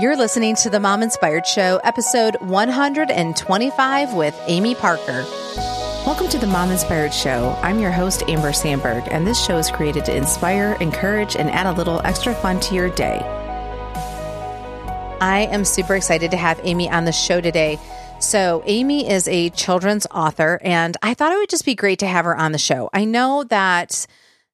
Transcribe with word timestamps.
You're 0.00 0.16
listening 0.16 0.54
to 0.56 0.70
the 0.70 0.78
Mom 0.78 1.02
Inspired 1.02 1.46
Show, 1.46 1.80
episode 1.84 2.36
125 2.40 4.14
with 4.14 4.40
Amy 4.46 4.74
Parker. 4.74 5.24
Welcome 6.06 6.28
to 6.28 6.38
the 6.38 6.46
Mom 6.46 6.70
Inspired 6.70 7.12
Show. 7.12 7.58
I'm 7.62 7.80
your 7.80 7.90
host, 7.90 8.22
Amber 8.28 8.52
Sandberg, 8.52 9.08
and 9.10 9.26
this 9.26 9.44
show 9.44 9.58
is 9.58 9.70
created 9.70 10.04
to 10.04 10.16
inspire, 10.16 10.76
encourage, 10.80 11.36
and 11.36 11.50
add 11.50 11.66
a 11.66 11.72
little 11.72 12.00
extra 12.04 12.34
fun 12.34 12.60
to 12.60 12.74
your 12.74 12.90
day. 12.90 13.20
I 15.20 15.48
am 15.50 15.64
super 15.64 15.96
excited 15.96 16.30
to 16.30 16.36
have 16.36 16.60
Amy 16.62 16.88
on 16.88 17.04
the 17.04 17.12
show 17.12 17.40
today. 17.40 17.78
So, 18.20 18.62
Amy 18.66 19.08
is 19.08 19.26
a 19.28 19.50
children's 19.50 20.06
author, 20.12 20.60
and 20.62 20.96
I 21.02 21.14
thought 21.14 21.32
it 21.32 21.36
would 21.36 21.50
just 21.50 21.64
be 21.64 21.74
great 21.74 21.98
to 22.00 22.06
have 22.06 22.24
her 22.24 22.36
on 22.36 22.52
the 22.52 22.58
show. 22.58 22.88
I 22.92 23.04
know 23.04 23.44
that 23.44 24.06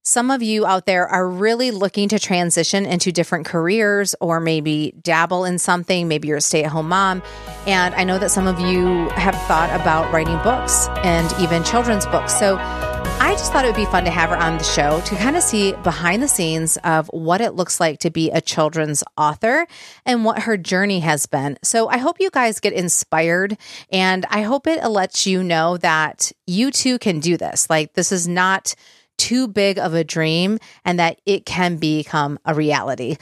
some 0.06 0.30
of 0.30 0.42
you 0.42 0.66
out 0.66 0.84
there 0.84 1.08
are 1.08 1.26
really 1.26 1.70
looking 1.70 2.10
to 2.10 2.18
transition 2.18 2.84
into 2.84 3.10
different 3.10 3.46
careers 3.46 4.14
or 4.20 4.38
maybe 4.38 4.92
dabble 5.02 5.46
in 5.46 5.58
something. 5.58 6.08
Maybe 6.08 6.28
you're 6.28 6.36
a 6.36 6.42
stay 6.42 6.62
at 6.62 6.70
home 6.70 6.90
mom. 6.90 7.22
And 7.66 7.94
I 7.94 8.04
know 8.04 8.18
that 8.18 8.30
some 8.30 8.46
of 8.46 8.60
you 8.60 9.08
have 9.10 9.34
thought 9.46 9.70
about 9.80 10.12
writing 10.12 10.36
books 10.42 10.88
and 11.04 11.32
even 11.40 11.64
children's 11.64 12.04
books. 12.04 12.38
So 12.38 12.58
I 12.58 13.30
just 13.32 13.50
thought 13.50 13.64
it 13.64 13.68
would 13.68 13.76
be 13.76 13.86
fun 13.86 14.04
to 14.04 14.10
have 14.10 14.28
her 14.28 14.36
on 14.36 14.58
the 14.58 14.64
show 14.64 15.00
to 15.00 15.16
kind 15.16 15.36
of 15.36 15.42
see 15.42 15.72
behind 15.72 16.22
the 16.22 16.28
scenes 16.28 16.76
of 16.84 17.06
what 17.08 17.40
it 17.40 17.54
looks 17.54 17.80
like 17.80 18.00
to 18.00 18.10
be 18.10 18.30
a 18.30 18.42
children's 18.42 19.02
author 19.16 19.66
and 20.04 20.22
what 20.26 20.40
her 20.40 20.58
journey 20.58 21.00
has 21.00 21.24
been. 21.24 21.56
So 21.62 21.88
I 21.88 21.96
hope 21.96 22.20
you 22.20 22.28
guys 22.28 22.60
get 22.60 22.74
inspired 22.74 23.56
and 23.90 24.26
I 24.28 24.42
hope 24.42 24.66
it 24.66 24.86
lets 24.86 25.26
you 25.26 25.42
know 25.42 25.78
that 25.78 26.30
you 26.46 26.70
too 26.70 26.98
can 26.98 27.20
do 27.20 27.38
this. 27.38 27.70
Like, 27.70 27.94
this 27.94 28.12
is 28.12 28.28
not 28.28 28.74
too 29.18 29.48
big 29.48 29.78
of 29.78 29.94
a 29.94 30.04
dream 30.04 30.58
and 30.84 30.98
that 30.98 31.20
it 31.26 31.46
can 31.46 31.76
become 31.76 32.38
a 32.44 32.54
reality. 32.54 33.16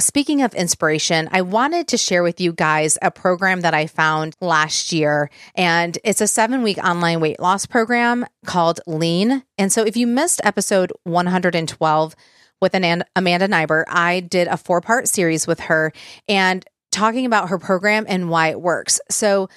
Speaking 0.00 0.42
of 0.42 0.54
inspiration, 0.54 1.28
I 1.32 1.42
wanted 1.42 1.88
to 1.88 1.96
share 1.96 2.22
with 2.22 2.40
you 2.40 2.52
guys 2.52 2.98
a 3.02 3.10
program 3.10 3.62
that 3.62 3.74
I 3.74 3.88
found 3.88 4.36
last 4.40 4.92
year. 4.92 5.28
And 5.56 5.98
it's 6.04 6.20
a 6.20 6.28
seven 6.28 6.62
week 6.62 6.78
online 6.78 7.18
weight 7.18 7.40
loss 7.40 7.66
program 7.66 8.24
called 8.46 8.78
Lean. 8.86 9.42
And 9.56 9.72
so 9.72 9.82
if 9.84 9.96
you 9.96 10.06
missed 10.06 10.40
episode 10.44 10.92
112 11.02 12.14
with 12.62 12.74
Amanda 12.74 13.48
Neiber, 13.48 13.84
I 13.88 14.20
did 14.20 14.46
a 14.46 14.56
four 14.56 14.80
part 14.80 15.08
series 15.08 15.48
with 15.48 15.58
her 15.60 15.92
and 16.28 16.64
talking 16.92 17.26
about 17.26 17.48
her 17.48 17.58
program 17.58 18.06
and 18.08 18.30
why 18.30 18.48
it 18.48 18.60
works. 18.60 19.00
So 19.10 19.48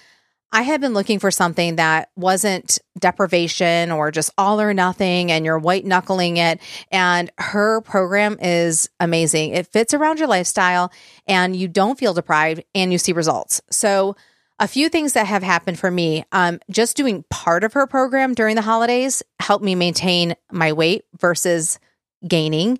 I 0.53 0.63
had 0.63 0.81
been 0.81 0.93
looking 0.93 1.19
for 1.19 1.31
something 1.31 1.77
that 1.77 2.09
wasn't 2.15 2.79
deprivation 2.99 3.91
or 3.91 4.11
just 4.11 4.31
all 4.37 4.59
or 4.59 4.73
nothing 4.73 5.31
and 5.31 5.45
you're 5.45 5.57
white 5.57 5.85
knuckling 5.85 6.37
it. 6.37 6.59
And 6.91 7.31
her 7.37 7.81
program 7.81 8.37
is 8.41 8.89
amazing. 8.99 9.53
It 9.53 9.67
fits 9.67 9.93
around 9.93 10.19
your 10.19 10.27
lifestyle 10.27 10.91
and 11.25 11.55
you 11.55 11.67
don't 11.67 11.97
feel 11.97 12.13
deprived 12.13 12.63
and 12.75 12.91
you 12.91 12.97
see 12.97 13.13
results. 13.13 13.61
So, 13.69 14.15
a 14.59 14.67
few 14.67 14.89
things 14.89 15.13
that 15.13 15.25
have 15.25 15.41
happened 15.41 15.79
for 15.79 15.89
me 15.89 16.23
um, 16.31 16.59
just 16.69 16.95
doing 16.95 17.25
part 17.31 17.63
of 17.63 17.73
her 17.73 17.87
program 17.87 18.35
during 18.35 18.55
the 18.55 18.61
holidays 18.61 19.23
helped 19.39 19.65
me 19.65 19.73
maintain 19.73 20.35
my 20.51 20.71
weight 20.71 21.03
versus 21.19 21.79
gaining. 22.27 22.77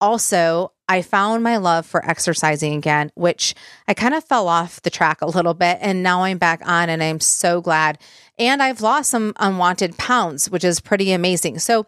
Also, 0.00 0.72
I 0.90 1.02
found 1.02 1.44
my 1.44 1.56
love 1.58 1.86
for 1.86 2.04
exercising 2.04 2.74
again, 2.74 3.12
which 3.14 3.54
I 3.86 3.94
kind 3.94 4.12
of 4.12 4.24
fell 4.24 4.48
off 4.48 4.82
the 4.82 4.90
track 4.90 5.22
a 5.22 5.26
little 5.26 5.54
bit. 5.54 5.78
And 5.80 6.02
now 6.02 6.24
I'm 6.24 6.36
back 6.36 6.62
on 6.64 6.90
and 6.90 7.00
I'm 7.00 7.20
so 7.20 7.60
glad. 7.60 7.96
And 8.40 8.60
I've 8.60 8.80
lost 8.80 9.08
some 9.08 9.32
unwanted 9.38 9.96
pounds, 9.98 10.50
which 10.50 10.64
is 10.64 10.80
pretty 10.80 11.12
amazing. 11.12 11.60
So 11.60 11.86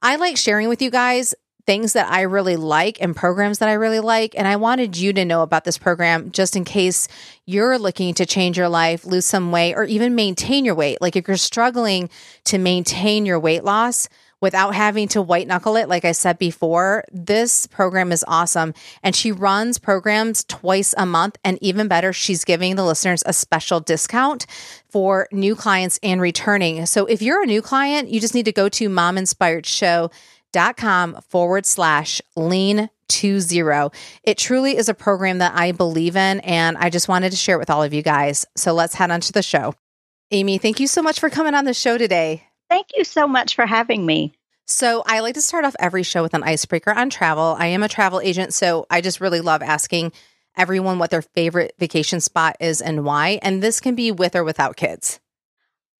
I 0.00 0.14
like 0.14 0.36
sharing 0.36 0.68
with 0.68 0.80
you 0.80 0.92
guys 0.92 1.34
things 1.66 1.94
that 1.94 2.08
I 2.08 2.22
really 2.22 2.54
like 2.54 3.02
and 3.02 3.16
programs 3.16 3.58
that 3.58 3.68
I 3.68 3.72
really 3.72 3.98
like. 3.98 4.34
And 4.38 4.46
I 4.46 4.54
wanted 4.54 4.96
you 4.96 5.12
to 5.14 5.24
know 5.24 5.42
about 5.42 5.64
this 5.64 5.78
program 5.78 6.30
just 6.30 6.54
in 6.54 6.64
case 6.64 7.08
you're 7.46 7.76
looking 7.76 8.14
to 8.14 8.24
change 8.24 8.56
your 8.56 8.68
life, 8.68 9.04
lose 9.04 9.24
some 9.24 9.50
weight, 9.50 9.74
or 9.74 9.82
even 9.82 10.14
maintain 10.14 10.64
your 10.64 10.76
weight. 10.76 11.00
Like 11.00 11.16
if 11.16 11.26
you're 11.26 11.36
struggling 11.38 12.08
to 12.44 12.58
maintain 12.58 13.26
your 13.26 13.40
weight 13.40 13.64
loss, 13.64 14.08
without 14.44 14.74
having 14.74 15.08
to 15.08 15.22
white 15.22 15.48
knuckle 15.48 15.76
it. 15.76 15.88
Like 15.88 16.04
I 16.04 16.12
said 16.12 16.38
before, 16.38 17.04
this 17.10 17.66
program 17.66 18.12
is 18.12 18.22
awesome. 18.28 18.74
And 19.02 19.16
she 19.16 19.32
runs 19.32 19.78
programs 19.78 20.44
twice 20.44 20.94
a 20.98 21.06
month. 21.06 21.38
And 21.42 21.56
even 21.62 21.88
better, 21.88 22.12
she's 22.12 22.44
giving 22.44 22.76
the 22.76 22.84
listeners 22.84 23.22
a 23.24 23.32
special 23.32 23.80
discount 23.80 24.44
for 24.90 25.26
new 25.32 25.56
clients 25.56 25.98
and 26.02 26.20
returning. 26.20 26.84
So 26.84 27.06
if 27.06 27.22
you're 27.22 27.42
a 27.42 27.46
new 27.46 27.62
client, 27.62 28.10
you 28.10 28.20
just 28.20 28.34
need 28.34 28.44
to 28.44 28.52
go 28.52 28.68
to 28.68 28.90
mominspiredshow.com 28.90 31.22
forward 31.22 31.64
slash 31.64 32.20
lean 32.36 32.90
20. 33.08 33.90
It 34.24 34.36
truly 34.36 34.76
is 34.76 34.90
a 34.90 34.94
program 34.94 35.38
that 35.38 35.54
I 35.56 35.72
believe 35.72 36.16
in, 36.16 36.40
and 36.40 36.76
I 36.76 36.90
just 36.90 37.08
wanted 37.08 37.30
to 37.30 37.36
share 37.36 37.56
it 37.56 37.60
with 37.60 37.70
all 37.70 37.82
of 37.82 37.94
you 37.94 38.02
guys. 38.02 38.44
So 38.56 38.74
let's 38.74 38.94
head 38.94 39.10
on 39.10 39.22
to 39.22 39.32
the 39.32 39.42
show. 39.42 39.74
Amy, 40.30 40.58
thank 40.58 40.80
you 40.80 40.86
so 40.86 41.00
much 41.00 41.18
for 41.18 41.30
coming 41.30 41.54
on 41.54 41.64
the 41.64 41.74
show 41.74 41.96
today. 41.96 42.46
Thank 42.68 42.88
you 42.96 43.04
so 43.04 43.26
much 43.26 43.54
for 43.54 43.66
having 43.66 44.04
me. 44.04 44.34
So, 44.66 45.02
I 45.06 45.20
like 45.20 45.34
to 45.34 45.42
start 45.42 45.66
off 45.66 45.76
every 45.78 46.02
show 46.02 46.22
with 46.22 46.32
an 46.32 46.42
icebreaker 46.42 46.90
on 46.90 47.10
travel. 47.10 47.54
I 47.58 47.66
am 47.66 47.82
a 47.82 47.88
travel 47.88 48.20
agent, 48.20 48.54
so 48.54 48.86
I 48.88 49.02
just 49.02 49.20
really 49.20 49.42
love 49.42 49.60
asking 49.60 50.12
everyone 50.56 50.98
what 50.98 51.10
their 51.10 51.22
favorite 51.22 51.74
vacation 51.78 52.20
spot 52.20 52.56
is 52.60 52.80
and 52.80 53.04
why. 53.04 53.38
And 53.42 53.62
this 53.62 53.80
can 53.80 53.94
be 53.94 54.10
with 54.10 54.34
or 54.34 54.42
without 54.42 54.76
kids. 54.76 55.20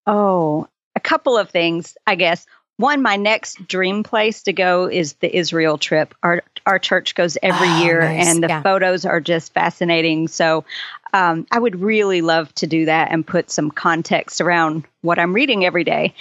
Oh, 0.07 0.67
a 0.95 0.99
couple 0.99 1.37
of 1.37 1.49
things, 1.49 1.95
I 2.07 2.15
guess. 2.15 2.45
One, 2.77 3.01
my 3.01 3.15
next 3.15 3.67
dream 3.67 4.03
place 4.03 4.43
to 4.43 4.53
go 4.53 4.89
is 4.89 5.13
the 5.13 5.33
Israel 5.33 5.77
trip. 5.77 6.13
Our 6.23 6.43
our 6.65 6.79
church 6.79 7.15
goes 7.15 7.37
every 7.43 7.69
oh, 7.69 7.83
year, 7.83 8.01
nice. 8.01 8.27
and 8.27 8.43
the 8.43 8.47
yeah. 8.47 8.61
photos 8.63 9.05
are 9.05 9.21
just 9.21 9.53
fascinating. 9.53 10.27
So, 10.27 10.65
um, 11.13 11.47
I 11.51 11.59
would 11.59 11.79
really 11.79 12.21
love 12.21 12.53
to 12.55 12.67
do 12.67 12.85
that 12.85 13.11
and 13.11 13.25
put 13.25 13.49
some 13.49 13.71
context 13.71 14.41
around 14.41 14.85
what 15.01 15.19
I'm 15.19 15.33
reading 15.33 15.63
every 15.63 15.85
day. 15.85 16.13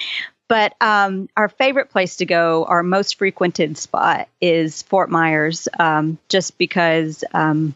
But 0.48 0.74
um, 0.80 1.28
our 1.36 1.48
favorite 1.48 1.90
place 1.90 2.16
to 2.16 2.26
go, 2.26 2.64
our 2.64 2.82
most 2.82 3.16
frequented 3.16 3.78
spot, 3.78 4.28
is 4.40 4.82
Fort 4.82 5.10
Myers, 5.10 5.68
um, 5.78 6.18
just 6.28 6.58
because 6.58 7.24
um, 7.32 7.74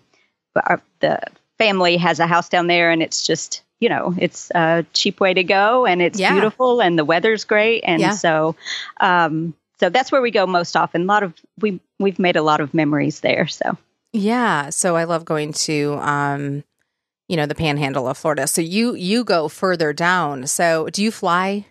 our, 0.54 0.82
the 1.00 1.20
family 1.56 1.96
has 1.96 2.20
a 2.20 2.26
house 2.26 2.48
down 2.48 2.66
there, 2.66 2.90
and 2.90 3.02
it's 3.02 3.26
just 3.26 3.62
you 3.80 3.88
know 3.88 4.14
it's 4.18 4.50
a 4.54 4.84
cheap 4.92 5.18
way 5.18 5.32
to 5.32 5.44
go, 5.44 5.86
and 5.86 6.02
it's 6.02 6.18
yeah. 6.18 6.32
beautiful, 6.32 6.80
and 6.80 6.98
the 6.98 7.04
weather's 7.04 7.44
great, 7.44 7.82
and 7.86 8.02
yeah. 8.02 8.10
so 8.12 8.54
um, 9.00 9.54
so 9.80 9.88
that's 9.88 10.12
where 10.12 10.22
we 10.22 10.30
go 10.30 10.46
most 10.46 10.76
often. 10.76 11.02
A 11.02 11.06
lot 11.06 11.22
of 11.22 11.34
we 11.58 11.80
we've 11.98 12.18
made 12.18 12.36
a 12.36 12.42
lot 12.42 12.60
of 12.60 12.74
memories 12.74 13.20
there. 13.20 13.46
So 13.46 13.76
yeah, 14.12 14.70
so 14.70 14.96
I 14.96 15.04
love 15.04 15.24
going 15.24 15.52
to 15.54 15.98
um, 16.00 16.64
you 17.28 17.36
know 17.36 17.46
the 17.46 17.54
Panhandle 17.54 18.08
of 18.08 18.18
Florida. 18.18 18.46
So 18.46 18.60
you 18.60 18.94
you 18.94 19.24
go 19.24 19.48
further 19.48 19.92
down. 19.92 20.46
So 20.46 20.88
do 20.88 21.02
you 21.02 21.10
fly? 21.10 21.66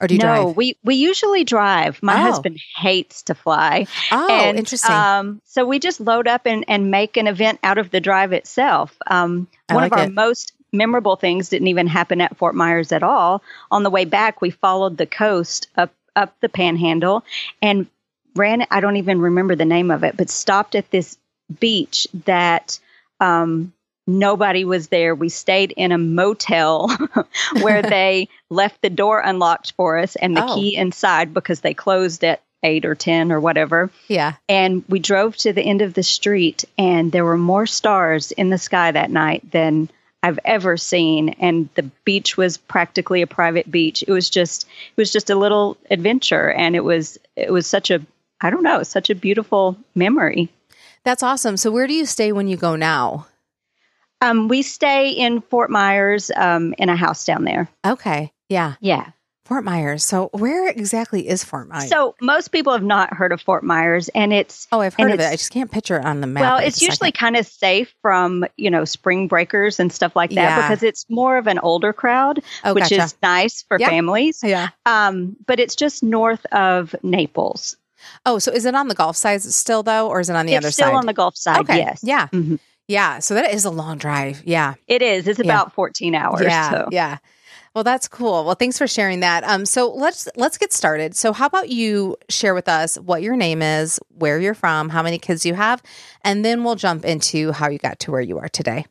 Or 0.00 0.08
do 0.08 0.14
you 0.14 0.20
no, 0.20 0.44
drive? 0.44 0.56
we 0.56 0.76
we 0.82 0.94
usually 0.94 1.44
drive. 1.44 2.02
My 2.02 2.14
oh. 2.14 2.22
husband 2.22 2.60
hates 2.76 3.22
to 3.24 3.34
fly. 3.34 3.86
Oh, 4.10 4.28
and, 4.30 4.58
interesting. 4.58 4.94
Um, 4.94 5.40
so 5.44 5.66
we 5.66 5.78
just 5.78 6.00
load 6.00 6.26
up 6.26 6.46
and, 6.46 6.64
and 6.68 6.90
make 6.90 7.16
an 7.16 7.26
event 7.26 7.60
out 7.62 7.78
of 7.78 7.90
the 7.90 8.00
drive 8.00 8.32
itself. 8.32 8.96
Um, 9.06 9.48
one 9.68 9.82
like 9.82 9.92
of 9.92 9.98
our 9.98 10.04
it. 10.04 10.14
most 10.14 10.52
memorable 10.72 11.16
things 11.16 11.48
didn't 11.48 11.68
even 11.68 11.86
happen 11.86 12.20
at 12.20 12.36
Fort 12.36 12.54
Myers 12.54 12.92
at 12.92 13.02
all. 13.02 13.42
On 13.70 13.82
the 13.82 13.90
way 13.90 14.04
back, 14.04 14.40
we 14.40 14.50
followed 14.50 14.96
the 14.96 15.06
coast 15.06 15.68
up 15.76 15.92
up 16.16 16.34
the 16.40 16.48
Panhandle 16.48 17.24
and 17.62 17.86
ran. 18.34 18.66
I 18.70 18.80
don't 18.80 18.96
even 18.96 19.20
remember 19.20 19.54
the 19.54 19.64
name 19.64 19.90
of 19.90 20.04
it, 20.04 20.16
but 20.16 20.30
stopped 20.30 20.74
at 20.74 20.90
this 20.90 21.16
beach 21.60 22.06
that 22.24 22.78
um, 23.20 23.72
nobody 24.08 24.64
was 24.64 24.88
there. 24.88 25.14
We 25.14 25.28
stayed 25.28 25.72
in 25.76 25.92
a 25.92 25.98
motel 25.98 26.88
where 27.60 27.82
they 27.88 28.28
left 28.50 28.82
the 28.82 28.90
door 28.90 29.20
unlocked 29.20 29.72
for 29.76 29.98
us 29.98 30.16
and 30.16 30.36
the 30.36 30.44
oh. 30.44 30.54
key 30.54 30.74
inside 30.74 31.32
because 31.32 31.60
they 31.60 31.74
closed 31.74 32.24
at 32.24 32.42
eight 32.64 32.84
or 32.84 32.96
10 32.96 33.30
or 33.30 33.38
whatever. 33.38 33.90
Yeah. 34.08 34.34
And 34.48 34.82
we 34.88 34.98
drove 34.98 35.36
to 35.38 35.52
the 35.52 35.62
end 35.62 35.82
of 35.82 35.94
the 35.94 36.02
street 36.02 36.64
and 36.76 37.12
there 37.12 37.24
were 37.24 37.38
more 37.38 37.66
stars 37.66 38.32
in 38.32 38.50
the 38.50 38.58
sky 38.58 38.90
that 38.90 39.10
night 39.10 39.48
than 39.52 39.88
I've 40.24 40.40
ever 40.44 40.76
seen. 40.76 41.28
And 41.40 41.68
the 41.76 41.84
beach 42.04 42.36
was 42.36 42.56
practically 42.56 43.22
a 43.22 43.28
private 43.28 43.70
beach. 43.70 44.02
It 44.02 44.10
was 44.10 44.28
just, 44.28 44.64
it 44.64 44.96
was 45.00 45.12
just 45.12 45.30
a 45.30 45.36
little 45.36 45.76
adventure. 45.90 46.50
And 46.50 46.74
it 46.74 46.82
was, 46.82 47.18
it 47.36 47.52
was 47.52 47.68
such 47.68 47.92
a, 47.92 48.04
I 48.40 48.50
don't 48.50 48.64
know, 48.64 48.82
such 48.82 49.10
a 49.10 49.14
beautiful 49.14 49.76
memory. 49.94 50.48
That's 51.04 51.22
awesome. 51.22 51.56
So 51.56 51.70
where 51.70 51.86
do 51.86 51.94
you 51.94 52.06
stay 52.06 52.32
when 52.32 52.48
you 52.48 52.56
go 52.56 52.74
now? 52.74 53.26
Um, 54.20 54.48
we 54.48 54.62
stay 54.62 55.10
in 55.10 55.40
Fort 55.40 55.70
Myers 55.70 56.30
um, 56.36 56.74
in 56.78 56.88
a 56.88 56.96
house 56.96 57.24
down 57.24 57.44
there. 57.44 57.68
Okay. 57.86 58.32
Yeah. 58.48 58.74
Yeah. 58.80 59.10
Fort 59.48 59.64
Myers. 59.64 60.04
So 60.04 60.28
where 60.32 60.68
exactly 60.68 61.26
is 61.26 61.42
Fort 61.42 61.68
Myers? 61.68 61.88
So 61.88 62.14
most 62.20 62.48
people 62.48 62.70
have 62.74 62.82
not 62.82 63.14
heard 63.14 63.32
of 63.32 63.40
Fort 63.40 63.64
Myers 63.64 64.10
and 64.10 64.30
it's 64.30 64.68
Oh, 64.70 64.80
I've 64.80 64.92
heard 64.92 65.10
of 65.10 65.20
it. 65.20 65.26
I 65.26 65.36
just 65.36 65.52
can't 65.52 65.70
picture 65.70 65.98
it 65.98 66.04
on 66.04 66.20
the 66.20 66.26
map. 66.26 66.42
Well, 66.42 66.56
it's 66.58 66.82
usually 66.82 67.12
kind 67.12 67.34
of 67.34 67.46
safe 67.46 67.94
from, 68.02 68.44
you 68.58 68.70
know, 68.70 68.84
spring 68.84 69.26
breakers 69.26 69.80
and 69.80 69.90
stuff 69.90 70.14
like 70.14 70.30
that 70.30 70.36
yeah. 70.36 70.68
because 70.68 70.82
it's 70.82 71.06
more 71.08 71.38
of 71.38 71.46
an 71.46 71.58
older 71.60 71.94
crowd, 71.94 72.42
oh, 72.64 72.74
which 72.74 72.90
gotcha. 72.90 73.04
is 73.04 73.14
nice 73.22 73.62
for 73.62 73.78
yeah. 73.80 73.88
families. 73.88 74.40
Yeah. 74.44 74.68
Um, 74.84 75.34
but 75.46 75.58
it's 75.58 75.74
just 75.74 76.02
north 76.02 76.44
of 76.52 76.94
Naples. 77.02 77.74
Oh, 78.26 78.38
so 78.38 78.52
is 78.52 78.66
it 78.66 78.74
on 78.74 78.88
the 78.88 78.94
Gulf 78.94 79.16
side 79.16 79.40
still 79.40 79.82
though, 79.82 80.08
or 80.08 80.20
is 80.20 80.28
it 80.28 80.36
on 80.36 80.44
the 80.44 80.54
it's 80.54 80.66
other 80.66 80.70
still 80.70 80.84
side? 80.84 80.88
Still 80.90 80.98
on 80.98 81.06
the 81.06 81.14
Gulf 81.14 81.36
side. 81.38 81.60
Okay. 81.60 81.78
Yes. 81.78 82.00
Yeah. 82.02 82.26
Mm-hmm. 82.26 82.56
Yeah. 82.88 83.20
So 83.20 83.34
that 83.34 83.52
is 83.52 83.64
a 83.64 83.70
long 83.70 83.98
drive. 83.98 84.42
Yeah. 84.44 84.74
It 84.86 85.02
is. 85.02 85.28
It's 85.28 85.38
about 85.38 85.74
14 85.74 86.14
hours. 86.14 86.40
Yeah. 86.42 86.70
So. 86.70 86.88
Yeah. 86.90 87.18
Well, 87.74 87.84
that's 87.84 88.08
cool. 88.08 88.44
Well, 88.44 88.54
thanks 88.54 88.78
for 88.78 88.88
sharing 88.88 89.20
that. 89.20 89.44
Um, 89.44 89.64
so 89.66 89.92
let's 89.92 90.26
let's 90.34 90.58
get 90.58 90.72
started. 90.72 91.14
So, 91.14 91.32
how 91.32 91.46
about 91.46 91.68
you 91.68 92.16
share 92.28 92.54
with 92.54 92.66
us 92.68 92.96
what 92.96 93.22
your 93.22 93.36
name 93.36 93.62
is, 93.62 94.00
where 94.08 94.40
you're 94.40 94.54
from, 94.54 94.88
how 94.88 95.02
many 95.02 95.18
kids 95.18 95.46
you 95.46 95.54
have, 95.54 95.82
and 96.24 96.44
then 96.44 96.64
we'll 96.64 96.74
jump 96.74 97.04
into 97.04 97.52
how 97.52 97.68
you 97.68 97.78
got 97.78 98.00
to 98.00 98.10
where 98.10 98.22
you 98.22 98.38
are 98.38 98.48
today. 98.48 98.86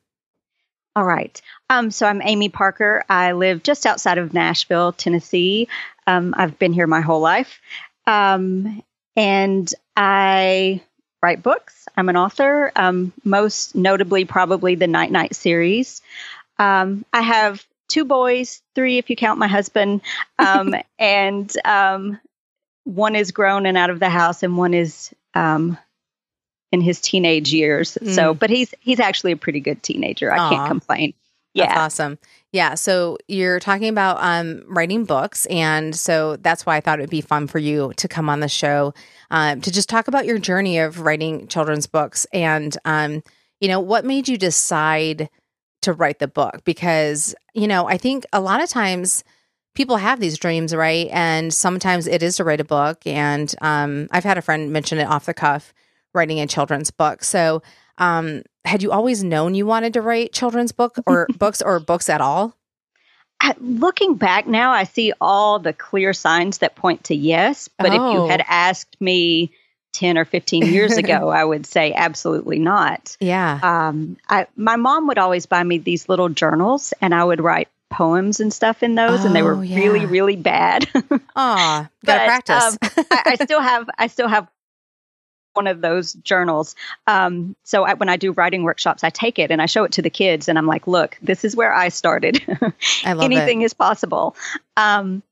All 0.95 1.03
right. 1.03 1.41
Um, 1.69 1.91
so 1.91 2.07
I'm 2.07 2.21
Amy 2.21 2.49
Parker. 2.49 3.03
I 3.09 3.33
live 3.33 3.61
just 3.61 3.85
outside 3.85 4.19
of 4.19 4.33
Nashville, 4.33 4.93
Tennessee. 4.93 5.67
Um, 6.05 6.33
I've 6.37 6.57
been 6.57 6.71
here 6.71 6.87
my 6.87 7.01
whole 7.01 7.19
life, 7.19 7.59
um, 8.05 8.81
and 9.15 9.69
I 9.97 10.81
write 11.21 11.43
books. 11.43 11.87
I'm 11.95 12.09
an 12.09 12.17
author. 12.17 12.71
Um, 12.75 13.13
most 13.23 13.75
notably, 13.75 14.25
probably 14.25 14.75
the 14.75 14.87
Night 14.87 15.11
Night 15.11 15.35
series. 15.35 16.01
Um, 16.59 17.05
I 17.13 17.21
have 17.21 17.65
two 17.87 18.05
boys, 18.05 18.61
three 18.75 18.97
if 18.97 19.09
you 19.09 19.15
count 19.15 19.39
my 19.39 19.47
husband, 19.47 20.01
um, 20.39 20.75
and 20.99 21.51
um, 21.65 22.19
one 22.83 23.15
is 23.15 23.31
grown 23.31 23.65
and 23.65 23.77
out 23.77 23.89
of 23.89 23.99
the 23.99 24.09
house, 24.09 24.43
and 24.43 24.57
one 24.57 24.73
is 24.73 25.13
um, 25.33 25.77
in 26.71 26.81
his 26.81 27.01
teenage 27.01 27.53
years. 27.53 27.97
Mm. 28.01 28.13
So, 28.13 28.33
but 28.33 28.49
he's 28.49 28.73
he's 28.79 28.99
actually 28.99 29.31
a 29.31 29.37
pretty 29.37 29.59
good 29.59 29.81
teenager. 29.83 30.31
I 30.31 30.37
Aww. 30.37 30.49
can't 30.49 30.67
complain. 30.67 31.13
Yeah, 31.57 31.67
that's 31.67 31.77
awesome. 31.77 32.19
Yeah, 32.51 32.75
so 32.75 33.17
you're 33.27 33.59
talking 33.59 33.89
about 33.89 34.17
um, 34.21 34.63
writing 34.67 35.05
books, 35.05 35.45
and 35.47 35.95
so 35.95 36.37
that's 36.37 36.65
why 36.65 36.77
I 36.77 36.81
thought 36.81 36.99
it 36.99 37.03
would 37.03 37.09
be 37.09 37.21
fun 37.21 37.47
for 37.47 37.59
you 37.59 37.93
to 37.97 38.07
come 38.07 38.29
on 38.29 38.39
the 38.39 38.47
show 38.47 38.93
um, 39.31 39.61
to 39.61 39.71
just 39.71 39.89
talk 39.89 40.07
about 40.07 40.25
your 40.25 40.39
journey 40.39 40.79
of 40.79 41.01
writing 41.01 41.47
children's 41.47 41.87
books, 41.87 42.25
and 42.33 42.77
um, 42.85 43.23
you 43.59 43.67
know 43.67 43.79
what 43.79 44.05
made 44.05 44.27
you 44.27 44.37
decide 44.37 45.29
to 45.81 45.93
write 45.93 46.19
the 46.19 46.27
book 46.27 46.63
because, 46.65 47.35
you 47.53 47.67
know, 47.67 47.87
I 47.87 47.97
think 47.97 48.25
a 48.33 48.41
lot 48.41 48.61
of 48.61 48.69
times 48.69 49.23
people 49.75 49.97
have 49.97 50.19
these 50.19 50.37
dreams, 50.37 50.75
right? 50.75 51.07
And 51.11 51.53
sometimes 51.53 52.07
it 52.07 52.23
is 52.23 52.37
to 52.37 52.43
write 52.43 52.59
a 52.59 52.65
book. 52.65 53.05
And 53.05 53.53
um, 53.61 54.07
I've 54.11 54.23
had 54.23 54.37
a 54.37 54.41
friend 54.41 54.73
mention 54.73 54.97
it 54.97 55.07
off 55.07 55.27
the 55.27 55.33
cuff, 55.33 55.73
writing 56.13 56.39
a 56.39 56.47
children's 56.47 56.91
book. 56.91 57.23
So, 57.23 57.61
um, 57.99 58.43
had 58.67 58.83
you 58.83 58.91
always 58.91 59.23
known 59.23 59.55
you 59.55 59.65
wanted 59.65 59.93
to 59.93 60.01
write 60.01 60.33
children's 60.33 60.71
book 60.71 60.97
or 61.05 61.27
books 61.37 61.61
or 61.61 61.79
books 61.79 62.09
at 62.09 62.21
all? 62.21 62.55
Looking 63.59 64.15
back 64.15 64.47
now, 64.47 64.71
I 64.71 64.83
see 64.83 65.13
all 65.21 65.59
the 65.59 65.73
clear 65.73 66.11
signs 66.11 66.59
that 66.59 66.75
point 66.75 67.05
to 67.05 67.15
yes. 67.15 67.69
But 67.77 67.91
oh. 67.91 67.93
if 67.93 68.13
you 68.13 68.27
had 68.27 68.41
oh. 68.41 68.45
asked 68.47 68.99
me 68.99 69.51
10 69.93 70.17
or 70.17 70.25
15 70.25 70.65
years 70.65 70.97
ago, 70.97 71.29
I 71.29 71.43
would 71.43 71.65
say 71.65 71.93
absolutely 71.93 72.59
not. 72.59 73.15
Yeah. 73.19 73.59
Um, 73.61 74.17
I, 74.27 74.47
my 74.55 74.75
mom 74.75 75.07
would 75.07 75.17
always 75.17 75.45
buy 75.45 75.63
me 75.63 75.77
these 75.77 76.09
little 76.09 76.29
journals 76.29 76.93
and 77.01 77.13
I 77.13 77.23
would 77.23 77.41
write 77.41 77.69
poems 77.89 78.39
and 78.39 78.53
stuff 78.53 78.83
in 78.83 78.95
those 78.95 79.23
oh, 79.23 79.27
and 79.27 79.35
they 79.35 79.43
were 79.43 79.55
oh, 79.55 79.61
yeah. 79.61 79.77
really, 79.77 80.05
really 80.05 80.35
bad. 80.35 80.89
Ah, 81.35 81.89
gotta 82.05 82.25
practice. 82.25 82.73
um, 82.73 83.05
I, 83.11 83.21
I, 83.25 83.35
still 83.35 83.61
have, 83.61 83.89
I 83.97 84.07
still 84.07 84.27
have 84.27 84.47
one 85.57 85.67
of 85.67 85.81
those 85.81 86.13
journals. 86.13 86.75
Um, 87.07 87.55
so 87.63 87.83
I, 87.83 87.95
when 87.95 88.07
I 88.07 88.15
do 88.15 88.31
writing 88.31 88.63
workshops, 88.63 89.03
I 89.03 89.09
take 89.09 89.39
it 89.39 89.51
and 89.51 89.61
I 89.61 89.65
show 89.65 89.83
it 89.83 89.91
to 89.93 90.01
the 90.01 90.09
kids 90.09 90.47
and 90.47 90.57
I'm 90.57 90.67
like, 90.67 90.87
look, 90.87 91.17
this 91.21 91.43
is 91.43 91.55
where 91.55 91.73
I 91.73 91.89
started. 91.89 92.41
I 93.03 93.13
love 93.13 93.25
Anything 93.25 93.63
it. 93.63 93.65
is 93.65 93.73
possible. 93.73 94.35
Um, 94.77 95.23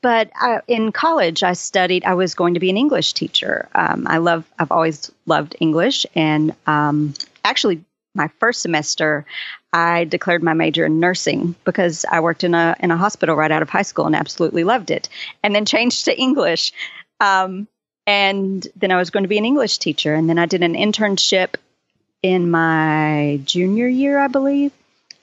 but 0.00 0.30
I, 0.34 0.60
in 0.66 0.92
college, 0.92 1.42
I 1.42 1.52
studied. 1.52 2.04
I 2.04 2.14
was 2.14 2.34
going 2.34 2.54
to 2.54 2.60
be 2.60 2.70
an 2.70 2.76
English 2.76 3.12
teacher. 3.14 3.68
Um, 3.74 4.06
I 4.08 4.18
love. 4.18 4.44
I've 4.58 4.72
always 4.72 5.10
loved 5.26 5.56
English, 5.60 6.04
and 6.14 6.54
um, 6.66 7.14
actually, 7.44 7.84
my 8.14 8.28
first 8.40 8.60
semester, 8.60 9.24
I 9.72 10.04
declared 10.04 10.42
my 10.42 10.52
major 10.52 10.84
in 10.84 11.00
nursing 11.00 11.54
because 11.64 12.04
I 12.10 12.20
worked 12.20 12.44
in 12.44 12.54
a 12.54 12.76
in 12.80 12.90
a 12.90 12.96
hospital 12.96 13.36
right 13.36 13.50
out 13.50 13.62
of 13.62 13.70
high 13.70 13.82
school 13.82 14.06
and 14.06 14.16
absolutely 14.16 14.64
loved 14.64 14.90
it. 14.90 15.08
And 15.42 15.54
then 15.54 15.64
changed 15.64 16.04
to 16.06 16.20
English, 16.20 16.72
um, 17.20 17.68
and 18.06 18.66
then 18.76 18.90
I 18.90 18.96
was 18.96 19.10
going 19.10 19.24
to 19.24 19.28
be 19.28 19.38
an 19.38 19.44
English 19.44 19.78
teacher. 19.78 20.14
And 20.14 20.28
then 20.28 20.38
I 20.38 20.46
did 20.46 20.62
an 20.62 20.74
internship 20.74 21.54
in 22.22 22.50
my 22.50 23.40
junior 23.44 23.86
year, 23.86 24.18
I 24.18 24.28
believe 24.28 24.72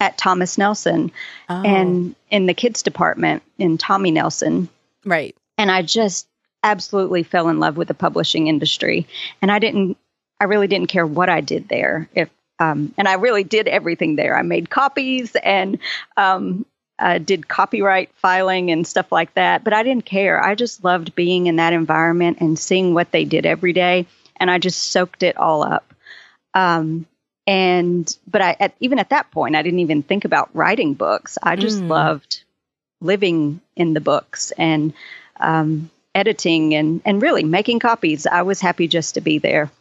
at 0.02 0.18
Thomas 0.18 0.58
Nelson 0.58 1.12
oh. 1.48 1.62
and 1.64 2.16
in 2.32 2.48
the 2.48 2.56
kids 2.56 2.82
department 2.82 3.44
in 3.60 3.78
Tommy 3.78 4.10
Nelson. 4.10 4.68
Right. 5.06 5.36
And 5.60 5.72
I 5.72 5.84
just 5.84 6.28
absolutely 6.64 7.22
fell 7.22 7.50
in 7.50 7.60
love 7.60 7.78
with 7.78 7.88
the 7.88 7.94
publishing 7.94 8.48
industry. 8.48 9.08
And 9.42 9.52
I 9.52 9.60
didn't, 9.60 9.98
I 10.40 10.46
really 10.46 10.68
didn't 10.68 10.88
care 10.88 11.06
what 11.06 11.30
I 11.30 11.42
did 11.42 11.70
there. 11.70 12.10
If, 12.16 12.30
um, 12.60 12.94
and 12.98 13.08
I 13.08 13.14
really 13.14 13.44
did 13.44 13.68
everything 13.68 14.16
there. 14.16 14.36
I 14.36 14.42
made 14.42 14.72
copies 14.72 15.36
and, 15.36 15.78
um, 16.18 16.66
uh, 17.02 17.18
did 17.18 17.48
copyright 17.48 18.12
filing 18.16 18.70
and 18.70 18.86
stuff 18.86 19.12
like 19.12 19.34
that, 19.34 19.64
but 19.64 19.74
I 19.74 19.82
didn't 19.82 20.06
care. 20.06 20.42
I 20.42 20.54
just 20.54 20.84
loved 20.84 21.16
being 21.16 21.48
in 21.48 21.56
that 21.56 21.74
environment 21.74 22.38
and 22.40 22.58
seeing 22.58 22.94
what 22.94 23.12
they 23.12 23.26
did 23.26 23.46
every 23.46 23.74
day, 23.74 24.06
and 24.38 24.52
I 24.52 24.60
just 24.60 24.92
soaked 24.92 25.24
it 25.24 25.36
all 25.36 25.64
up. 25.64 25.94
Um, 26.54 27.08
and 27.48 28.16
but 28.30 28.42
I 28.42 28.56
at, 28.60 28.76
even 28.80 29.00
at 29.00 29.10
that 29.10 29.32
point 29.32 29.56
I 29.56 29.64
didn't 29.64 29.80
even 29.80 30.04
think 30.04 30.26
about 30.26 30.56
writing 30.56 30.94
books. 30.94 31.40
I 31.42 31.56
just 31.56 31.82
mm. 31.82 31.88
loved 31.88 32.44
living 33.02 33.62
in 33.76 33.96
the 33.96 34.02
books 34.02 34.52
and 34.52 34.94
um, 35.40 35.90
editing 36.14 36.76
and 36.76 37.02
and 37.04 37.20
really 37.20 37.44
making 37.44 37.80
copies. 37.80 38.28
I 38.28 38.44
was 38.44 38.62
happy 38.62 38.88
just 38.88 39.16
to 39.16 39.22
be 39.22 39.40
there. 39.40 39.72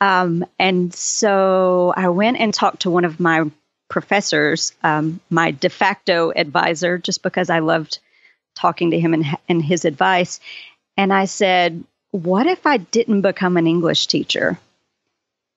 Um, 0.00 0.44
and 0.58 0.92
so 0.92 1.94
I 1.96 2.08
went 2.08 2.38
and 2.38 2.52
talked 2.52 2.82
to 2.82 2.90
one 2.90 3.04
of 3.04 3.20
my 3.20 3.48
professors, 3.94 4.72
um, 4.82 5.20
my 5.30 5.52
de 5.52 5.70
facto 5.70 6.32
advisor, 6.34 6.98
just 6.98 7.22
because 7.22 7.48
I 7.48 7.60
loved 7.60 8.00
talking 8.56 8.90
to 8.90 8.98
him 8.98 9.14
and, 9.14 9.24
and 9.48 9.62
his 9.62 9.84
advice. 9.84 10.40
And 10.96 11.12
I 11.12 11.26
said, 11.26 11.84
What 12.10 12.48
if 12.48 12.66
I 12.66 12.78
didn't 12.78 13.20
become 13.20 13.56
an 13.56 13.68
English 13.68 14.08
teacher? 14.08 14.58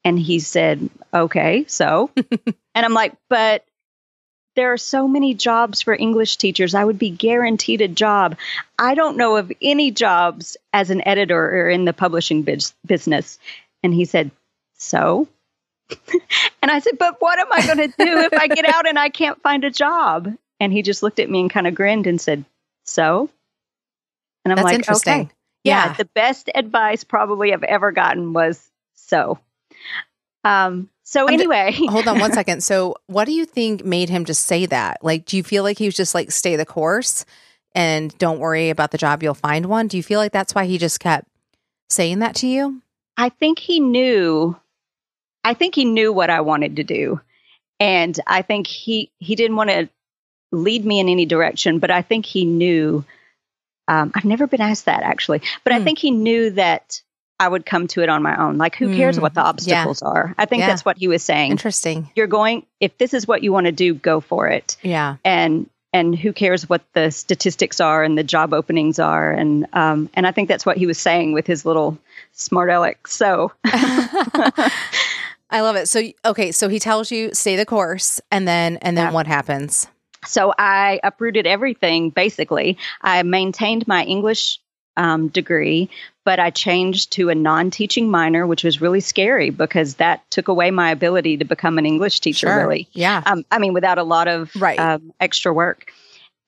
And 0.05 0.19
he 0.19 0.37
said, 0.37 0.87
okay, 1.11 1.65
so. 1.67 2.11
and 2.15 2.85
I'm 2.85 2.93
like, 2.93 3.13
but 3.27 3.65
there 4.55 4.71
are 4.71 4.77
so 4.77 5.07
many 5.07 5.33
jobs 5.33 5.81
for 5.81 5.95
English 5.95 6.37
teachers. 6.37 6.75
I 6.75 6.85
would 6.85 6.99
be 6.99 7.09
guaranteed 7.09 7.81
a 7.81 7.87
job. 7.87 8.37
I 8.77 8.93
don't 8.93 9.17
know 9.17 9.35
of 9.35 9.51
any 9.63 9.89
jobs 9.89 10.57
as 10.71 10.91
an 10.91 11.05
editor 11.07 11.43
or 11.43 11.69
in 11.69 11.85
the 11.85 11.91
publishing 11.91 12.43
biz- 12.43 12.75
business. 12.85 13.39
And 13.81 13.93
he 13.93 14.05
said, 14.05 14.29
so? 14.77 15.27
and 16.61 16.71
I 16.71 16.79
said, 16.79 16.97
but 16.97 17.17
what 17.19 17.39
am 17.39 17.47
I 17.51 17.65
going 17.65 17.77
to 17.77 17.87
do 17.87 18.17
if 18.19 18.33
I 18.33 18.47
get 18.47 18.65
out 18.65 18.87
and 18.87 18.99
I 18.99 19.09
can't 19.09 19.41
find 19.41 19.63
a 19.63 19.71
job? 19.71 20.33
And 20.59 20.73
he 20.73 20.81
just 20.81 21.03
looked 21.03 21.19
at 21.19 21.29
me 21.29 21.41
and 21.41 21.49
kind 21.49 21.67
of 21.67 21.75
grinned 21.75 22.07
and 22.07 22.19
said, 22.19 22.43
so? 22.83 23.29
And 24.43 24.51
I'm 24.51 24.55
That's 24.55 24.65
like, 24.65 24.75
interesting. 24.75 25.21
okay. 25.21 25.31
Yeah, 25.63 25.87
yeah, 25.87 25.93
the 25.93 26.05
best 26.05 26.49
advice 26.55 27.03
probably 27.03 27.53
I've 27.53 27.63
ever 27.63 27.91
gotten 27.91 28.31
was 28.31 28.71
so. 28.95 29.39
Um, 30.43 30.89
so 31.03 31.25
anyway, 31.25 31.73
hold 31.73 32.07
on 32.07 32.19
one 32.19 32.31
second. 32.31 32.63
So, 32.63 32.95
what 33.07 33.25
do 33.25 33.33
you 33.33 33.45
think 33.45 33.83
made 33.83 34.09
him 34.09 34.23
just 34.23 34.43
say 34.43 34.65
that? 34.67 35.03
Like, 35.03 35.25
do 35.25 35.35
you 35.35 35.43
feel 35.43 35.63
like 35.63 35.77
he 35.77 35.85
was 35.85 35.95
just 35.95 36.15
like, 36.15 36.31
stay 36.31 36.55
the 36.55 36.65
course 36.65 37.25
and 37.75 38.17
don't 38.17 38.39
worry 38.39 38.69
about 38.69 38.91
the 38.91 38.97
job, 38.97 39.21
you'll 39.21 39.33
find 39.33 39.65
one? 39.65 39.87
Do 39.87 39.97
you 39.97 40.03
feel 40.03 40.19
like 40.19 40.31
that's 40.31 40.55
why 40.55 40.65
he 40.65 40.77
just 40.77 40.99
kept 40.99 41.27
saying 41.89 42.19
that 42.19 42.35
to 42.35 42.47
you? 42.47 42.81
I 43.17 43.29
think 43.29 43.59
he 43.59 43.79
knew. 43.79 44.55
I 45.43 45.53
think 45.53 45.75
he 45.75 45.85
knew 45.85 46.11
what 46.11 46.29
I 46.29 46.41
wanted 46.41 46.75
to 46.77 46.83
do, 46.83 47.21
and 47.79 48.17
I 48.27 48.41
think 48.41 48.67
he 48.67 49.11
he 49.19 49.35
didn't 49.35 49.55
want 49.55 49.69
to 49.69 49.89
lead 50.51 50.85
me 50.85 50.99
in 50.99 51.09
any 51.09 51.25
direction, 51.25 51.79
but 51.79 51.91
I 51.91 52.01
think 52.01 52.25
he 52.25 52.45
knew. 52.45 53.05
Um, 53.89 54.11
I've 54.13 54.25
never 54.25 54.47
been 54.47 54.59
asked 54.59 54.85
that 54.85 55.03
actually, 55.03 55.41
but 55.63 55.71
I 55.71 55.77
hmm. 55.77 55.85
think 55.85 55.99
he 55.99 56.11
knew 56.11 56.49
that 56.51 57.01
I 57.39 57.47
would 57.47 57.65
come 57.65 57.87
to 57.87 58.01
it 58.01 58.09
on 58.09 58.23
my 58.23 58.35
own. 58.41 58.57
Like, 58.57 58.75
who 58.75 58.95
cares 58.95 59.17
mm, 59.17 59.21
what 59.21 59.35
the 59.35 59.41
obstacles 59.41 60.01
yeah. 60.01 60.07
are? 60.07 60.35
I 60.37 60.45
think 60.45 60.61
yeah. 60.61 60.67
that's 60.67 60.83
what 60.83 60.97
he 60.97 61.07
was 61.07 61.23
saying. 61.23 61.51
Interesting. 61.51 62.09
You're 62.15 62.27
going, 62.27 62.65
if 62.79 62.97
this 62.97 63.13
is 63.13 63.27
what 63.27 63.43
you 63.43 63.53
want 63.53 63.67
to 63.67 63.71
do, 63.71 63.93
go 63.93 64.21
for 64.21 64.47
it. 64.47 64.75
Yeah. 64.81 65.17
And, 65.23 65.69
and 65.93 66.17
who 66.17 66.33
cares 66.33 66.67
what 66.67 66.81
the 66.93 67.11
statistics 67.11 67.79
are 67.79 68.03
and 68.03 68.17
the 68.17 68.23
job 68.23 68.53
openings 68.53 68.97
are. 68.97 69.31
And, 69.31 69.67
um, 69.73 70.09
and 70.15 70.25
I 70.25 70.31
think 70.31 70.49
that's 70.49 70.65
what 70.65 70.77
he 70.77 70.87
was 70.87 70.97
saying 70.97 71.33
with 71.33 71.45
his 71.45 71.63
little 71.63 71.99
smart 72.33 72.71
aleck. 72.71 73.07
So 73.07 73.51
I 75.49 75.61
love 75.61 75.75
it. 75.75 75.87
So, 75.87 76.01
okay. 76.25 76.51
So 76.51 76.67
he 76.67 76.79
tells 76.79 77.11
you 77.11 77.33
stay 77.33 77.55
the 77.55 77.65
course 77.65 78.19
and 78.31 78.47
then, 78.47 78.77
and 78.77 78.97
then 78.97 79.07
yeah. 79.07 79.11
what 79.11 79.27
happens? 79.27 79.87
So 80.25 80.53
I 80.57 80.99
uprooted 81.03 81.47
everything 81.47 82.09
basically. 82.09 82.77
I 83.01 83.23
maintained 83.23 83.87
my 83.87 84.03
English 84.03 84.59
um, 84.97 85.27
degree, 85.29 85.89
but 86.25 86.39
I 86.39 86.49
changed 86.49 87.11
to 87.13 87.29
a 87.29 87.35
non 87.35 87.71
teaching 87.71 88.09
minor, 88.09 88.45
which 88.45 88.63
was 88.63 88.81
really 88.81 88.99
scary 88.99 89.51
because 89.51 89.95
that 89.95 90.29
took 90.31 90.47
away 90.47 90.71
my 90.71 90.91
ability 90.91 91.37
to 91.37 91.45
become 91.45 91.77
an 91.77 91.85
English 91.85 92.19
teacher, 92.19 92.47
sure. 92.47 92.57
really. 92.57 92.89
Yeah. 92.93 93.21
Um, 93.25 93.45
I 93.51 93.59
mean, 93.59 93.73
without 93.73 93.99
a 93.99 94.03
lot 94.03 94.27
of 94.27 94.51
right. 94.55 94.79
um, 94.79 95.13
extra 95.19 95.53
work 95.53 95.91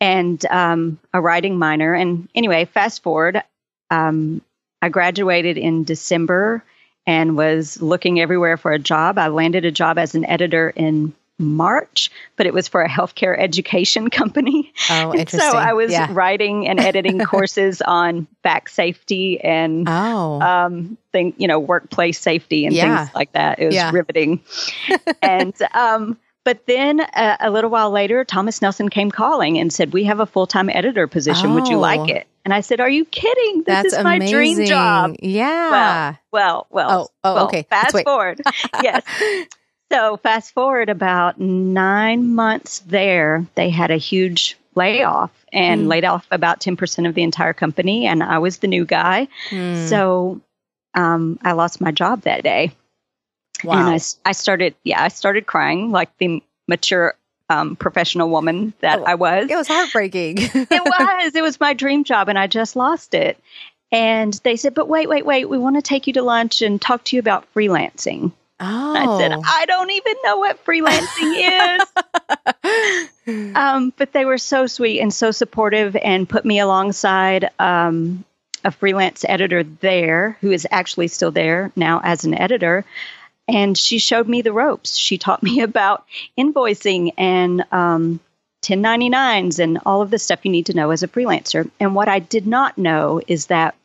and 0.02 0.44
um, 0.48 1.00
a 1.14 1.22
writing 1.22 1.58
minor. 1.58 1.94
And 1.94 2.28
anyway, 2.34 2.66
fast 2.66 3.04
forward, 3.04 3.44
um, 3.92 4.42
I 4.82 4.90
graduated 4.90 5.58
in 5.58 5.84
December 5.84 6.64
and 7.10 7.36
was 7.36 7.82
looking 7.82 8.20
everywhere 8.20 8.56
for 8.56 8.72
a 8.72 8.78
job. 8.78 9.18
I 9.18 9.30
landed 9.30 9.66
a 9.66 9.72
job 9.72 9.98
as 9.98 10.14
an 10.14 10.26
editor 10.26 10.70
in 10.76 11.12
March, 11.40 12.12
but 12.36 12.46
it 12.46 12.54
was 12.54 12.68
for 12.68 12.84
a 12.84 12.88
healthcare 12.88 13.36
education 13.36 14.10
company. 14.12 14.72
Oh, 14.92 15.12
interesting. 15.16 15.40
so 15.40 15.58
I 15.58 15.74
was 15.74 15.92
yeah. 15.92 16.08
writing 16.12 16.68
and 16.68 16.80
editing 16.80 17.18
courses 17.26 17.82
on 17.82 18.28
back 18.44 18.70
safety 18.70 19.42
and 19.42 19.90
oh. 19.90 20.40
um, 20.40 21.00
thing, 21.12 21.34
you 21.38 21.48
know, 21.48 21.58
workplace 21.58 22.20
safety 22.20 22.68
and 22.68 22.76
yeah. 22.76 23.06
things 23.06 23.16
like 23.16 23.32
that. 23.32 23.58
It 23.58 23.66
was 23.66 23.76
yeah. 23.76 23.90
riveting. 23.92 24.44
and 25.24 25.60
um, 25.74 26.16
but 26.50 26.66
then 26.66 27.00
uh, 27.00 27.38
a 27.40 27.52
little 27.52 27.70
while 27.70 27.92
later, 27.92 28.26
Thomas 28.26 28.60
Nelson 28.60 28.90
came 28.90 29.12
calling 29.12 29.60
and 29.60 29.72
said, 29.72 29.94
"We 29.94 30.06
have 30.06 30.20
a 30.20 30.26
full 30.26 30.48
time 30.48 30.68
editor 30.68 31.06
position. 31.06 31.52
Oh. 31.52 31.54
Would 31.54 31.68
you 31.68 31.78
like 31.78 32.00
oh. 32.00 32.06
it?" 32.06 32.28
And 32.44 32.56
I 32.56 32.62
said, 32.62 32.80
"Are 32.80 32.90
you 32.90 33.06
kidding? 33.06 33.58
This 33.58 33.66
That's 33.66 33.94
is 33.94 34.04
my 34.04 34.16
amazing. 34.16 34.36
dream 34.36 34.66
job." 34.66 35.16
Yeah. 35.20 35.70
Well, 35.70 36.18
well, 36.32 36.68
well. 36.72 36.90
Oh, 36.90 37.10
oh 37.24 37.36
well, 37.36 37.46
okay. 37.46 37.68
Fast 37.70 37.96
forward. 38.04 38.42
yes. 38.82 39.04
So 39.92 40.18
fast 40.18 40.56
forward 40.56 40.90
about 40.90 41.40
nine 41.40 42.34
months 42.34 42.80
there, 42.80 43.46
they 43.54 43.70
had 43.70 43.92
a 43.92 43.98
huge 43.98 44.58
layoff 44.74 45.30
and 45.54 45.82
mm. 45.82 45.88
laid 45.88 46.06
off 46.06 46.26
about 46.32 46.62
10% 46.62 47.08
of 47.08 47.14
the 47.14 47.22
entire 47.22 47.54
company. 47.54 48.08
And 48.08 48.24
I 48.24 48.40
was 48.40 48.58
the 48.58 48.68
new 48.68 48.86
guy. 48.86 49.28
Mm. 49.52 49.88
So 49.88 50.42
um, 50.96 51.38
I 51.44 51.52
lost 51.52 51.80
my 51.80 51.92
job 51.92 52.22
that 52.22 52.44
day. 52.44 52.72
Wow. 53.64 53.80
And 53.80 53.90
I, 53.90 54.30
I 54.30 54.32
started, 54.32 54.76
yeah, 54.84 55.04
I 55.04 55.08
started 55.10 55.46
crying 55.46 55.92
like 55.92 56.16
the 56.18 56.42
mature 56.68 57.16
um, 57.50 57.76
professional 57.76 58.30
woman 58.30 58.74
that 58.82 59.00
oh, 59.00 59.04
I 59.04 59.16
was. 59.16 59.50
It 59.50 59.56
was 59.56 59.68
heartbreaking. 59.68 60.38
it 60.40 60.70
was. 60.72 61.36
It 61.36 61.42
was 61.42 61.60
my 61.60 61.74
dream 61.74 62.04
job, 62.04 62.30
and 62.30 62.38
I 62.38 62.48
just 62.48 62.76
lost 62.76 63.14
it. 63.14 63.40
And 63.92 64.40
they 64.44 64.56
said, 64.56 64.76
"But 64.76 64.88
wait, 64.88 65.10
wait, 65.10 65.26
wait! 65.26 65.50
We 65.50 65.58
want 65.58 65.76
to 65.76 65.82
take 65.82 66.06
you 66.06 66.14
to 66.14 66.22
lunch 66.22 66.62
and 66.62 66.80
talk 66.80 67.04
to 67.06 67.16
you 67.16 67.20
about 67.20 67.52
freelancing." 67.54 68.32
Oh. 68.62 68.94
I 68.94 69.18
said, 69.20 69.32
I 69.32 69.66
don't 69.68 69.90
even 69.90 70.16
know 70.24 70.38
what 70.38 70.66
freelancing 70.66 71.80
is. 73.26 73.56
um, 73.56 73.94
but 73.96 74.12
they 74.12 74.26
were 74.26 74.38
so 74.38 74.68
sweet 74.68 75.00
and 75.00 75.14
so 75.14 75.32
supportive 75.32 75.96
and 75.96 76.28
put 76.28 76.44
me 76.44 76.60
alongside 76.60 77.52
um, 77.58 78.26
a 78.66 78.72
freelance 78.72 79.24
editor 79.30 79.64
there 79.64 80.38
who 80.42 80.52
is 80.52 80.68
actually 80.72 81.08
still 81.08 81.32
there 81.32 81.72
now 81.78 82.02
as 82.04 82.26
an 82.26 82.34
editor. 82.34 82.84
And 83.50 83.78
she 83.78 84.00
showed 84.00 84.28
me 84.28 84.42
the 84.42 84.54
ropes. 84.54 84.96
She 84.96 85.18
taught 85.18 85.44
me 85.50 85.62
about 85.62 86.06
invoicing 86.38 87.14
and 87.18 87.66
um, 87.72 88.20
1099s 88.64 89.60
and 89.60 89.80
all 89.86 90.02
of 90.02 90.12
the 90.12 90.20
stuff 90.20 90.40
you 90.44 90.52
need 90.52 90.68
to 90.68 90.74
know 90.74 90.92
as 90.92 91.04
a 91.04 91.08
freelancer. 91.08 91.70
And 91.80 91.96
what 91.96 92.08
I 92.08 92.20
did 92.20 92.46
not 92.48 92.78
know 92.78 93.22
is 93.28 93.48
that 93.48 93.76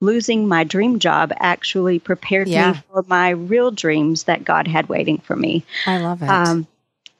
losing 0.00 0.46
my 0.46 0.64
dream 0.64 0.98
job 0.98 1.32
actually 1.36 1.98
prepared 1.98 2.48
yeah. 2.48 2.72
me 2.72 2.78
for 2.90 3.04
my 3.08 3.30
real 3.30 3.70
dreams 3.70 4.24
that 4.24 4.44
God 4.44 4.68
had 4.68 4.88
waiting 4.88 5.18
for 5.18 5.34
me. 5.34 5.64
I 5.86 5.98
love 5.98 6.22
it. 6.22 6.28
Um, 6.28 6.66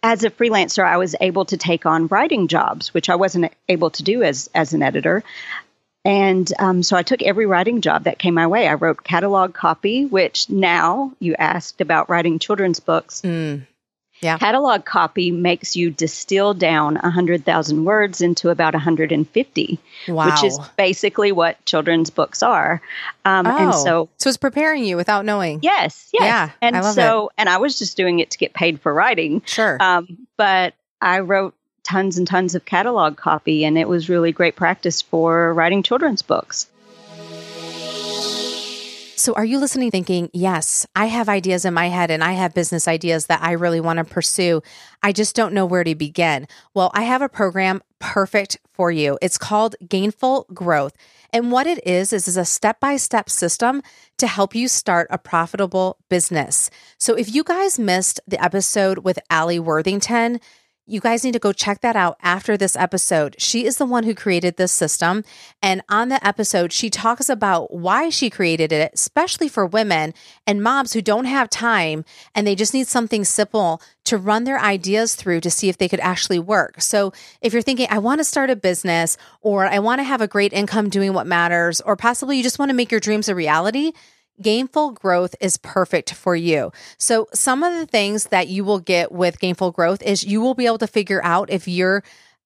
as 0.02 0.22
a 0.22 0.30
freelancer, 0.30 0.84
I 0.84 0.96
was 0.96 1.16
able 1.20 1.44
to 1.46 1.56
take 1.56 1.84
on 1.84 2.06
writing 2.06 2.46
jobs, 2.46 2.94
which 2.94 3.10
I 3.10 3.16
wasn't 3.16 3.52
able 3.68 3.90
to 3.90 4.02
do 4.02 4.22
as 4.22 4.48
as 4.54 4.72
an 4.72 4.82
editor. 4.82 5.24
And 6.08 6.50
um, 6.58 6.82
so 6.82 6.96
I 6.96 7.02
took 7.02 7.20
every 7.22 7.44
writing 7.44 7.82
job 7.82 8.04
that 8.04 8.18
came 8.18 8.32
my 8.32 8.46
way. 8.46 8.66
I 8.66 8.74
wrote 8.74 9.04
catalog 9.04 9.52
copy, 9.52 10.06
which 10.06 10.48
now 10.48 11.12
you 11.20 11.34
asked 11.34 11.82
about 11.82 12.08
writing 12.08 12.38
children's 12.38 12.80
books. 12.80 13.20
Mm. 13.20 13.66
Yeah. 14.20 14.38
Catalog 14.38 14.86
copy 14.86 15.30
makes 15.30 15.76
you 15.76 15.90
distill 15.90 16.54
down 16.54 16.94
100,000 16.94 17.84
words 17.84 18.22
into 18.22 18.48
about 18.48 18.72
150, 18.72 19.78
wow. 20.08 20.26
which 20.30 20.44
is 20.44 20.58
basically 20.78 21.30
what 21.30 21.62
children's 21.66 22.08
books 22.08 22.42
are. 22.42 22.80
Um, 23.26 23.46
oh. 23.46 23.56
And 23.56 23.74
so, 23.74 24.08
so 24.16 24.28
it's 24.28 24.38
preparing 24.38 24.84
you 24.84 24.96
without 24.96 25.26
knowing. 25.26 25.60
Yes. 25.62 26.08
yes. 26.14 26.22
Yeah. 26.22 26.50
And 26.62 26.84
so, 26.86 27.26
it. 27.26 27.32
and 27.36 27.48
I 27.50 27.58
was 27.58 27.78
just 27.78 27.98
doing 27.98 28.18
it 28.20 28.30
to 28.30 28.38
get 28.38 28.54
paid 28.54 28.80
for 28.80 28.94
writing. 28.94 29.42
Sure. 29.44 29.76
Um, 29.78 30.26
but 30.38 30.72
I 31.00 31.20
wrote 31.20 31.54
tons 31.88 32.18
and 32.18 32.26
tons 32.26 32.54
of 32.54 32.64
catalog 32.64 33.16
copy, 33.16 33.64
and 33.64 33.78
it 33.78 33.88
was 33.88 34.08
really 34.08 34.32
great 34.32 34.56
practice 34.56 35.00
for 35.00 35.54
writing 35.54 35.82
children's 35.82 36.22
books. 36.22 36.68
So, 39.16 39.34
are 39.34 39.44
you 39.44 39.58
listening 39.58 39.90
thinking, 39.90 40.30
yes, 40.32 40.86
I 40.94 41.06
have 41.06 41.28
ideas 41.28 41.64
in 41.64 41.74
my 41.74 41.88
head 41.88 42.10
and 42.10 42.22
I 42.22 42.32
have 42.32 42.54
business 42.54 42.86
ideas 42.86 43.26
that 43.26 43.42
I 43.42 43.52
really 43.52 43.80
want 43.80 43.98
to 43.98 44.04
pursue. 44.04 44.62
I 45.02 45.12
just 45.12 45.34
don't 45.34 45.52
know 45.52 45.66
where 45.66 45.82
to 45.82 45.94
begin. 45.96 46.46
Well, 46.72 46.92
I 46.94 47.02
have 47.02 47.20
a 47.20 47.28
program 47.28 47.82
perfect 47.98 48.58
for 48.72 48.92
you. 48.92 49.18
It's 49.20 49.36
called 49.36 49.74
Gainful 49.84 50.46
Growth. 50.54 50.92
And 51.32 51.50
what 51.50 51.66
it 51.66 51.84
is, 51.84 52.12
is, 52.12 52.28
is 52.28 52.36
a 52.36 52.44
step 52.44 52.78
by 52.78 52.96
step 52.96 53.28
system 53.28 53.82
to 54.18 54.28
help 54.28 54.54
you 54.54 54.68
start 54.68 55.08
a 55.10 55.18
profitable 55.18 55.98
business. 56.08 56.70
So, 56.96 57.14
if 57.14 57.34
you 57.34 57.42
guys 57.42 57.78
missed 57.78 58.20
the 58.28 58.42
episode 58.42 58.98
with 58.98 59.18
Allie 59.30 59.58
Worthington, 59.58 60.40
you 60.88 61.00
guys 61.00 61.22
need 61.22 61.32
to 61.32 61.38
go 61.38 61.52
check 61.52 61.82
that 61.82 61.96
out 61.96 62.16
after 62.22 62.56
this 62.56 62.74
episode. 62.74 63.36
She 63.38 63.66
is 63.66 63.76
the 63.76 63.86
one 63.86 64.04
who 64.04 64.14
created 64.14 64.56
this 64.56 64.72
system. 64.72 65.22
And 65.62 65.82
on 65.88 66.08
the 66.08 66.26
episode, 66.26 66.72
she 66.72 66.88
talks 66.88 67.28
about 67.28 67.72
why 67.72 68.08
she 68.08 68.30
created 68.30 68.72
it, 68.72 68.92
especially 68.94 69.48
for 69.48 69.66
women 69.66 70.14
and 70.46 70.62
moms 70.62 70.94
who 70.94 71.02
don't 71.02 71.26
have 71.26 71.50
time 71.50 72.04
and 72.34 72.46
they 72.46 72.54
just 72.54 72.72
need 72.72 72.86
something 72.86 73.24
simple 73.24 73.82
to 74.04 74.16
run 74.16 74.44
their 74.44 74.58
ideas 74.58 75.14
through 75.14 75.40
to 75.42 75.50
see 75.50 75.68
if 75.68 75.76
they 75.76 75.88
could 75.88 76.00
actually 76.00 76.38
work. 76.38 76.80
So 76.80 77.12
if 77.42 77.52
you're 77.52 77.60
thinking, 77.60 77.88
I 77.90 77.98
want 77.98 78.20
to 78.20 78.24
start 78.24 78.48
a 78.48 78.56
business 78.56 79.18
or 79.42 79.66
I 79.66 79.80
want 79.80 79.98
to 79.98 80.04
have 80.04 80.22
a 80.22 80.26
great 80.26 80.54
income 80.54 80.88
doing 80.88 81.12
what 81.12 81.26
matters, 81.26 81.82
or 81.82 81.96
possibly 81.96 82.38
you 82.38 82.42
just 82.42 82.58
want 82.58 82.70
to 82.70 82.74
make 82.74 82.90
your 82.90 83.00
dreams 83.00 83.28
a 83.28 83.34
reality, 83.34 83.92
Gainful 84.40 84.92
growth 84.92 85.34
is 85.40 85.56
perfect 85.56 86.14
for 86.14 86.36
you. 86.36 86.70
So, 86.96 87.26
some 87.34 87.64
of 87.64 87.74
the 87.74 87.86
things 87.86 88.26
that 88.26 88.46
you 88.46 88.64
will 88.64 88.78
get 88.78 89.10
with 89.10 89.40
gainful 89.40 89.72
growth 89.72 90.00
is 90.02 90.24
you 90.24 90.40
will 90.40 90.54
be 90.54 90.66
able 90.66 90.78
to 90.78 90.86
figure 90.86 91.20
out 91.24 91.50
if 91.50 91.66
your 91.66 92.04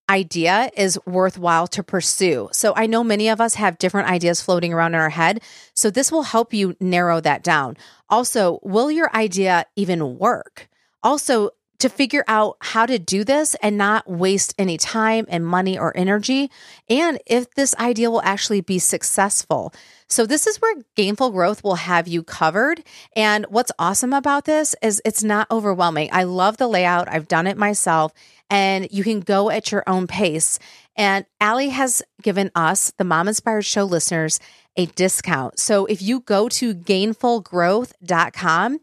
idea 0.08 0.70
is 0.74 0.98
worthwhile 1.06 1.66
to 1.68 1.82
pursue. 1.82 2.48
So, 2.52 2.72
I 2.76 2.86
know 2.86 3.04
many 3.04 3.28
of 3.28 3.42
us 3.42 3.56
have 3.56 3.76
different 3.76 4.08
ideas 4.08 4.40
floating 4.40 4.72
around 4.72 4.94
in 4.94 5.00
our 5.00 5.10
head. 5.10 5.42
So, 5.74 5.90
this 5.90 6.10
will 6.10 6.22
help 6.22 6.54
you 6.54 6.76
narrow 6.80 7.20
that 7.20 7.42
down. 7.42 7.76
Also, 8.08 8.58
will 8.62 8.90
your 8.90 9.14
idea 9.14 9.66
even 9.76 10.18
work? 10.18 10.70
Also, 11.02 11.50
to 11.82 11.88
figure 11.88 12.24
out 12.28 12.56
how 12.60 12.86
to 12.86 12.96
do 12.96 13.24
this 13.24 13.56
and 13.56 13.76
not 13.76 14.08
waste 14.08 14.54
any 14.56 14.78
time 14.78 15.26
and 15.28 15.44
money 15.44 15.76
or 15.76 15.96
energy, 15.96 16.48
and 16.88 17.18
if 17.26 17.50
this 17.54 17.74
idea 17.74 18.08
will 18.08 18.22
actually 18.22 18.60
be 18.60 18.78
successful. 18.78 19.74
So, 20.08 20.24
this 20.24 20.46
is 20.46 20.60
where 20.60 20.76
gainful 20.94 21.30
growth 21.30 21.64
will 21.64 21.74
have 21.74 22.06
you 22.06 22.22
covered. 22.22 22.84
And 23.16 23.46
what's 23.48 23.72
awesome 23.80 24.12
about 24.12 24.44
this 24.44 24.76
is 24.80 25.02
it's 25.04 25.24
not 25.24 25.50
overwhelming. 25.50 26.08
I 26.12 26.22
love 26.22 26.56
the 26.56 26.68
layout, 26.68 27.08
I've 27.08 27.26
done 27.26 27.48
it 27.48 27.56
myself, 27.56 28.12
and 28.48 28.86
you 28.92 29.02
can 29.02 29.18
go 29.18 29.50
at 29.50 29.72
your 29.72 29.82
own 29.88 30.06
pace. 30.06 30.60
And 30.94 31.26
Allie 31.40 31.70
has 31.70 32.00
given 32.22 32.52
us, 32.54 32.92
the 32.96 33.04
Mom 33.04 33.26
Inspired 33.26 33.64
Show 33.64 33.84
listeners, 33.84 34.38
a 34.76 34.86
discount. 34.86 35.58
So, 35.58 35.86
if 35.86 36.00
you 36.00 36.20
go 36.20 36.48
to 36.50 36.76
gainfulgrowth.com, 36.76 38.80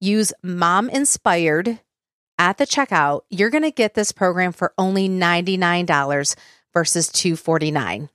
use 0.00 0.32
Mom 0.42 0.90
Inspired 0.90 1.78
at 2.42 2.58
the 2.58 2.66
checkout, 2.66 3.20
you're 3.30 3.50
going 3.50 3.62
to 3.62 3.70
get 3.70 3.94
this 3.94 4.10
program 4.10 4.50
for 4.50 4.74
only 4.76 5.08
$99 5.08 6.34
versus 6.74 7.06
249. 7.06 8.08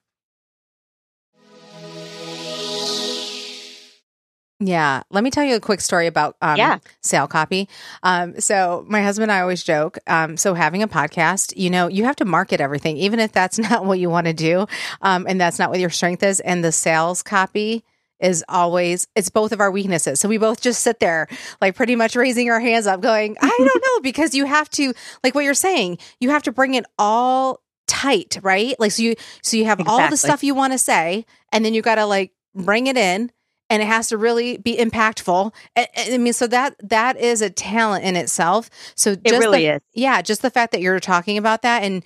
Yeah. 4.59 5.03
Let 5.11 5.23
me 5.23 5.29
tell 5.29 5.45
you 5.45 5.55
a 5.55 5.61
quick 5.61 5.79
story 5.79 6.07
about 6.07 6.35
um, 6.41 6.57
yeah. 6.57 6.79
sale 7.01 7.27
copy. 7.27 7.69
Um, 8.03 8.41
so, 8.41 8.83
my 8.89 9.01
husband 9.01 9.31
and 9.31 9.37
I 9.37 9.41
always 9.41 9.63
joke. 9.63 9.97
Um, 10.07 10.35
so, 10.35 10.55
having 10.55 10.83
a 10.83 10.87
podcast, 10.87 11.53
you 11.55 11.69
know, 11.69 11.87
you 11.87 12.03
have 12.05 12.15
to 12.17 12.25
market 12.25 12.59
everything, 12.59 12.97
even 12.97 13.19
if 13.19 13.31
that's 13.31 13.59
not 13.69 13.85
what 13.85 13.99
you 13.99 14.09
want 14.09 14.27
to 14.27 14.33
do 14.33 14.65
um, 15.01 15.25
and 15.29 15.39
that's 15.39 15.59
not 15.59 15.69
what 15.69 15.79
your 15.79 15.91
strength 15.91 16.23
is. 16.23 16.39
And 16.41 16.63
the 16.63 16.71
sales 16.71 17.21
copy 17.23 17.85
is 18.19 18.43
always 18.49 19.07
it's 19.15 19.29
both 19.29 19.51
of 19.51 19.59
our 19.59 19.71
weaknesses. 19.71 20.19
So 20.19 20.29
we 20.29 20.37
both 20.37 20.61
just 20.61 20.81
sit 20.81 20.99
there 20.99 21.27
like 21.61 21.75
pretty 21.75 21.95
much 21.95 22.15
raising 22.15 22.49
our 22.49 22.59
hands 22.59 22.87
up 22.87 23.01
going, 23.01 23.37
I 23.41 23.55
don't 23.57 23.83
know 23.95 24.01
because 24.01 24.33
you 24.33 24.45
have 24.45 24.69
to 24.71 24.93
like 25.23 25.35
what 25.35 25.43
you're 25.43 25.53
saying, 25.53 25.99
you 26.19 26.29
have 26.29 26.43
to 26.43 26.51
bring 26.51 26.73
it 26.73 26.85
all 26.97 27.61
tight, 27.87 28.37
right? 28.41 28.79
Like 28.79 28.91
so 28.91 29.03
you 29.03 29.15
so 29.41 29.57
you 29.57 29.65
have 29.65 29.79
exactly. 29.79 30.03
all 30.03 30.09
the 30.09 30.17
stuff 30.17 30.43
you 30.43 30.55
want 30.55 30.73
to 30.73 30.79
say 30.79 31.25
and 31.51 31.63
then 31.63 31.73
you 31.73 31.81
got 31.81 31.95
to 31.95 32.05
like 32.05 32.31
bring 32.55 32.87
it 32.87 32.97
in 32.97 33.31
and 33.69 33.81
it 33.81 33.85
has 33.85 34.09
to 34.09 34.17
really 34.17 34.57
be 34.57 34.77
impactful. 34.77 35.53
I, 35.75 35.87
I, 35.97 36.17
mean, 36.17 36.33
so 36.33 36.47
that 36.47 36.75
that 36.83 37.17
is 37.17 37.41
a 37.41 37.49
talent 37.49 38.05
in 38.05 38.15
itself. 38.15 38.69
So 38.95 39.15
just 39.15 39.25
it 39.25 39.39
really 39.39 39.65
the, 39.65 39.75
is. 39.75 39.81
Yeah, 39.93 40.21
just 40.21 40.41
the 40.41 40.49
fact 40.49 40.71
that 40.71 40.81
you're 40.81 40.99
talking 40.99 41.37
about 41.37 41.61
that 41.63 41.83
and 41.83 42.03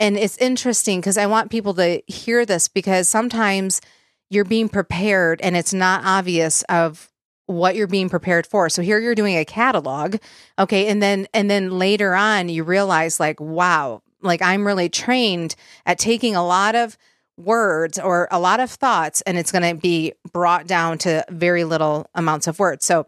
and 0.00 0.16
it's 0.16 0.36
interesting 0.38 1.00
because 1.00 1.16
I 1.16 1.26
want 1.26 1.50
people 1.50 1.74
to 1.74 2.02
hear 2.06 2.44
this 2.44 2.68
because 2.68 3.08
sometimes 3.08 3.80
you're 4.30 4.44
being 4.44 4.68
prepared 4.68 5.40
and 5.42 5.56
it's 5.56 5.74
not 5.74 6.04
obvious 6.04 6.62
of 6.68 7.10
what 7.46 7.76
you're 7.76 7.86
being 7.86 8.08
prepared 8.08 8.46
for. 8.46 8.68
So 8.68 8.82
here 8.82 8.98
you're 8.98 9.14
doing 9.14 9.36
a 9.36 9.44
catalog, 9.44 10.16
okay, 10.58 10.86
and 10.88 11.02
then 11.02 11.26
and 11.34 11.50
then 11.50 11.70
later 11.70 12.14
on 12.14 12.48
you 12.48 12.64
realize 12.64 13.20
like 13.20 13.40
wow, 13.40 14.02
like 14.22 14.42
I'm 14.42 14.66
really 14.66 14.88
trained 14.88 15.54
at 15.84 15.98
taking 15.98 16.34
a 16.34 16.44
lot 16.44 16.74
of 16.74 16.96
words 17.36 17.98
or 17.98 18.28
a 18.30 18.38
lot 18.38 18.60
of 18.60 18.70
thoughts, 18.70 19.20
and 19.22 19.36
it's 19.36 19.52
going 19.52 19.76
to 19.76 19.80
be 19.80 20.12
brought 20.32 20.66
down 20.66 20.98
to 20.98 21.24
very 21.30 21.64
little 21.64 22.06
amounts 22.14 22.46
of 22.46 22.58
words. 22.58 22.84
So 22.84 23.06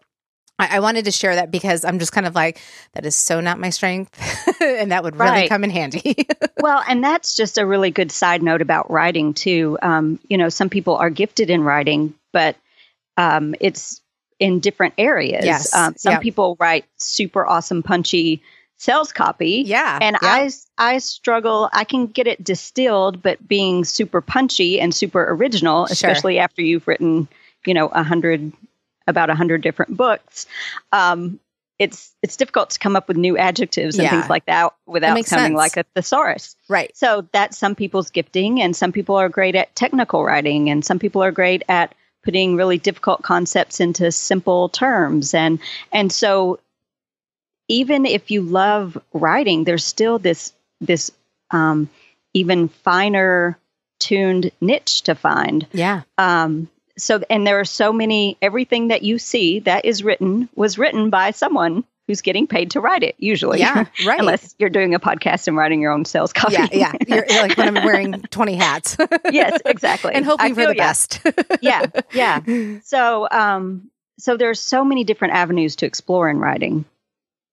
I, 0.59 0.77
I, 0.77 0.81
wanted 0.81 1.05
to 1.05 1.11
share 1.11 1.35
that 1.35 1.51
because 1.51 1.85
I'm 1.85 1.99
just 1.99 2.13
kind 2.13 2.27
of 2.27 2.35
like, 2.35 2.61
that 2.95 3.05
is 3.05 3.15
so 3.15 3.41
not 3.41 3.59
my 3.59 3.71
strength. 3.71 4.19
and 4.61 4.93
that 4.93 5.05
would 5.05 5.17
really 5.17 5.31
right. 5.31 5.49
come 5.49 5.65
in 5.65 5.71
handy. 5.71 6.27
well, 6.61 6.83
and 6.89 7.05
that's 7.05 7.37
just 7.37 7.59
a 7.59 7.67
really 7.67 7.91
good 7.91 8.11
side 8.11 8.43
note 8.43 8.63
about 8.63 8.91
writing, 8.91 9.35
too. 9.35 9.79
Um, 9.83 10.19
you 10.29 10.39
know, 10.39 10.49
some 10.49 10.71
people 10.71 10.97
are 10.97 11.11
gifted 11.11 11.51
in 11.51 11.63
writing, 11.63 12.15
but 12.33 12.57
um, 13.17 13.55
it's 13.61 14.01
in 14.39 14.61
different 14.61 14.95
areas. 14.99 15.45
Yes. 15.45 15.75
Um, 15.75 15.95
some 15.97 16.15
yep. 16.15 16.23
people 16.23 16.57
write 16.59 16.85
super 16.97 17.47
awesome, 17.47 17.83
punchy 17.83 18.43
sales 18.79 19.13
copy. 19.13 19.63
Yeah. 19.67 19.99
And 20.01 20.17
I 20.21 20.51
I 20.77 20.99
struggle. 20.99 21.69
I 21.73 21.85
can 21.85 22.07
get 22.07 22.27
it 22.27 22.43
distilled, 22.45 23.23
but 23.23 23.47
being 23.47 23.85
super 23.85 24.21
punchy 24.21 24.81
and 24.81 24.95
super 24.95 25.25
original, 25.31 25.85
especially 25.87 26.35
sure. 26.35 26.43
after 26.43 26.63
you've 26.63 26.87
written, 26.87 27.29
you 27.65 27.75
know, 27.75 27.89
a 27.89 28.03
hundred 28.03 28.53
about 29.07 29.31
a 29.31 29.35
hundred 29.35 29.63
different 29.63 29.97
books. 29.97 30.47
Um, 30.93 31.41
it's 31.79 32.15
it's 32.23 32.37
difficult 32.37 32.71
to 32.71 32.79
come 32.79 32.97
up 32.97 33.07
with 33.09 33.17
new 33.17 33.37
adjectives 33.37 33.97
and 33.97 34.05
yeah. 34.05 34.11
things 34.11 34.31
like 34.31 34.47
that 34.47 34.75
without 34.87 35.11
sounding 35.27 35.53
sense. 35.53 35.57
like 35.57 35.77
a 35.77 35.85
thesaurus. 35.95 36.57
Right. 36.69 36.97
So 36.97 37.29
that's 37.33 37.59
some 37.59 37.75
people's 37.75 38.11
gifting, 38.11 38.63
and 38.63 38.75
some 38.75 38.93
people 38.93 39.17
are 39.17 39.29
great 39.29 39.55
at 39.55 39.75
technical 39.75 40.25
writing, 40.25 40.71
and 40.71 40.85
some 40.85 40.99
people 40.99 41.23
are 41.23 41.33
great 41.33 41.63
at 41.69 41.95
putting 42.25 42.57
really 42.57 42.79
difficult 42.79 43.23
concepts 43.23 43.79
into 43.81 44.11
simple 44.11 44.69
terms, 44.71 45.35
and 45.35 45.59
and 45.93 46.11
so 46.11 46.61
even 47.69 48.07
if 48.07 48.31
you 48.31 48.43
love 48.43 48.97
writing, 49.13 49.65
there's 49.65 49.85
still 49.85 50.19
this 50.19 50.53
this 50.81 51.11
um, 51.51 51.91
even 52.33 52.69
finer 52.69 53.59
tuned 53.99 54.51
niche 54.61 55.03
to 55.03 55.15
find. 55.15 55.67
Yeah. 55.73 56.03
Um, 56.19 56.69
so 56.99 57.23
and 57.29 57.47
there 57.47 57.61
are 57.61 57.65
so 57.65 57.93
many 57.93 58.37
everything 58.41 58.89
that 58.89 59.03
you 59.03 59.19
see 59.19 59.61
that 59.61 59.85
is 59.85 60.03
written 60.03 60.49
was 60.55 60.79
written 60.79 61.11
by 61.11 61.31
someone 61.31 61.85
who's 62.07 62.23
getting 62.23 62.47
paid 62.47 62.71
to 62.71 62.81
write 62.81 63.03
it 63.03 63.17
usually. 63.19 63.59
Yeah 63.59 63.87
right. 64.07 64.21
Unless 64.21 64.55
you're 64.59 64.71
doing 64.71 64.95
a 64.95 65.01
podcast 65.01 65.49
and 65.49 65.57
writing 65.57 65.81
your 65.81 65.93
own 65.93 66.05
sales 66.05 66.33
copy. 66.33 66.55
Yeah 66.55 66.69
yeah. 66.73 66.93
You're, 67.07 67.27
you're 67.29 67.43
like 67.43 67.57
when 67.57 67.77
i'm 67.77 67.85
wearing 67.85 68.13
20 68.31 68.55
hats. 68.55 68.97
Yes 69.31 69.61
exactly. 69.65 70.15
And 70.15 70.25
hoping 70.25 70.55
for 70.55 70.67
the 70.67 70.75
best. 70.75 71.21
Yeah 71.61 71.87
yeah. 72.13 72.41
So 72.85 73.29
um 73.31 73.91
so 74.19 74.37
there's 74.37 74.61
so 74.61 74.85
many 74.85 75.05
different 75.05 75.35
avenues 75.35 75.77
to 75.77 75.87
explore 75.87 76.31
in 76.31 76.39
writing. 76.39 76.85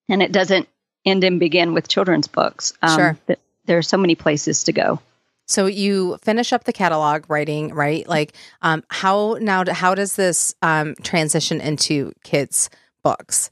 And 0.08 0.22
it 0.22 0.32
doesn't 0.32 0.68
end 1.06 1.24
and 1.24 1.40
begin 1.40 1.74
with 1.74 1.88
children's 1.88 2.28
books. 2.28 2.74
Um, 2.82 2.98
sure. 2.98 3.18
there 3.66 3.78
are 3.78 3.82
so 3.82 3.98
many 3.98 4.16
places 4.16 4.66
to 4.66 4.74
go 4.74 5.00
so 5.46 5.66
you 5.66 6.18
finish 6.22 6.54
up 6.54 6.64
the 6.64 6.74
catalog 6.74 7.30
writing, 7.30 7.74
right? 7.74 8.08
Like, 8.08 8.34
um, 8.62 8.84
how 8.90 9.38
now? 9.42 9.64
How 9.72 9.94
does 9.96 10.16
this 10.16 10.56
um, 10.62 10.96
transition 11.04 11.60
into 11.60 12.14
kids' 12.24 12.70
books? 13.04 13.52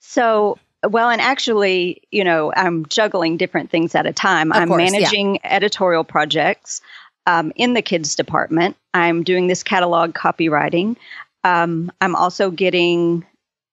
So, 0.00 0.58
well, 0.88 1.08
and 1.08 1.20
actually, 1.20 2.02
you 2.10 2.24
know, 2.24 2.52
I'm 2.56 2.86
juggling 2.86 3.36
different 3.36 3.70
things 3.70 3.94
at 3.94 4.06
a 4.06 4.12
time. 4.12 4.50
Of 4.50 4.58
I'm 4.58 4.68
course, 4.68 4.90
managing 4.90 5.36
yeah. 5.36 5.40
editorial 5.44 6.04
projects 6.04 6.80
um, 7.26 7.52
in 7.54 7.74
the 7.74 7.82
kids 7.82 8.16
department. 8.16 8.76
I'm 8.92 9.22
doing 9.22 9.46
this 9.46 9.62
catalog 9.62 10.14
copywriting. 10.14 10.96
Um, 11.44 11.92
I'm 12.00 12.16
also 12.16 12.50
getting 12.50 13.24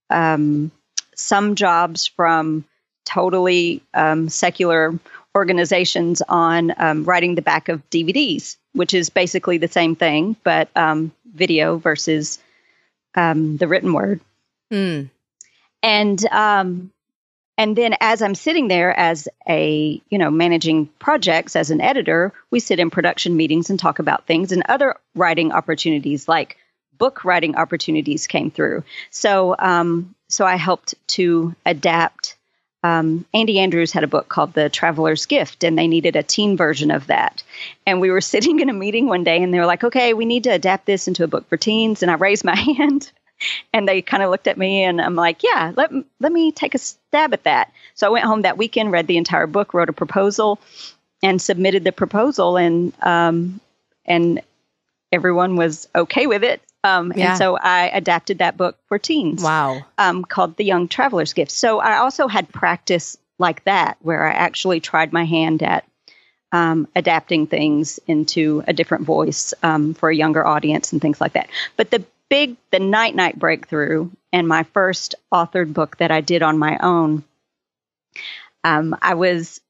um, 0.10 0.72
some 1.16 1.56
jobs 1.56 2.06
from 2.08 2.66
totally 3.06 3.82
um, 3.94 4.30
secular 4.30 4.98
organizations 5.38 6.24
on 6.27 6.74
um, 6.77 7.03
writing 7.03 7.36
the 7.36 7.44
back 7.44 7.70
of 7.70 7.88
DVDs, 7.91 8.58
which 8.74 8.94
is 8.94 9.12
basically 9.12 9.60
the 9.60 9.67
same 9.67 9.96
thing, 9.96 10.36
but 10.44 10.70
um, 10.75 11.12
video 11.34 11.77
versus 11.77 12.39
um, 13.13 13.58
the 13.58 13.67
written 13.67 13.94
word. 13.94 14.20
Mm. 14.74 15.10
And 15.84 16.25
um, 16.32 16.91
and 17.58 17.75
then 17.75 17.96
as 18.01 18.22
I'm 18.22 18.36
sitting 18.36 18.67
there 18.67 18.98
as 18.98 19.27
a 19.48 20.01
you 20.10 20.17
know 20.17 20.32
managing 20.32 20.88
projects 21.00 21.56
as 21.56 21.69
an 21.69 21.82
editor, 21.82 22.34
we 22.50 22.60
sit 22.60 22.80
in 22.80 22.89
production 22.89 23.38
meetings 23.38 23.69
and 23.69 23.80
talk 23.80 24.00
about 24.00 24.26
things 24.26 24.52
and 24.52 24.63
other 24.67 24.95
writing 25.13 25.52
opportunities 25.52 26.28
like 26.28 26.58
book 26.97 27.23
writing 27.23 27.56
opportunities 27.56 28.26
came 28.26 28.50
through. 28.50 28.84
So 29.12 29.56
um, 29.60 30.15
so 30.30 30.45
I 30.45 30.56
helped 30.56 30.95
to 31.10 31.56
adapt 31.63 32.37
um, 32.88 33.26
Andy 33.34 33.60
Andrews 33.60 33.91
had 33.91 34.04
a 34.04 34.08
book 34.08 34.30
called 34.30 34.54
The 34.54 34.69
Traveler's 34.69 35.26
Gift, 35.26 35.63
and 35.63 35.78
they 35.78 35.88
needed 35.88 36.15
a 36.15 36.23
teen 36.23 36.56
version 36.56 36.89
of 36.89 37.08
that. 37.08 37.43
And 37.86 38.00
we 38.00 38.12
were 38.12 38.21
sitting 38.34 38.60
in 38.60 38.69
a 38.69 38.73
meeting 38.73 39.08
one 39.08 39.23
day, 39.23 39.41
and 39.41 39.54
they 39.54 39.60
were 39.60 39.65
like, 39.65 39.84
okay, 39.84 40.13
we 40.13 40.26
need 40.26 40.45
to 40.45 40.52
adapt 40.52 40.86
this 40.86 41.08
into 41.08 41.23
a 41.23 41.28
book 41.28 41.47
for 41.50 41.58
teens. 41.58 42.02
And 42.02 42.10
I 42.10 42.15
raised 42.15 42.45
my 42.45 42.56
hand, 42.78 43.12
and 43.73 43.88
they 43.88 44.02
kind 44.02 44.23
of 44.23 44.30
looked 44.30 44.47
at 44.47 44.58
me, 44.58 44.84
and 44.84 45.02
I'm 45.02 45.15
like, 45.15 45.43
yeah, 45.43 45.73
let, 45.76 45.91
let 46.19 46.32
me 46.32 46.52
take 46.52 46.76
a 46.76 46.80
stab 46.80 47.34
at 47.34 47.43
that. 47.43 47.71
So 47.95 48.08
I 48.08 48.12
went 48.12 48.26
home 48.26 48.43
that 48.43 48.58
weekend, 48.58 48.91
read 48.91 49.08
the 49.08 49.17
entire 49.17 49.47
book, 49.47 49.73
wrote 49.73 49.89
a 49.89 49.93
proposal, 49.93 50.60
and 51.21 51.41
submitted 51.41 51.84
the 51.84 51.91
proposal. 51.91 52.58
And, 52.58 52.93
um, 53.02 53.60
and 54.06 54.41
everyone 55.12 55.56
was 55.58 55.88
okay 55.93 56.28
with 56.28 56.43
it. 56.43 56.62
Um, 56.88 57.13
yeah. 57.15 57.30
And 57.30 57.38
so 57.38 57.58
I 57.58 57.89
adapted 57.89 58.39
that 58.39 58.58
book 58.58 58.78
for 58.88 58.97
teens. 58.97 59.43
Wow. 59.43 59.86
Um, 59.97 60.23
called 60.23 60.56
The 60.58 60.63
Young 60.63 60.88
Traveler's 60.88 61.34
Gift. 61.34 61.52
So 61.52 61.80
I 61.80 61.97
also 61.97 62.28
had 62.28 62.50
practice 62.50 63.17
like 63.39 63.63
that 63.65 63.97
where 64.02 64.26
I 64.26 64.32
actually 64.32 64.80
tried 64.80 65.13
my 65.13 65.26
hand 65.26 65.62
at 65.63 65.86
um, 66.52 66.88
adapting 66.95 67.47
things 67.47 68.00
into 68.08 68.63
a 68.67 68.73
different 68.73 69.06
voice 69.06 69.54
um, 69.63 69.93
for 69.93 70.10
a 70.10 70.15
younger 70.15 70.45
audience 70.45 70.93
and 70.93 71.02
things 71.02 71.19
like 71.19 71.34
that. 71.34 71.50
But 71.76 71.91
the 71.91 72.06
big, 72.30 72.56
the 72.71 72.80
night 72.80 73.15
night 73.15 73.38
breakthrough 73.38 74.10
and 74.32 74.47
my 74.47 74.63
first 74.63 75.15
authored 75.32 75.73
book 75.73 75.97
that 75.97 76.12
I 76.12 76.21
did 76.21 76.41
on 76.41 76.58
my 76.58 76.78
own, 76.82 77.23
um, 78.63 78.95
I 79.02 79.15
was 79.15 79.62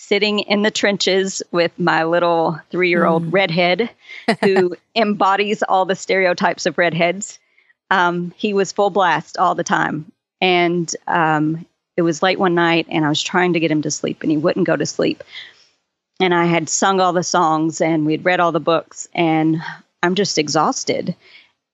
sitting 0.00 0.38
in 0.38 0.62
the 0.62 0.70
trenches 0.70 1.42
with 1.50 1.76
my 1.76 2.04
little 2.04 2.56
three 2.70 2.88
year 2.88 3.04
old 3.04 3.24
mm. 3.24 3.32
redhead 3.32 3.90
who 4.40 4.76
embodies 4.94 5.64
all 5.64 5.84
the 5.84 5.96
stereotypes 5.96 6.66
of 6.66 6.78
redheads. 6.78 7.40
Um, 7.90 8.32
he 8.36 8.54
was 8.54 8.70
full 8.70 8.90
blast 8.90 9.38
all 9.38 9.56
the 9.56 9.64
time. 9.64 10.12
And 10.40 10.94
um, 11.08 11.66
it 11.96 12.02
was 12.02 12.22
late 12.22 12.38
one 12.38 12.54
night, 12.54 12.86
and 12.88 13.04
I 13.04 13.08
was 13.08 13.20
trying 13.20 13.54
to 13.54 13.60
get 13.60 13.72
him 13.72 13.82
to 13.82 13.90
sleep, 13.90 14.22
and 14.22 14.30
he 14.30 14.36
wouldn't 14.36 14.68
go 14.68 14.76
to 14.76 14.86
sleep. 14.86 15.24
And 16.20 16.32
I 16.32 16.44
had 16.44 16.68
sung 16.68 17.00
all 17.00 17.12
the 17.12 17.24
songs, 17.24 17.80
and 17.80 18.06
we'd 18.06 18.24
read 18.24 18.38
all 18.38 18.52
the 18.52 18.60
books, 18.60 19.08
and 19.14 19.60
I'm 20.00 20.14
just 20.14 20.38
exhausted. 20.38 21.16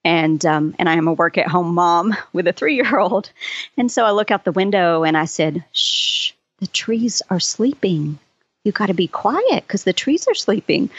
And 0.03 0.45
um, 0.47 0.75
and 0.79 0.89
I 0.89 0.95
am 0.95 1.09
a 1.09 1.13
work 1.13 1.37
at 1.37 1.49
home 1.49 1.75
mom 1.75 2.17
with 2.33 2.49
a 2.49 2.55
three 2.55 2.75
year 2.75 2.99
old, 2.99 3.31
and 3.77 3.93
so 3.93 4.07
I 4.07 4.13
look 4.13 4.31
out 4.31 4.45
the 4.45 4.53
window 4.53 5.05
and 5.05 5.17
I 5.17 5.27
said, 5.27 5.63
"Shh, 5.73 6.33
the 6.65 6.69
trees 6.69 7.23
are 7.29 7.41
sleeping." 7.41 8.19
you 8.65 8.73
got 8.73 8.87
to 8.87 8.95
be 8.95 9.07
quiet 9.07 9.65
because 9.67 9.85
the 9.85 9.93
trees 9.93 10.27
are 10.27 10.35
sleeping. 10.35 10.91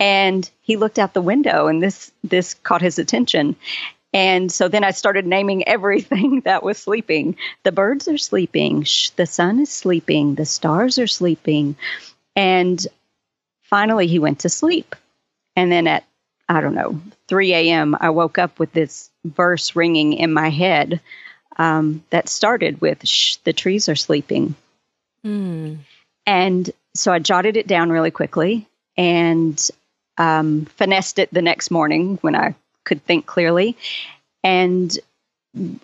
And 0.00 0.50
he 0.62 0.76
looked 0.76 0.98
out 0.98 1.14
the 1.14 1.22
window 1.22 1.68
and 1.68 1.82
this 1.82 2.10
this 2.24 2.54
caught 2.54 2.82
his 2.82 2.98
attention. 2.98 3.54
And 4.12 4.50
so 4.50 4.68
then 4.68 4.84
I 4.84 4.90
started 4.90 5.26
naming 5.26 5.68
everything 5.68 6.40
that 6.44 6.62
was 6.62 6.78
sleeping. 6.78 7.36
The 7.62 7.72
birds 7.72 8.08
are 8.08 8.18
sleeping, 8.18 8.82
Shh, 8.82 9.10
the 9.10 9.26
sun 9.26 9.60
is 9.60 9.70
sleeping, 9.70 10.34
the 10.34 10.46
stars 10.46 10.98
are 10.98 11.06
sleeping. 11.06 11.76
And 12.34 12.84
finally 13.62 14.06
he 14.06 14.18
went 14.18 14.40
to 14.40 14.48
sleep. 14.48 14.96
And 15.54 15.70
then 15.70 15.86
at 15.86 16.04
I 16.46 16.60
don't 16.60 16.74
know, 16.74 17.00
3 17.28 17.54
a.m., 17.54 17.96
I 17.98 18.10
woke 18.10 18.36
up 18.36 18.58
with 18.58 18.70
this 18.74 19.10
verse 19.24 19.74
ringing 19.74 20.12
in 20.12 20.30
my 20.30 20.50
head 20.50 21.00
um, 21.56 22.04
that 22.10 22.28
started 22.28 22.82
with, 22.82 23.06
Shh, 23.08 23.36
the 23.44 23.54
trees 23.54 23.88
are 23.88 23.96
sleeping. 23.96 24.54
Mm. 25.24 25.78
And 26.26 26.70
so 26.94 27.12
I 27.12 27.18
jotted 27.18 27.56
it 27.56 27.66
down 27.66 27.90
really 27.90 28.10
quickly 28.10 28.66
and 28.96 29.60
um, 30.18 30.66
finessed 30.66 31.18
it 31.18 31.32
the 31.32 31.42
next 31.42 31.70
morning 31.70 32.18
when 32.20 32.34
I 32.34 32.54
could 32.84 33.04
think 33.04 33.26
clearly. 33.26 33.76
And 34.42 34.96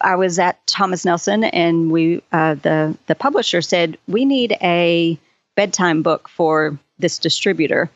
I 0.01 0.17
was 0.17 0.39
at 0.39 0.65
Thomas 0.67 1.05
Nelson, 1.05 1.45
and 1.45 1.91
we 1.91 2.23
uh, 2.33 2.55
the 2.55 2.97
the 3.07 3.15
publisher 3.15 3.63
said 3.63 3.99
we 4.09 4.25
need 4.25 4.57
a 4.61 5.19
bedtime 5.57 6.03
book 6.03 6.29
for 6.29 6.79
this 6.99 7.19
distributor. 7.19 7.91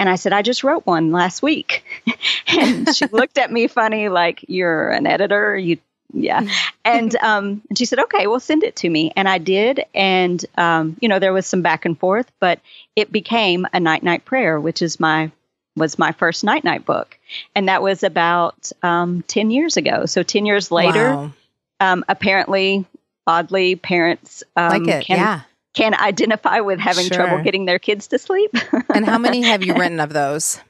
And 0.00 0.08
I 0.08 0.16
said, 0.16 0.32
I 0.32 0.42
just 0.42 0.64
wrote 0.64 0.86
one 0.86 1.12
last 1.12 1.42
week. 1.42 1.84
and 2.48 2.94
she 2.94 3.06
looked 3.12 3.38
at 3.38 3.52
me 3.52 3.68
funny, 3.68 4.08
like, 4.08 4.44
You're 4.48 4.90
an 4.90 5.06
editor. 5.06 5.56
You 5.56 5.78
yeah. 6.14 6.46
And 6.86 7.16
um, 7.16 7.62
and 7.70 7.78
she 7.78 7.86
said, 7.86 7.98
okay, 7.98 8.26
well, 8.26 8.38
send 8.38 8.62
it 8.62 8.76
to 8.76 8.90
me. 8.90 9.10
And 9.16 9.26
I 9.26 9.38
did. 9.38 9.86
And, 9.94 10.44
um, 10.58 10.98
you 11.00 11.08
know, 11.08 11.18
there 11.18 11.32
was 11.32 11.46
some 11.46 11.62
back 11.62 11.86
and 11.86 11.98
forth, 11.98 12.30
but 12.40 12.60
it 12.94 13.10
became 13.10 13.66
a 13.72 13.80
night 13.80 14.02
night 14.02 14.26
prayer, 14.26 14.60
which 14.60 14.82
is 14.82 15.00
my 15.00 15.30
was 15.76 15.98
my 15.98 16.12
first 16.12 16.44
night 16.44 16.62
night 16.62 16.84
book. 16.84 17.18
And 17.54 17.68
that 17.68 17.82
was 17.82 18.02
about 18.02 18.70
um, 18.82 19.22
10 19.28 19.50
years 19.50 19.78
ago. 19.78 20.04
So 20.04 20.22
10 20.22 20.44
years 20.44 20.70
later, 20.70 21.14
wow. 21.14 21.32
um, 21.80 22.04
apparently, 22.06 22.84
oddly, 23.26 23.76
parents 23.76 24.44
um, 24.56 24.68
like 24.68 25.06
can, 25.06 25.16
yeah. 25.16 25.40
can 25.72 25.94
identify 25.94 26.60
with 26.60 26.80
having 26.80 27.06
sure. 27.06 27.16
trouble 27.16 27.42
getting 27.42 27.64
their 27.64 27.78
kids 27.78 28.08
to 28.08 28.18
sleep. 28.18 28.54
and 28.94 29.06
how 29.06 29.18
many 29.18 29.42
have 29.42 29.64
you 29.64 29.74
written 29.78 30.00
of 30.00 30.12
those? 30.12 30.60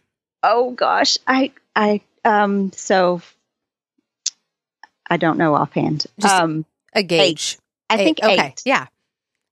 Oh 0.44 0.70
gosh, 0.70 1.18
I 1.26 1.52
I 1.74 2.02
um 2.24 2.70
so 2.72 3.20
I 5.08 5.16
don't 5.16 5.38
know 5.38 5.54
offhand. 5.54 6.06
Just 6.18 6.34
um, 6.34 6.64
a 6.92 7.02
gauge. 7.02 7.58
Eight. 7.58 7.60
I 7.90 7.94
eight. 8.00 8.04
think 8.04 8.18
okay. 8.22 8.54
Yeah, 8.64 8.86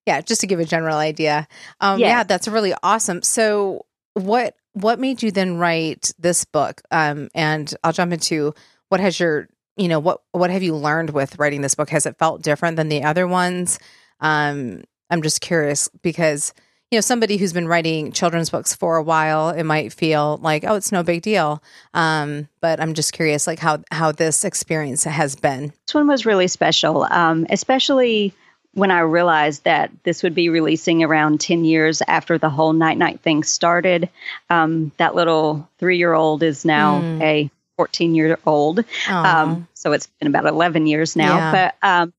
yeah. 0.07 0.21
Just 0.21 0.41
to 0.43 0.47
give 0.47 0.61
a 0.61 0.65
general 0.65 0.97
idea. 0.97 1.47
Um, 1.81 2.01
yeah. 2.01 2.09
yeah, 2.09 2.23
that's 2.25 2.49
really 2.49 2.75
awesome. 2.83 3.23
So, 3.23 3.87
what 4.15 4.57
what 4.73 4.99
made 4.99 5.23
you 5.23 5.31
then 5.31 5.59
write 5.59 6.13
this 6.19 6.45
book? 6.45 6.83
Um, 6.91 7.29
and 7.35 7.73
I'll 7.85 7.93
jump 7.93 8.13
into 8.13 8.55
what 8.89 9.01
has 9.01 9.19
your 9.19 9.49
you 9.77 9.89
know 9.89 10.01
what 10.01 10.23
what 10.33 10.51
have 10.51 10.63
you 10.63 10.75
learned 10.75 11.11
with 11.11 11.39
writing 11.39 11.61
this 11.61 11.75
book? 11.75 11.91
Has 11.91 12.07
it 12.07 12.19
felt 12.19 12.43
different 12.43 12.77
than 12.77 12.89
the 12.89 13.05
other 13.05 13.27
ones? 13.27 13.79
Um, 14.21 14.83
I'm 15.11 15.23
just 15.23 15.41
curious 15.41 15.89
because 16.03 16.55
you 16.93 16.99
know 16.99 17.01
somebody 17.01 17.39
who's 17.39 17.55
been 17.55 17.67
writing 17.67 18.13
children's 18.13 18.51
books 18.51 18.77
for 18.77 18.99
a 18.99 19.03
while 19.03 19.49
it 19.49 19.65
might 19.65 19.95
feel 19.95 20.39
like 20.43 20.63
oh 20.67 20.75
it's 20.75 20.93
no 20.93 21.03
big 21.03 21.23
deal. 21.23 21.63
Um, 21.95 22.49
but 22.61 22.81
i'm 22.81 22.93
just 22.93 23.15
curious 23.15 23.47
like 23.47 23.59
how 23.59 23.83
how 23.91 24.13
this 24.13 24.45
experience 24.45 25.05
has 25.05 25.35
been. 25.35 25.73
This 25.87 25.95
one 25.95 26.07
was 26.07 26.27
really 26.27 26.49
special 26.49 27.05
um, 27.05 27.47
especially 27.49 28.35
when 28.75 28.91
i 28.91 29.01
realized 29.01 29.65
that 29.65 29.91
this 30.05 30.23
would 30.23 30.35
be 30.35 30.51
releasing 30.51 31.03
around 31.03 31.41
10 31.41 31.65
years 31.65 32.03
after 32.07 32.37
the 32.37 32.51
whole 32.51 32.75
night 32.75 32.99
night 32.99 33.21
thing 33.21 33.43
started. 33.43 34.11
Um, 34.51 34.93
that 34.99 35.15
little 35.15 35.67
three 35.79 35.97
year 35.97 36.13
old 36.13 36.43
is 36.43 36.67
now 36.67 37.01
mm. 37.01 37.23
a 37.23 37.51
14 37.79 38.15
year 38.15 38.39
old 38.45 38.85
um, 39.09 39.67
so 39.73 39.93
it's 39.93 40.09
been 40.21 40.29
about 40.29 40.45
11 40.45 40.87
years 40.87 41.17
now. 41.17 41.39
Yeah. 41.39 41.73
but 41.81 41.89
um, 41.89 42.13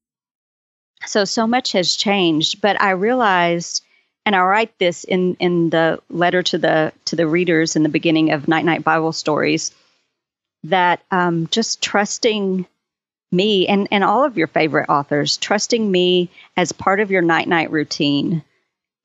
so 1.06 1.26
so 1.26 1.46
much 1.46 1.74
has 1.74 1.96
changed. 1.96 2.60
But 2.60 2.82
i 2.82 2.90
realized 2.90 3.84
and 4.26 4.36
I 4.36 4.42
write 4.42 4.78
this 4.80 5.04
in 5.04 5.36
in 5.40 5.70
the 5.70 6.00
letter 6.10 6.44
to 6.44 6.58
the 6.58 6.94
to 7.06 7.16
the 7.16 7.28
readers 7.28 7.76
in 7.76 7.84
the 7.84 7.90
beginning 7.90 8.32
of 8.32 8.48
Night 8.48 8.66
Night 8.66 8.84
Bible 8.84 9.12
Stories 9.12 9.72
that 10.64 11.02
um, 11.12 11.48
just 11.48 11.82
trusting 11.82 12.66
me 13.32 13.68
and 13.68 13.88
and 13.92 14.04
all 14.04 14.24
of 14.24 14.38
your 14.38 14.48
favorite 14.48 14.90
authors, 14.90 15.38
trusting 15.38 15.90
me 15.90 16.30
as 16.56 16.72
part 16.72 17.00
of 17.00 17.12
your 17.12 17.22
night 17.22 17.48
night 17.48 17.72
routine 17.72 18.44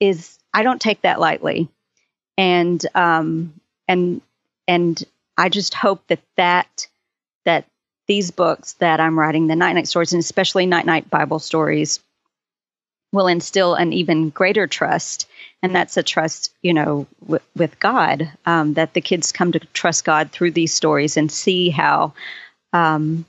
is 0.01 0.39
I 0.55 0.63
don't 0.63 0.81
take 0.81 1.03
that 1.03 1.21
lightly, 1.21 1.69
and 2.37 2.85
um 2.95 3.55
and 3.89 4.21
and 4.69 5.03
I 5.37 5.49
just 5.49 5.75
hope 5.75 6.07
that 6.09 6.21
that 6.37 6.87
that 7.45 7.65
these 8.07 8.31
books 8.31 8.75
that 8.75 9.01
I'm 9.01 9.19
writing, 9.19 9.49
the 9.49 9.57
night 9.57 9.73
night 9.73 9.89
stories, 9.89 10.13
and 10.13 10.21
especially 10.21 10.67
night 10.67 10.87
night 10.87 11.11
Bible 11.11 11.39
stories, 11.39 12.01
will 13.13 13.27
instill 13.27 13.75
an 13.75 13.93
even 13.93 14.31
greater 14.31 14.67
trust 14.67 15.29
and 15.63 15.75
that's 15.75 15.97
a 15.97 16.03
trust 16.03 16.53
you 16.63 16.75
know 16.75 17.07
w- 17.23 17.41
with 17.57 17.79
god 17.81 18.31
um, 18.47 18.75
that 18.75 18.95
the 18.95 19.01
kids 19.01 19.33
come 19.33 19.53
to 19.53 19.61
trust 19.73 20.05
god 20.05 20.31
through 20.31 20.51
these 20.51 20.75
stories 20.75 21.17
and 21.17 21.33
see 21.33 21.71
how 21.71 22.13
um, 22.73 23.25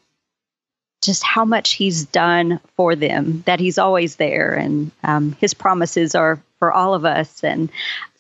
just 1.02 1.24
how 1.24 1.46
much 1.46 1.74
he's 1.74 2.06
done 2.06 2.60
for 2.76 2.96
them 2.96 3.42
that 3.46 3.60
he's 3.60 3.78
always 3.78 4.18
there 4.18 4.54
and 4.54 4.92
um, 5.04 5.32
his 5.40 5.54
promises 5.54 6.14
are 6.14 6.42
for 6.60 6.74
all 6.74 6.94
of 6.94 7.06
us 7.06 7.44
and 7.44 7.70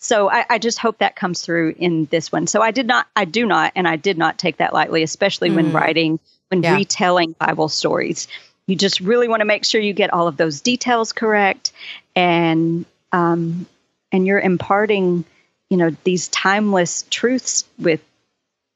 so 0.02 0.30
I, 0.30 0.45
I, 0.50 0.60
just 0.60 0.80
hope 0.80 1.00
that 1.00 1.17
comes 1.17 1.41
through 1.41 1.76
in 1.78 2.06
this 2.06 2.32
one 2.32 2.48
so 2.48 2.62
i 2.62 2.72
did 2.72 2.88
not 2.88 3.08
i 3.17 3.26
do 3.26 3.45
not 3.45 3.74
and 3.76 3.86
i 3.86 3.98
did 3.98 4.17
not 4.17 4.38
take 4.38 4.58
that 4.58 4.74
lightly 4.74 5.04
especially 5.04 5.50
mm. 5.50 5.56
when 5.56 5.74
writing 5.74 6.19
when 6.48 6.63
yeah. 6.63 6.76
retelling 6.76 7.36
bible 7.38 7.67
stories 7.67 8.30
you 8.69 8.75
just 8.75 8.99
really 8.99 9.27
want 9.27 9.41
to 9.41 9.45
make 9.45 9.65
sure 9.65 9.82
you 9.82 9.93
get 9.93 10.13
all 10.13 10.27
of 10.27 10.38
those 10.38 10.62
details 10.62 11.12
correct 11.12 11.71
and 12.15 12.86
um, 13.12 13.65
and 14.12 14.27
you're 14.27 14.39
imparting 14.39 15.25
you 15.69 15.77
know 15.77 15.95
these 16.03 16.27
timeless 16.29 17.05
truths 17.10 17.65
with 17.77 18.01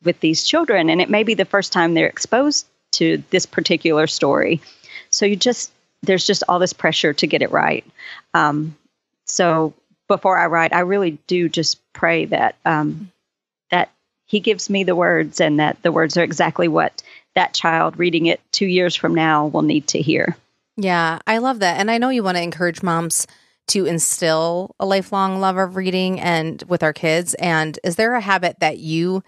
with 0.03 0.19
these 0.19 0.43
children. 0.43 0.89
And 0.89 1.01
it 1.01 1.09
may 1.09 1.23
be 1.23 1.33
the 1.33 1.45
first 1.45 1.71
time 1.71 1.93
they're 1.93 2.07
exposed 2.07 2.65
to 2.93 3.23
this 3.29 3.45
particular 3.45 4.07
story. 4.07 4.61
So 5.09 5.25
you 5.25 5.35
just 5.35 5.71
there's 6.01 6.25
just 6.25 6.43
all 6.49 6.59
this 6.59 6.73
pressure 6.73 7.13
to 7.13 7.27
get 7.27 7.41
it 7.41 7.51
right. 7.51 7.85
Um, 8.33 8.75
so 9.25 9.73
before 10.07 10.37
i 10.37 10.45
write 10.47 10.73
i 10.73 10.81
really 10.81 11.17
do 11.27 11.47
just 11.47 11.79
pray 11.93 12.25
that 12.25 12.55
um, 12.65 13.11
that 13.71 13.89
he 14.25 14.39
gives 14.39 14.69
me 14.69 14.83
the 14.83 14.95
words 14.95 15.39
and 15.39 15.59
that 15.59 15.81
the 15.81 15.91
words 15.91 16.17
are 16.17 16.23
exactly 16.23 16.67
what 16.67 17.01
that 17.35 17.53
child 17.53 17.97
reading 17.97 18.25
it 18.27 18.41
two 18.51 18.65
years 18.65 18.95
from 18.95 19.15
now 19.15 19.47
will 19.47 19.61
need 19.61 19.87
to 19.87 20.01
hear. 20.01 20.35
Yeah, 20.77 21.19
I 21.27 21.37
love 21.37 21.59
that. 21.59 21.79
And 21.79 21.91
I 21.91 21.97
know 21.97 22.09
you 22.09 22.23
want 22.23 22.37
to 22.37 22.43
encourage 22.43 22.81
moms 22.81 23.27
to 23.67 23.85
instill 23.85 24.75
a 24.79 24.85
lifelong 24.85 25.39
love 25.39 25.57
of 25.57 25.75
reading 25.75 26.19
and 26.19 26.61
with 26.67 26.83
our 26.83 26.93
kids. 26.93 27.33
And 27.35 27.77
is 27.83 27.95
there 27.95 28.15
a 28.15 28.21
habit 28.21 28.59
that 28.59 28.79
you 28.79 29.23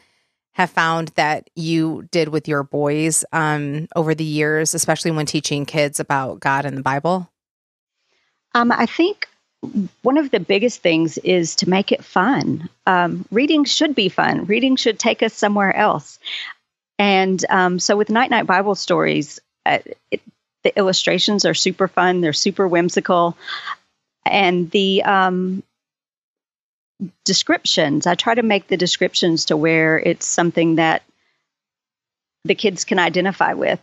have 0.53 0.69
found 0.69 1.09
that 1.09 1.49
you 1.55 2.07
did 2.11 2.29
with 2.29 2.47
your 2.47 2.63
boys 2.63 3.25
um, 3.31 3.87
over 3.95 4.15
the 4.15 4.23
years, 4.23 4.73
especially 4.73 5.11
when 5.11 5.25
teaching 5.25 5.65
kids 5.65 5.99
about 5.99 6.39
God 6.39 6.65
and 6.65 6.77
the 6.77 6.81
Bible? 6.81 7.29
Um, 8.53 8.71
I 8.71 8.85
think 8.85 9.27
one 10.01 10.17
of 10.17 10.31
the 10.31 10.39
biggest 10.39 10.81
things 10.81 11.17
is 11.19 11.55
to 11.57 11.69
make 11.69 11.91
it 11.91 12.03
fun. 12.03 12.69
Um, 12.85 13.25
reading 13.31 13.65
should 13.65 13.95
be 13.95 14.09
fun. 14.09 14.45
Reading 14.45 14.75
should 14.75 14.99
take 14.99 15.23
us 15.23 15.33
somewhere 15.33 15.75
else. 15.75 16.19
And 16.97 17.43
um, 17.49 17.79
so 17.79 17.97
with 17.97 18.09
Night 18.09 18.29
Night 18.29 18.47
Bible 18.47 18.75
Stories, 18.75 19.39
uh, 19.65 19.79
it, 20.11 20.21
the 20.63 20.77
illustrations 20.77 21.45
are 21.45 21.53
super 21.53 21.87
fun. 21.87 22.21
They're 22.21 22.33
super 22.33 22.67
whimsical. 22.67 23.37
And 24.25 24.71
the 24.71 25.03
um, 25.03 25.63
descriptions, 27.23 28.07
I 28.07 28.15
try 28.15 28.35
to 28.35 28.43
make 28.43 28.67
the 28.67 28.77
descriptions 28.77 29.45
to 29.45 29.57
where 29.57 29.99
it's 29.99 30.25
something 30.25 30.75
that 30.75 31.03
the 32.45 32.55
kids 32.55 32.85
can 32.85 32.99
identify 32.99 33.53
with. 33.53 33.79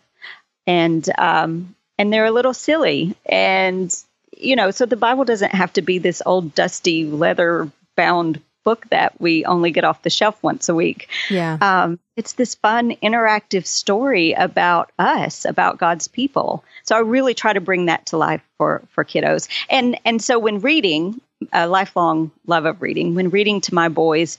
And 0.66 1.08
um, 1.18 1.74
and 1.98 2.12
they're 2.12 2.24
a 2.24 2.32
little 2.32 2.54
silly. 2.54 3.14
And, 3.26 3.94
you 4.36 4.56
know, 4.56 4.70
so 4.70 4.86
the 4.86 4.96
Bible 4.96 5.24
doesn't 5.24 5.54
have 5.54 5.72
to 5.74 5.82
be 5.82 5.98
this 5.98 6.22
old, 6.24 6.54
dusty, 6.54 7.04
leather 7.04 7.70
bound 7.96 8.40
book 8.64 8.88
that 8.90 9.20
we 9.20 9.44
only 9.44 9.70
get 9.70 9.84
off 9.84 10.02
the 10.02 10.10
shelf 10.10 10.42
once 10.42 10.68
a 10.68 10.74
week. 10.74 11.08
Yeah. 11.28 11.58
Um, 11.60 11.98
it's 12.16 12.34
this 12.34 12.54
fun, 12.54 12.92
interactive 13.02 13.66
story 13.66 14.32
about 14.32 14.92
us, 14.98 15.44
about 15.44 15.78
God's 15.78 16.08
people. 16.08 16.64
So 16.84 16.96
I 16.96 17.00
really 17.00 17.34
try 17.34 17.52
to 17.52 17.60
bring 17.60 17.86
that 17.86 18.06
to 18.06 18.16
life 18.16 18.42
for 18.58 18.82
for 18.90 19.04
kiddos. 19.04 19.48
And 19.70 19.98
and 20.04 20.22
so 20.22 20.38
when 20.38 20.60
reading, 20.60 21.20
a 21.52 21.66
lifelong 21.66 22.30
love 22.46 22.66
of 22.66 22.82
reading, 22.82 23.14
when 23.14 23.30
reading 23.30 23.60
to 23.62 23.74
my 23.74 23.88
boys, 23.88 24.38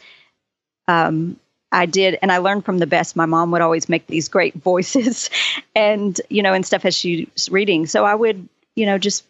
um, 0.88 1.40
I 1.72 1.88
did, 1.88 2.20
and 2.22 2.32
I 2.32 2.38
learned 2.38 2.66
from 2.66 2.78
the 2.78 2.88
best. 2.88 3.16
My 3.16 3.26
mom 3.26 3.52
would 3.52 3.62
always 3.62 3.90
make 3.90 4.06
these 4.08 4.30
great 4.30 4.54
voices, 4.64 5.30
and 5.76 6.20
you 6.30 6.44
know, 6.44 6.54
and 6.54 6.66
stuff 6.66 6.86
as 6.86 6.96
she's 6.96 7.50
reading. 7.50 7.88
So 7.88 8.06
I 8.06 8.14
would, 8.14 8.48
you 8.76 8.86
know, 8.86 8.98
just 8.98 9.26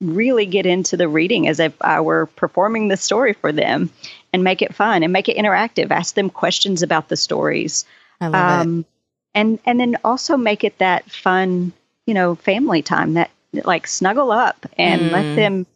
really 0.00 0.46
get 0.46 0.66
into 0.66 0.96
the 0.96 1.08
reading 1.08 1.48
as 1.48 1.60
if 1.60 1.72
I 1.80 2.00
were 2.00 2.26
performing 2.26 2.88
the 2.88 2.96
story 2.96 3.32
for 3.32 3.52
them 3.52 3.90
and 4.32 4.44
make 4.44 4.62
it 4.62 4.74
fun 4.74 5.02
and 5.02 5.12
make 5.12 5.28
it 5.28 5.36
interactive. 5.36 5.90
Ask 5.90 6.14
them 6.14 6.30
questions 6.30 6.82
about 6.82 7.08
the 7.08 7.16
stories. 7.16 7.84
I 8.20 8.28
love 8.28 8.60
um, 8.60 8.80
it. 8.80 8.86
And 9.34 9.58
and 9.66 9.80
then 9.80 9.96
also 10.04 10.36
make 10.36 10.64
it 10.64 10.78
that 10.78 11.10
fun, 11.10 11.72
you 12.06 12.14
know, 12.14 12.34
family 12.34 12.82
time 12.82 13.14
that 13.14 13.30
like 13.52 13.86
snuggle 13.86 14.32
up 14.32 14.66
and 14.78 15.02
mm. 15.02 15.10
let 15.12 15.36
them 15.36 15.66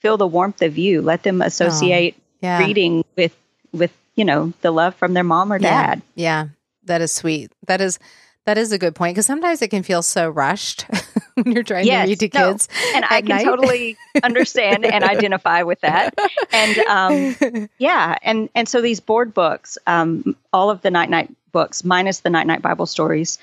feel 0.00 0.16
the 0.16 0.26
warmth 0.26 0.62
of 0.62 0.78
you. 0.78 1.02
Let 1.02 1.22
them 1.22 1.42
associate 1.42 2.14
oh, 2.18 2.22
yeah. 2.42 2.58
reading 2.58 3.04
with 3.16 3.36
with 3.72 3.92
you 4.16 4.24
know 4.24 4.52
the 4.62 4.70
love 4.70 4.94
from 4.94 5.14
their 5.14 5.24
mom 5.24 5.52
or 5.52 5.58
dad. 5.58 6.02
Yeah. 6.14 6.44
yeah, 6.44 6.48
that 6.84 7.00
is 7.00 7.12
sweet. 7.12 7.52
That 7.66 7.80
is 7.80 7.98
that 8.46 8.58
is 8.58 8.72
a 8.72 8.78
good 8.78 8.94
point 8.94 9.14
because 9.14 9.26
sometimes 9.26 9.62
it 9.62 9.68
can 9.68 9.82
feel 9.82 10.02
so 10.02 10.30
rushed 10.30 10.86
when 11.34 11.52
you're 11.52 11.62
trying 11.62 11.86
yes, 11.86 12.06
to 12.06 12.10
read 12.10 12.20
to 12.20 12.38
no, 12.38 12.52
kids. 12.52 12.68
And 12.94 13.04
I 13.04 13.20
can 13.20 13.28
night. 13.28 13.44
totally 13.44 13.96
understand 14.22 14.84
and 14.84 15.04
identify 15.04 15.62
with 15.62 15.80
that. 15.80 16.14
And 16.52 16.78
um, 16.78 17.68
yeah, 17.78 18.16
and 18.22 18.48
and 18.54 18.68
so 18.68 18.80
these 18.80 19.00
board 19.00 19.34
books, 19.34 19.78
um, 19.86 20.36
all 20.52 20.70
of 20.70 20.82
the 20.82 20.90
night 20.90 21.10
night 21.10 21.30
books, 21.52 21.84
minus 21.84 22.20
the 22.20 22.30
night 22.30 22.46
night 22.46 22.62
Bible 22.62 22.86
stories, 22.86 23.38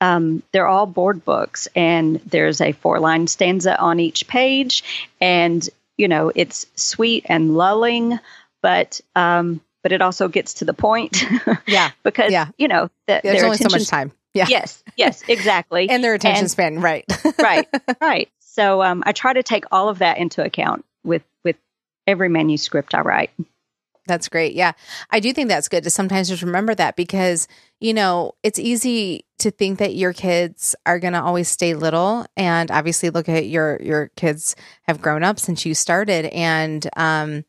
um, 0.00 0.42
they're 0.52 0.66
all 0.66 0.86
board 0.86 1.24
books, 1.24 1.68
and 1.76 2.16
there's 2.26 2.60
a 2.60 2.72
four 2.72 3.00
line 3.00 3.26
stanza 3.26 3.78
on 3.78 4.00
each 4.00 4.26
page, 4.26 5.08
and 5.20 5.68
you 5.96 6.08
know 6.08 6.32
it's 6.34 6.66
sweet 6.76 7.26
and 7.28 7.56
lulling, 7.56 8.18
but 8.62 9.00
um, 9.14 9.60
but 9.82 9.92
it 9.92 10.00
also 10.00 10.28
gets 10.28 10.54
to 10.54 10.64
the 10.64 10.74
point. 10.74 11.24
Yeah, 11.66 11.90
because 12.02 12.32
yeah. 12.32 12.48
you 12.58 12.68
know 12.68 12.90
the, 13.06 13.20
there's 13.22 13.42
only 13.42 13.56
so 13.58 13.68
much 13.70 13.86
time. 13.86 14.12
Yeah. 14.34 14.46
Yes. 14.48 14.82
Yes. 14.96 15.22
Exactly. 15.28 15.88
and 15.90 16.04
their 16.04 16.14
attention 16.14 16.44
and, 16.44 16.50
span. 16.50 16.80
Right. 16.80 17.04
right. 17.42 17.68
Right. 18.00 18.28
So 18.38 18.82
um, 18.82 19.02
I 19.06 19.12
try 19.12 19.32
to 19.32 19.42
take 19.42 19.64
all 19.72 19.88
of 19.88 19.98
that 19.98 20.18
into 20.18 20.44
account 20.44 20.84
with 21.04 21.22
with 21.44 21.56
every 22.06 22.28
manuscript 22.28 22.94
I 22.94 23.00
write. 23.00 23.30
That's 24.06 24.28
great. 24.28 24.54
Yeah. 24.54 24.72
I 25.10 25.20
do 25.20 25.32
think 25.32 25.48
that's 25.48 25.68
good 25.68 25.84
to 25.84 25.90
sometimes 25.90 26.28
just 26.28 26.42
remember 26.42 26.74
that 26.74 26.96
because, 26.96 27.46
you 27.80 27.94
know, 27.94 28.32
it's 28.42 28.58
easy 28.58 29.24
to 29.38 29.50
think 29.50 29.78
that 29.78 29.94
your 29.94 30.12
kids 30.12 30.74
are 30.84 30.98
going 30.98 31.12
to 31.12 31.22
always 31.22 31.48
stay 31.48 31.74
little 31.74 32.26
and 32.36 32.70
obviously 32.70 33.10
look 33.10 33.28
at 33.28 33.46
your 33.46 33.80
your 33.80 34.08
kids 34.16 34.56
have 34.82 35.00
grown 35.00 35.22
up 35.22 35.38
since 35.38 35.64
you 35.64 35.74
started 35.74 36.26
and 36.26 36.88
um 36.96 37.44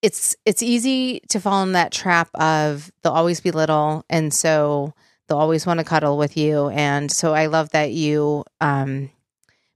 it's 0.00 0.34
it's 0.46 0.62
easy 0.62 1.20
to 1.28 1.40
fall 1.40 1.62
in 1.62 1.72
that 1.72 1.92
trap 1.92 2.30
of 2.34 2.90
they'll 3.02 3.12
always 3.12 3.40
be 3.40 3.50
little 3.50 4.04
and 4.08 4.32
so 4.32 4.94
they'll 5.30 5.38
always 5.38 5.64
want 5.64 5.78
to 5.78 5.84
cuddle 5.84 6.18
with 6.18 6.36
you. 6.36 6.68
And 6.70 7.10
so 7.10 7.32
i 7.32 7.46
love 7.46 7.70
that 7.70 7.92
you 7.92 8.44
um 8.60 9.10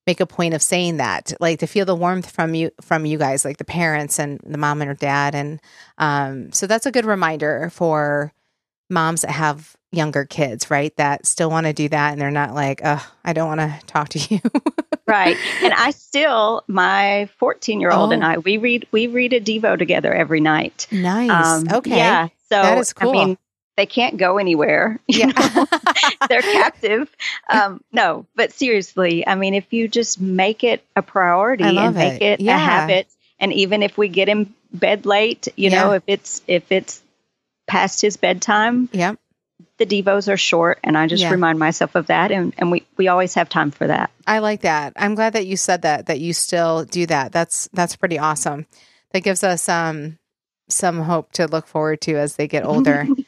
make 0.07 0.21
a 0.21 0.27
point 0.27 0.53
of 0.53 0.61
saying 0.61 0.99
that 0.99 1.33
like 1.41 1.61
to 1.61 1.67
feel 1.67 1.87
the 1.87 1.95
warmth 1.95 2.31
from 2.31 2.55
you 2.55 2.71
from 2.83 3.07
you 3.07 3.17
guys 3.17 3.45
like 3.45 3.57
the 3.57 3.65
parents 3.65 4.19
and 4.19 4.41
the 4.45 4.59
mom 4.59 4.83
and 4.83 4.89
her 4.89 4.95
dad. 4.95 5.35
And 5.35 5.61
um 5.97 6.53
so 6.53 6.67
that's 6.67 6.87
a 6.87 6.91
good 6.91 7.07
reminder 7.07 7.71
for 7.73 8.33
moms 8.91 9.23
that 9.23 9.31
have 9.31 9.77
younger 9.93 10.25
kids 10.25 10.71
right 10.71 10.95
that 10.97 11.25
still 11.25 11.49
want 11.49 11.67
to 11.67 11.73
do 11.73 11.89
that 11.89 12.13
and 12.13 12.21
they're 12.21 12.31
not 12.31 12.53
like 12.53 12.81
oh 12.85 13.09
i 13.25 13.33
don't 13.33 13.47
want 13.47 13.61
to 13.61 13.81
talk 13.87 14.09
to 14.09 14.19
you. 14.19 14.41
Right. 15.07 15.37
And 15.63 15.73
i 15.73 15.91
still 15.93 16.65
my 16.67 17.29
14 17.39 17.81
year 17.81 17.93
old 17.93 18.13
and 18.13 18.25
oh. 18.25 18.27
i 18.27 18.39
we 18.39 18.59
read 18.59 18.89
we 18.91 19.07
read 19.07 19.33
a 19.33 19.41
devo 19.41 19.79
together 19.79 20.13
every 20.13 20.41
night. 20.41 20.89
Nice. 20.91 21.31
Um, 21.31 21.69
okay. 21.79 21.97
yeah 21.97 22.29
so 22.49 22.61
that 22.61 22.79
is 22.79 22.93
cool 22.93 23.11
i 23.11 23.13
mean 23.13 23.39
they 23.77 23.87
can't 23.87 24.17
go 24.17 24.39
anywhere. 24.39 25.01
Yeah. 25.09 25.33
They're 26.29 26.43
captive. 26.43 27.15
Um, 27.49 27.83
no, 27.93 28.27
but 28.35 28.53
seriously, 28.53 29.27
I 29.27 29.35
mean, 29.37 29.55
if 29.55 29.73
you 29.73 29.87
just 29.87 30.21
make 30.21 30.65
it 30.65 30.85
a 30.97 31.03
priority 31.03 31.65
and 31.65 31.95
make 31.95 32.21
it, 32.21 32.41
it 32.41 32.41
yeah. 32.41 32.57
a 32.57 32.59
habit, 32.59 33.07
and 33.39 33.53
even 33.53 33.83
if 33.83 33.97
we 33.97 34.09
get 34.09 34.29
in 34.29 34.53
bed 34.73 35.07
late, 35.07 35.49
you 35.57 35.71
yeah. 35.71 35.83
know, 35.83 35.93
if 35.93 36.03
it's 36.07 36.43
if 36.49 36.73
it's 36.73 37.01
past 37.67 38.01
his 38.01 38.17
bedtime, 38.17 38.89
yeah, 38.93 39.15
the 39.79 39.87
devos 39.87 40.33
are 40.33 40.37
short, 40.37 40.79
and 40.83 40.97
I 40.97 41.07
just 41.07 41.23
yeah. 41.23 41.31
remind 41.31 41.59
myself 41.59 41.95
of 41.95 42.07
that, 42.07 42.33
and 42.33 42.55
and 42.59 42.71
we 42.71 42.85
we 42.97 43.09
always 43.09 43.35
have 43.35 43.49
time 43.49 43.71
for 43.71 43.87
that. 43.87 44.11
I 44.27 44.39
like 44.39 44.63
that. 44.63 44.95
I'm 44.97 45.15
glad 45.15 45.35
that 45.35 45.47
you 45.47 45.57
said 45.57 45.83
that 45.83 46.07
that 46.07 46.21
you 46.21 46.33
still 46.33 46.85
do 46.85 47.07
that. 47.07 47.33
That's 47.33 47.69
that's 47.73 47.97
pretty 47.97 48.19
awesome. 48.19 48.67
That 49.13 49.21
gives 49.21 49.45
us 49.45 49.69
um 49.69 50.19
some 50.69 51.03
hope 51.03 51.33
to 51.33 51.47
look 51.47 51.67
forward 51.67 52.01
to 52.03 52.17
as 52.17 52.37
they 52.37 52.49
get 52.49 52.65
older. 52.65 53.07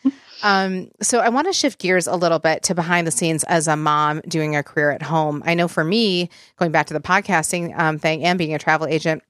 Um, 0.46 0.92
so 1.02 1.18
I 1.18 1.28
want 1.28 1.48
to 1.48 1.52
shift 1.52 1.80
gears 1.80 2.06
a 2.06 2.14
little 2.14 2.38
bit 2.38 2.62
to 2.64 2.74
behind 2.76 3.04
the 3.04 3.10
scenes 3.10 3.42
as 3.44 3.66
a 3.66 3.76
mom 3.76 4.20
doing 4.28 4.54
a 4.54 4.62
career 4.62 4.92
at 4.92 5.02
home. 5.02 5.42
I 5.44 5.54
know 5.54 5.66
for 5.66 5.82
me, 5.82 6.30
going 6.56 6.70
back 6.70 6.86
to 6.86 6.94
the 6.94 7.00
podcasting 7.00 7.76
um, 7.76 7.98
thing 7.98 8.22
and 8.22 8.38
being 8.38 8.54
a 8.54 8.58
travel 8.58 8.86
agent, 8.86 9.24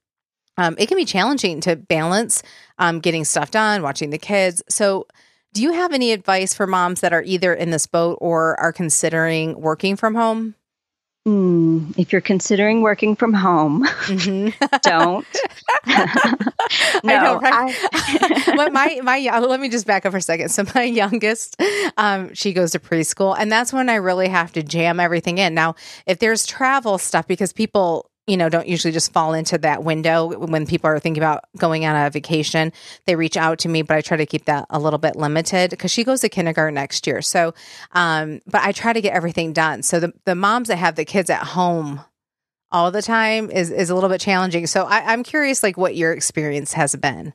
um, 0.59 0.77
it 0.79 0.89
can 0.89 0.99
be 0.99 1.07
challenging 1.07 1.63
to 1.63 1.75
balance 1.75 2.43
um, 2.79 3.01
getting 3.01 3.25
stuff 3.25 3.51
done, 3.51 3.81
watching 3.81 4.11
the 4.11 4.19
kids. 4.19 4.63
So, 4.69 5.07
do 5.55 5.63
you 5.63 5.73
have 5.73 5.95
any 5.95 6.13
advice 6.13 6.53
for 6.53 6.67
moms 6.67 7.01
that 7.01 7.15
are 7.15 7.23
either 7.23 7.55
in 7.55 7.71
this 7.71 7.87
boat 7.87 8.19
or 8.21 8.61
are 8.61 8.75
considering 8.75 9.59
working 9.59 9.97
from 9.97 10.15
home? 10.15 10.55
Mm, 11.27 11.93
if 11.99 12.13
you're 12.13 12.21
considering 12.21 12.83
working 12.83 13.17
from 13.17 13.35
home, 13.35 13.85
mm-hmm. 13.85 14.51
don't. 14.83 15.27
no, 17.03 17.17
I 17.17 17.25
know, 17.25 17.41
right? 17.41 17.75
I, 17.77 18.69
my 18.73 19.01
my 19.03 19.39
let 19.41 19.59
me 19.59 19.69
just 19.69 19.89
back 19.89 20.07
up 20.07 20.13
for 20.13 20.19
a 20.19 20.23
second. 20.23 20.51
So 20.51 20.65
my 20.75 20.85
youngest, 20.85 21.61
um, 21.97 22.33
she 22.33 22.53
goes 22.53 22.71
to 22.73 22.79
preschool, 22.79 23.37
and 23.37 23.51
that's 23.51 23.73
when 23.73 23.89
I 23.89 23.97
really 23.97 24.29
have 24.29 24.53
to 24.53 24.63
jam 24.63 25.01
everything 25.01 25.39
in. 25.39 25.53
Now, 25.53 25.75
if 26.07 26.21
there's 26.21 26.47
travel 26.47 26.97
stuff, 26.97 27.27
because 27.27 27.53
people 27.53 28.09
you 28.27 28.37
know, 28.37 28.49
don't 28.49 28.67
usually 28.67 28.93
just 28.93 29.13
fall 29.13 29.35
into 29.35 29.57
that 29.59 29.85
window 29.85 30.27
when 30.27 30.67
people 30.67 30.91
are 30.91 30.99
thinking 30.99 31.23
about 31.23 31.45
going 31.57 31.85
on 31.85 31.95
a 31.95 32.11
vacation. 32.11 32.73
They 33.05 33.15
reach 33.15 33.37
out 33.37 33.61
to 33.61 33.69
me, 33.69 33.83
but 33.83 33.97
I 33.97 34.01
try 34.01 34.17
to 34.17 34.27
keep 34.27 34.47
that 34.47 34.67
a 34.69 34.81
little 34.81 34.99
bit 34.99 35.15
limited 35.15 35.71
because 35.71 35.93
she 35.93 36.03
goes 36.03 36.23
to 36.23 36.29
kindergarten 36.29 36.75
next 36.75 37.07
year. 37.07 37.23
So, 37.23 37.55
um, 37.93 38.41
but 38.47 38.63
I 38.63 38.73
try 38.73 38.93
to 38.93 39.01
get 39.01 39.15
everything 39.15 39.53
done. 39.53 39.83
So 39.83 40.01
the, 40.01 40.13
the 40.25 40.35
moms 40.35 40.69
that 40.69 40.77
have 40.77 40.97
the 40.97 41.05
kids 41.05 41.31
at 41.31 41.43
home 41.43 42.01
all 42.73 42.91
the 42.91 43.03
time 43.03 43.49
is, 43.49 43.71
is 43.71 43.91
a 43.91 43.95
little 43.95 44.11
bit 44.11 44.21
challenging. 44.21 44.67
So 44.67 44.85
I, 44.85 45.13
I'm 45.13 45.23
curious, 45.23 45.63
like, 45.63 45.77
what 45.77 45.95
your 45.95 46.13
experience 46.13 46.73
has 46.73 46.97
been. 46.97 47.33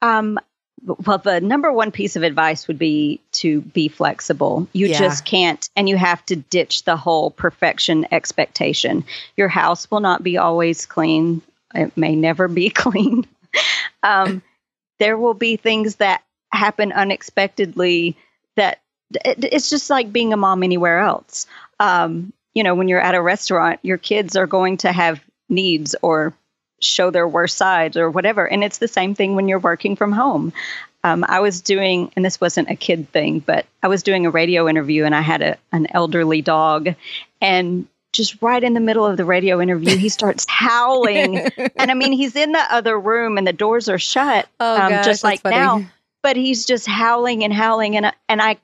Um, 0.00 0.38
well, 0.82 1.18
the 1.18 1.40
number 1.40 1.72
one 1.72 1.90
piece 1.90 2.16
of 2.16 2.22
advice 2.22 2.68
would 2.68 2.78
be 2.78 3.20
to 3.32 3.62
be 3.62 3.88
flexible. 3.88 4.68
You 4.72 4.86
yeah. 4.88 4.98
just 4.98 5.24
can't, 5.24 5.68
and 5.76 5.88
you 5.88 5.96
have 5.96 6.24
to 6.26 6.36
ditch 6.36 6.84
the 6.84 6.96
whole 6.96 7.30
perfection 7.30 8.06
expectation. 8.12 9.04
Your 9.36 9.48
house 9.48 9.90
will 9.90 10.00
not 10.00 10.22
be 10.22 10.36
always 10.36 10.84
clean, 10.84 11.42
it 11.74 11.96
may 11.96 12.14
never 12.14 12.48
be 12.48 12.70
clean. 12.70 13.26
um, 14.02 14.42
there 14.98 15.16
will 15.16 15.34
be 15.34 15.56
things 15.56 15.96
that 15.96 16.22
happen 16.52 16.92
unexpectedly 16.92 18.16
that 18.56 18.80
it, 19.24 19.44
it's 19.52 19.70
just 19.70 19.90
like 19.90 20.12
being 20.12 20.32
a 20.32 20.36
mom 20.36 20.62
anywhere 20.62 21.00
else. 21.00 21.46
Um, 21.80 22.32
you 22.52 22.62
know, 22.62 22.74
when 22.74 22.88
you're 22.88 23.00
at 23.00 23.14
a 23.14 23.22
restaurant, 23.22 23.80
your 23.82 23.98
kids 23.98 24.36
are 24.36 24.46
going 24.46 24.76
to 24.78 24.92
have 24.92 25.20
needs 25.48 25.94
or 26.02 26.34
show 26.84 27.10
their 27.10 27.26
worst 27.26 27.56
sides 27.56 27.96
or 27.96 28.10
whatever. 28.10 28.46
And 28.46 28.62
it's 28.62 28.78
the 28.78 28.88
same 28.88 29.14
thing 29.14 29.34
when 29.34 29.48
you're 29.48 29.58
working 29.58 29.96
from 29.96 30.12
home. 30.12 30.52
Um, 31.04 31.24
I 31.28 31.40
was 31.40 31.60
doing, 31.60 32.10
and 32.16 32.24
this 32.24 32.40
wasn't 32.40 32.70
a 32.70 32.76
kid 32.76 33.10
thing, 33.10 33.40
but 33.40 33.66
I 33.82 33.88
was 33.88 34.02
doing 34.02 34.24
a 34.24 34.30
radio 34.30 34.68
interview 34.68 35.04
and 35.04 35.14
I 35.14 35.20
had 35.20 35.42
a, 35.42 35.58
an 35.70 35.86
elderly 35.90 36.40
dog. 36.40 36.94
And 37.42 37.86
just 38.12 38.40
right 38.40 38.62
in 38.62 38.72
the 38.72 38.80
middle 38.80 39.04
of 39.04 39.18
the 39.18 39.24
radio 39.26 39.60
interview, 39.60 39.96
he 39.96 40.08
starts 40.08 40.46
howling. 40.48 41.38
and 41.76 41.90
I 41.90 41.94
mean, 41.94 42.12
he's 42.12 42.34
in 42.36 42.52
the 42.52 42.74
other 42.74 42.98
room 42.98 43.36
and 43.36 43.46
the 43.46 43.52
doors 43.52 43.88
are 43.90 43.98
shut, 43.98 44.48
oh, 44.60 44.82
um, 44.82 44.90
gosh, 44.90 45.04
just 45.04 45.24
like 45.24 45.42
funny. 45.42 45.56
now. 45.56 45.84
But 46.22 46.36
he's 46.36 46.64
just 46.64 46.86
howling 46.86 47.44
and 47.44 47.52
howling. 47.52 47.98
And, 47.98 48.10
and 48.30 48.40
I, 48.40 48.56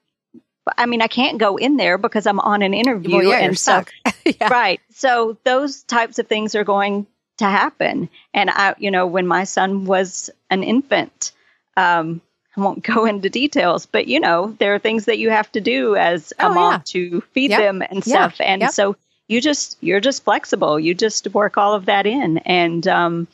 I 0.78 0.86
mean, 0.86 1.02
I 1.02 1.08
can't 1.08 1.36
go 1.36 1.56
in 1.56 1.76
there 1.76 1.98
because 1.98 2.26
I'm 2.26 2.40
on 2.40 2.62
an 2.62 2.72
interview. 2.72 3.16
Well, 3.16 3.24
yeah, 3.24 3.40
and 3.40 3.58
so, 3.58 3.84
yeah. 4.24 4.48
right. 4.48 4.80
So 4.90 5.36
those 5.44 5.82
types 5.82 6.18
of 6.18 6.26
things 6.26 6.54
are 6.54 6.64
going 6.64 7.06
to 7.40 7.46
happen. 7.46 8.08
And 8.32 8.50
I, 8.50 8.74
you 8.78 8.90
know, 8.90 9.06
when 9.06 9.26
my 9.26 9.44
son 9.44 9.86
was 9.86 10.30
an 10.50 10.62
infant, 10.62 11.32
um, 11.76 12.20
I 12.56 12.60
won't 12.60 12.84
go 12.94 13.06
into 13.06 13.28
details, 13.28 13.86
but 13.86 14.06
you 14.06 14.20
know, 14.20 14.54
there 14.58 14.74
are 14.74 14.78
things 14.78 15.06
that 15.06 15.18
you 15.18 15.30
have 15.30 15.50
to 15.52 15.60
do 15.60 15.96
as 15.96 16.32
a 16.38 16.46
oh, 16.46 16.54
mom 16.54 16.72
yeah. 16.72 16.82
to 16.84 17.20
feed 17.32 17.50
yep. 17.50 17.60
them 17.60 17.82
and 17.82 18.04
stuff. 18.04 18.36
Yeah. 18.38 18.46
And 18.46 18.62
yep. 18.62 18.72
so 18.72 18.96
you 19.26 19.40
just 19.40 19.78
you're 19.80 20.00
just 20.00 20.24
flexible. 20.24 20.78
You 20.78 20.94
just 20.94 21.32
work 21.32 21.56
all 21.56 21.74
of 21.74 21.86
that 21.86 22.06
in, 22.06 22.38
and 22.38 22.86
um, 22.88 23.28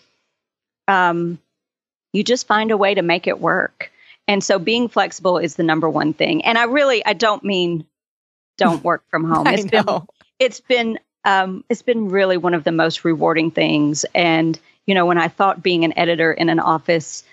um, 0.89 1.39
you 2.13 2.23
just 2.23 2.47
find 2.47 2.71
a 2.71 2.77
way 2.77 2.95
to 2.95 3.03
make 3.03 3.27
it 3.27 3.41
work. 3.41 3.91
And 4.29 4.43
so 4.43 4.59
being 4.59 4.89
flexible 4.89 5.39
is 5.39 5.55
the 5.55 5.63
number 5.63 5.89
one 5.89 6.13
thing. 6.13 6.45
And 6.45 6.59
I 6.59 6.65
really 6.65 7.05
I 7.05 7.13
don't 7.13 7.43
mean 7.43 7.87
don't 8.57 8.85
work 8.91 9.05
from 9.11 9.25
home. 9.25 9.47
It's 9.47 9.65
been 9.65 9.87
it's 10.39 10.61
been 10.61 10.99
um, 11.27 11.65
it's 11.69 11.83
been 11.83 12.09
really 12.09 12.37
one 12.37 12.55
of 12.55 12.65
the 12.65 12.73
most 12.73 13.05
rewarding 13.05 13.51
things. 13.51 14.07
And, 14.15 14.59
you 14.87 14.95
know, 14.95 15.05
when 15.05 15.19
I 15.19 15.29
thought 15.29 15.63
being 15.63 15.85
an 15.85 15.93
editor 15.99 16.33
in 16.33 16.49
an 16.49 16.61
office 16.61 17.25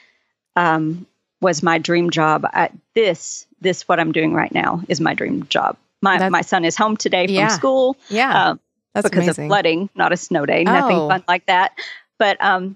um, 0.56 1.06
was 1.42 1.62
my 1.62 1.78
dream 1.78 2.10
job, 2.10 2.46
I, 2.46 2.72
this, 2.96 3.46
this, 3.62 3.88
what 3.88 4.00
I'm 4.00 4.12
doing 4.12 4.34
right 4.34 4.52
now 4.52 4.82
is 4.90 5.00
my 5.00 5.14
dream 5.14 5.46
job. 5.48 5.78
My, 6.02 6.28
my 6.30 6.42
son 6.42 6.66
is 6.66 6.76
home 6.76 6.98
today 6.98 7.28
from 7.28 7.36
yeah. 7.36 7.48
school. 7.50 7.96
Yeah. 8.10 8.56
That's 8.94 9.10
because 9.10 9.26
amazing. 9.26 9.46
of 9.46 9.50
flooding, 9.50 9.90
not 9.96 10.12
a 10.12 10.18
snow 10.18 10.46
day, 10.46 10.66
oh. 10.68 10.72
nothing 10.72 10.98
fun 10.98 11.24
like 11.28 11.46
that. 11.46 11.74
But, 12.18 12.44
um, 12.44 12.76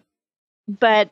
but 0.68 1.10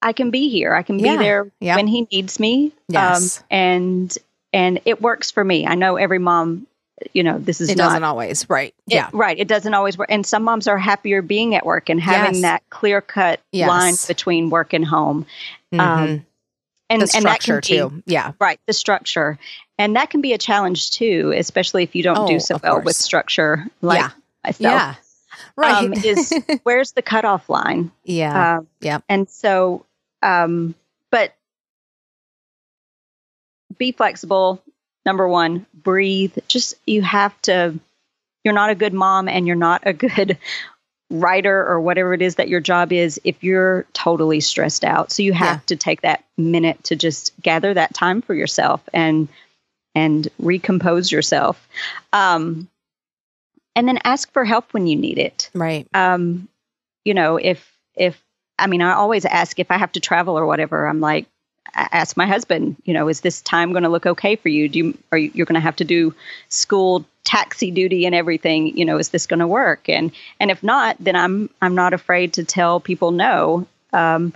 I 0.00 0.12
can 0.12 0.30
be 0.30 0.48
here. 0.50 0.72
I 0.72 0.82
can 0.82 0.98
be 0.98 1.04
yeah. 1.04 1.16
there 1.16 1.50
yeah. 1.60 1.76
when 1.76 1.88
he 1.88 2.06
needs 2.12 2.38
me. 2.38 2.66
Um, 2.66 2.72
yes. 2.88 3.38
Um, 3.38 3.44
and, 3.50 4.18
and 4.52 4.80
it 4.84 5.02
works 5.02 5.32
for 5.32 5.44
me. 5.44 5.66
I 5.66 5.74
know 5.74 5.96
every 5.96 6.18
mom 6.18 6.68
you 7.12 7.22
know, 7.22 7.38
this 7.38 7.60
is 7.60 7.70
it 7.70 7.78
not, 7.78 7.88
doesn't 7.88 8.04
always, 8.04 8.48
right? 8.48 8.74
It, 8.86 8.94
yeah, 8.94 9.10
right. 9.12 9.38
It 9.38 9.48
doesn't 9.48 9.74
always 9.74 9.96
work, 9.96 10.08
and 10.10 10.26
some 10.26 10.42
moms 10.42 10.68
are 10.68 10.78
happier 10.78 11.22
being 11.22 11.54
at 11.54 11.64
work 11.64 11.88
and 11.88 12.00
having 12.00 12.34
yes. 12.34 12.42
that 12.42 12.70
clear 12.70 13.00
cut 13.00 13.40
yes. 13.52 13.68
line 13.68 13.94
between 14.06 14.50
work 14.50 14.72
and 14.72 14.84
home. 14.84 15.26
Mm-hmm. 15.72 15.80
Um, 15.80 16.26
and 16.90 17.02
the 17.02 17.06
structure 17.06 17.54
and 17.54 17.64
too, 17.64 17.90
be, 17.90 18.12
yeah, 18.12 18.32
right. 18.38 18.60
The 18.66 18.72
structure, 18.72 19.38
and 19.78 19.96
that 19.96 20.10
can 20.10 20.20
be 20.20 20.32
a 20.34 20.38
challenge 20.38 20.90
too, 20.90 21.32
especially 21.36 21.82
if 21.82 21.94
you 21.94 22.02
don't 22.02 22.18
oh, 22.18 22.28
do 22.28 22.38
so 22.38 22.58
well 22.62 22.74
course. 22.74 22.84
with 22.84 22.96
structure, 22.96 23.66
like 23.80 24.00
yeah. 24.00 24.10
myself. 24.44 24.72
Yeah, 24.72 24.94
right. 25.56 25.84
Um, 25.84 25.92
is 25.94 26.34
where's 26.64 26.92
the 26.92 27.02
cutoff 27.02 27.48
line? 27.48 27.90
Yeah, 28.04 28.58
uh, 28.58 28.62
yeah. 28.80 28.98
And 29.08 29.28
so, 29.30 29.86
um, 30.22 30.74
but 31.10 31.34
be 33.78 33.92
flexible 33.92 34.62
number 35.04 35.28
one, 35.28 35.66
breathe. 35.74 36.36
Just 36.48 36.74
you 36.86 37.02
have 37.02 37.40
to, 37.42 37.78
you're 38.44 38.54
not 38.54 38.70
a 38.70 38.74
good 38.74 38.92
mom 38.92 39.28
and 39.28 39.46
you're 39.46 39.56
not 39.56 39.82
a 39.86 39.92
good 39.92 40.38
writer 41.10 41.66
or 41.66 41.80
whatever 41.80 42.14
it 42.14 42.22
is 42.22 42.36
that 42.36 42.48
your 42.48 42.60
job 42.60 42.92
is 42.92 43.20
if 43.22 43.44
you're 43.44 43.84
totally 43.92 44.40
stressed 44.40 44.84
out. 44.84 45.12
So 45.12 45.22
you 45.22 45.32
have 45.32 45.58
yeah. 45.58 45.66
to 45.66 45.76
take 45.76 46.00
that 46.02 46.24
minute 46.38 46.82
to 46.84 46.96
just 46.96 47.32
gather 47.40 47.74
that 47.74 47.94
time 47.94 48.22
for 48.22 48.34
yourself 48.34 48.80
and 48.92 49.28
and 49.94 50.26
recompose 50.38 51.12
yourself. 51.12 51.68
Um, 52.14 52.68
and 53.76 53.86
then 53.86 53.98
ask 54.04 54.32
for 54.32 54.44
help 54.44 54.72
when 54.72 54.86
you 54.86 54.96
need 54.96 55.18
it. 55.18 55.50
Right. 55.54 55.86
Um, 55.94 56.48
you 57.04 57.14
know, 57.14 57.36
if 57.36 57.70
if 57.94 58.22
I 58.58 58.66
mean, 58.66 58.82
I 58.82 58.92
always 58.94 59.24
ask 59.24 59.58
if 59.58 59.70
I 59.70 59.78
have 59.78 59.92
to 59.92 60.00
travel 60.00 60.38
or 60.38 60.46
whatever. 60.46 60.86
I'm 60.86 61.00
like, 61.00 61.26
ask 61.74 62.16
my 62.16 62.26
husband, 62.26 62.76
you 62.84 62.94
know, 62.94 63.08
is 63.08 63.20
this 63.20 63.40
time 63.40 63.72
going 63.72 63.82
to 63.82 63.88
look 63.88 64.06
okay 64.06 64.36
for 64.36 64.48
you? 64.48 64.68
Do 64.68 64.78
you, 64.78 64.98
are 65.10 65.18
you, 65.18 65.30
you're 65.34 65.46
going 65.46 65.54
to 65.54 65.60
have 65.60 65.76
to 65.76 65.84
do 65.84 66.14
school 66.48 67.04
taxi 67.24 67.70
duty 67.70 68.06
and 68.06 68.14
everything? 68.14 68.76
You 68.76 68.84
know, 68.84 68.98
is 68.98 69.10
this 69.10 69.26
going 69.26 69.40
to 69.40 69.46
work? 69.46 69.88
And 69.88 70.12
and 70.40 70.50
if 70.50 70.62
not, 70.62 70.96
then 71.00 71.16
I'm 71.16 71.50
I'm 71.60 71.74
not 71.74 71.94
afraid 71.94 72.34
to 72.34 72.44
tell 72.44 72.80
people 72.80 73.10
no. 73.10 73.66
Um, 73.92 74.32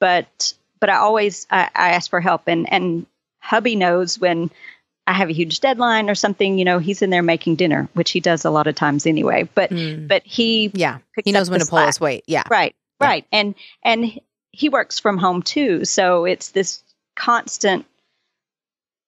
but 0.00 0.54
but 0.80 0.90
I 0.90 0.96
always 0.96 1.46
I, 1.50 1.70
I 1.74 1.90
ask 1.90 2.10
for 2.10 2.20
help, 2.20 2.42
and 2.46 2.70
and 2.72 3.06
hubby 3.38 3.76
knows 3.76 4.18
when 4.18 4.50
I 5.06 5.14
have 5.14 5.28
a 5.28 5.32
huge 5.32 5.60
deadline 5.60 6.08
or 6.08 6.14
something, 6.14 6.58
you 6.58 6.64
know, 6.64 6.78
he's 6.78 7.02
in 7.02 7.10
there 7.10 7.22
making 7.22 7.56
dinner, 7.56 7.88
which 7.94 8.12
he 8.12 8.20
does 8.20 8.44
a 8.44 8.50
lot 8.50 8.66
of 8.66 8.74
times 8.74 9.06
anyway. 9.06 9.48
But 9.54 9.70
mm. 9.70 10.06
but 10.06 10.22
he 10.24 10.70
yeah 10.74 10.98
he 11.24 11.32
knows 11.32 11.50
when 11.50 11.60
to 11.60 11.66
pull 11.66 11.84
his 11.84 12.00
weight. 12.00 12.24
Yeah, 12.26 12.44
right, 12.50 12.74
yeah. 13.00 13.06
right, 13.06 13.26
and 13.32 13.54
and 13.82 14.20
he 14.52 14.68
works 14.68 14.98
from 14.98 15.18
home 15.18 15.42
too, 15.42 15.84
so 15.84 16.24
it's 16.24 16.50
this 16.50 16.82
constant 17.16 17.86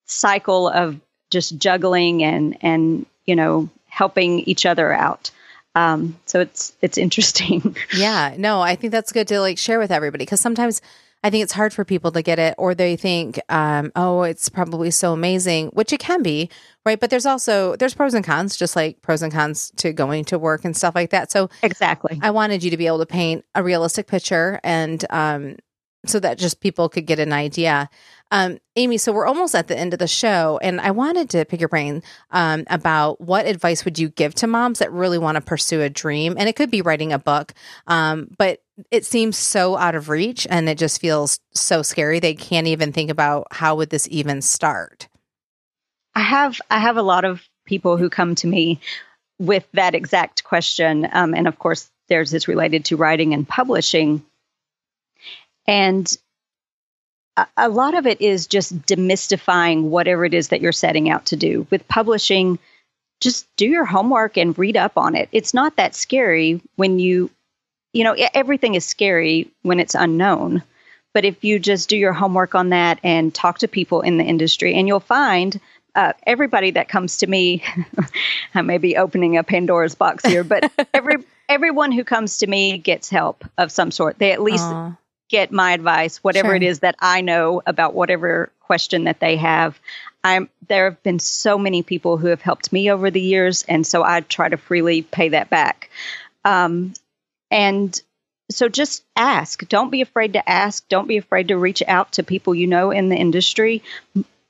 cycle 0.07 0.69
of 0.69 1.01
just 1.31 1.57
juggling 1.59 2.23
and 2.23 2.57
and 2.63 3.07
you 3.27 3.37
know 3.37 3.69
helping 3.87 4.41
each 4.41 4.67
other 4.67 4.93
out. 4.93 5.31
Um, 5.75 6.19
so 6.27 6.41
it's 6.41 6.75
it's 6.81 6.99
interesting. 6.99 7.77
yeah, 7.97 8.35
no, 8.39 8.61
I 8.61 8.77
think 8.77 8.91
that's 8.93 9.13
good 9.13 9.29
to 9.29 9.41
like 9.41 9.59
share 9.59 9.79
with 9.79 9.91
everybody 9.91 10.25
because 10.25 10.41
sometimes 10.41 10.81
I 11.25 11.31
think 11.31 11.43
it's 11.43 11.55
hard 11.55 11.73
for 11.73 11.87
people 11.87 12.13
to 12.13 12.21
get 12.21 12.39
it, 12.39 12.55
or 12.59 12.75
they 12.75 12.97
think, 12.97 13.41
um, 13.49 13.91
oh, 13.97 14.25
it's 14.25 14.51
probably 14.51 14.91
so 14.91 15.15
amazing, 15.15 15.69
which 15.69 15.91
it 15.91 15.99
can 15.99 16.23
be, 16.23 16.51
right? 16.85 17.01
But 17.01 17.09
there's 17.09 17.25
also 17.25 17.77
there's 17.77 17.95
pros 17.95 18.13
and 18.13 18.23
cons, 18.23 18.59
just 18.59 18.77
like 18.77 19.01
pros 19.01 19.23
and 19.23 19.33
cons 19.33 19.73
to 19.77 19.95
going 19.95 20.27
to 20.27 20.39
work 20.39 20.67
and 20.67 20.77
stuff 20.77 20.95
like 20.95 21.11
that. 21.11 21.33
So 21.33 21.49
exactly, 21.63 22.21
I 22.23 22.31
wanted 22.31 22.63
you 22.63 22.71
to 22.71 22.77
be 22.77 22.87
able 22.87 22.99
to 22.99 23.07
paint 23.07 23.45
a 23.55 23.63
realistic 23.63 24.07
picture, 24.07 24.61
and 24.63 25.03
um, 25.09 25.57
so 26.05 26.21
that 26.21 26.37
just 26.37 26.61
people 26.61 26.91
could 26.91 27.07
get 27.07 27.19
an 27.19 27.33
idea. 27.33 27.89
Um, 28.31 28.59
Amy, 28.77 28.99
so 28.99 29.11
we're 29.11 29.27
almost 29.27 29.55
at 29.55 29.69
the 29.69 29.79
end 29.79 29.95
of 29.95 30.01
the 30.01 30.07
show, 30.07 30.59
and 30.61 30.79
I 30.79 30.91
wanted 30.91 31.31
to 31.31 31.47
pick 31.47 31.59
your 31.59 31.71
brain 31.71 32.03
um, 32.33 32.65
about 32.67 33.19
what 33.21 33.47
advice 33.47 33.87
would 33.87 33.99
you 33.99 34.11
give 34.11 34.35
to 34.37 34.47
moms 34.47 34.81
that 34.81 34.93
really 34.93 35.19
want 35.19 35.37
to 35.37 35.41
pursue 35.41 35.81
a 35.81 35.89
dream, 35.89 36.35
and 36.37 36.51
it 36.51 36.57
could 36.57 36.71
be 36.71 36.83
writing 36.83 37.15
a 37.15 37.19
book, 37.19 37.55
um, 37.87 38.29
but 38.37 38.61
it 38.91 39.05
seems 39.05 39.39
so 39.39 39.77
out 39.77 39.95
of 39.95 40.09
reach, 40.09 40.47
and 40.51 40.69
it 40.69 40.79
just 40.79 41.01
feels 41.01 41.39
so 41.55 41.83
scary. 41.83 42.19
They 42.21 42.35
can't 42.35 42.67
even 42.67 42.93
think 42.93 43.11
about 43.11 43.47
how 43.51 43.77
would 43.77 43.91
this 43.91 44.09
even 44.11 44.43
start. 44.43 45.09
I 46.15 46.21
have 46.21 46.61
I 46.71 46.79
have 46.79 46.97
a 46.97 47.03
lot 47.03 47.25
of 47.25 47.43
people 47.67 47.97
who 47.97 48.11
come 48.11 48.35
to 48.37 48.47
me 48.47 48.81
with 49.39 49.67
that 49.73 49.95
exact 49.95 50.45
question, 50.45 51.09
um, 51.13 51.35
and 51.35 51.49
of 51.49 51.59
course, 51.59 51.91
theirs 52.09 52.35
is 52.35 52.49
related 52.49 52.85
to 52.87 52.97
writing 52.97 53.35
and 53.35 53.49
publishing, 53.49 54.25
and 55.67 56.17
a 57.57 57.69
lot 57.69 57.95
of 57.95 58.07
it 58.07 58.21
is 58.21 58.47
just 58.47 58.81
demystifying 58.83 59.85
whatever 59.85 60.25
it 60.25 60.35
is 60.35 60.49
that 60.49 60.61
you're 60.61 60.73
setting 60.73 61.11
out 61.11 61.27
to 61.27 61.37
do. 61.37 61.67
With 61.71 61.87
publishing, 61.89 62.59
just 63.21 63.49
do 63.57 63.67
your 63.67 63.85
homework 63.85 64.37
and 64.37 64.57
read 64.57 64.77
up 64.77 64.97
on 64.97 65.17
it. 65.17 65.29
It's 65.33 65.53
not 65.55 65.77
that 65.77 65.97
scary 65.97 66.61
when 66.77 66.99
you, 66.99 67.31
you 67.95 68.05
know, 68.05 68.15
everything 68.35 68.75
is 68.75 68.85
scary 68.85 69.51
when 69.63 69.81
it's 69.81 69.95
unknown. 69.95 70.63
But 71.15 71.25
if 71.25 71.45
you 71.45 71.59
just 71.59 71.89
do 71.89 71.97
your 71.97 72.13
homework 72.13 72.55
on 72.55 72.71
that 72.71 72.99
and 73.03 73.33
talk 73.33 73.59
to 73.61 73.69
people 73.69 74.03
in 74.03 74.19
the 74.19 74.25
industry, 74.25 74.75
and 74.75 74.87
you'll 74.87 75.01
find 75.01 75.59
uh, 75.95 76.13
everybody 76.27 76.73
that 76.73 76.89
comes 76.89 77.19
to 77.19 77.27
me, 77.27 77.63
I 78.55 78.63
may 78.63 78.79
be 78.79 78.97
opening 78.97 79.39
a 79.39 79.45
Pandora's 79.45 79.95
box 79.95 80.27
here, 80.27 80.45
but 80.45 80.71
every 80.95 81.25
everyone 81.49 81.93
who 81.93 82.05
comes 82.05 82.39
to 82.39 82.47
me 82.47 82.79
gets 82.79 83.09
help 83.09 83.45
of 83.57 83.73
some 83.73 83.91
sort. 83.91 84.19
They 84.19 84.33
at 84.33 84.43
least 84.43 84.65
Aww 84.65 84.97
get 85.35 85.51
my 85.51 85.73
advice, 85.73 86.23
whatever 86.23 86.51
sure. 86.51 86.57
it 86.57 86.63
is 86.63 86.81
that 86.81 86.95
I 87.01 87.21
know 87.21 87.63
about 87.67 87.95
whatever 87.95 88.53
question 88.61 89.05
that 89.05 89.21
they 89.21 89.37
have. 89.37 89.81
I'm 90.23 90.49
there 90.69 90.91
have 90.91 91.03
been 91.03 91.19
so 91.19 91.59
many 91.59 91.83
people 91.83 92.17
who 92.17 92.29
have 92.29 92.41
helped 92.41 92.73
me 92.73 92.91
over 92.91 93.11
the 93.11 93.21
years, 93.21 93.65
and 93.65 93.87
so 93.87 94.05
I 94.05 94.21
try 94.21 94.49
to 94.49 94.57
freely 94.57 95.03
pay 95.03 95.31
that 95.31 95.51
back. 95.51 95.91
Um, 96.45 96.95
and 97.51 98.01
so 98.51 98.69
just 98.69 99.05
ask. 99.17 99.67
Don't 99.69 99.91
be 99.91 100.01
afraid 100.01 100.35
to 100.35 100.49
ask. 100.49 100.87
Don't 100.89 101.09
be 101.09 101.17
afraid 101.17 101.49
to 101.49 101.57
reach 101.57 101.83
out 101.87 102.13
to 102.13 102.23
people 102.23 102.55
you 102.55 102.67
know 102.67 102.91
in 102.91 103.09
the 103.09 103.17
industry. 103.17 103.83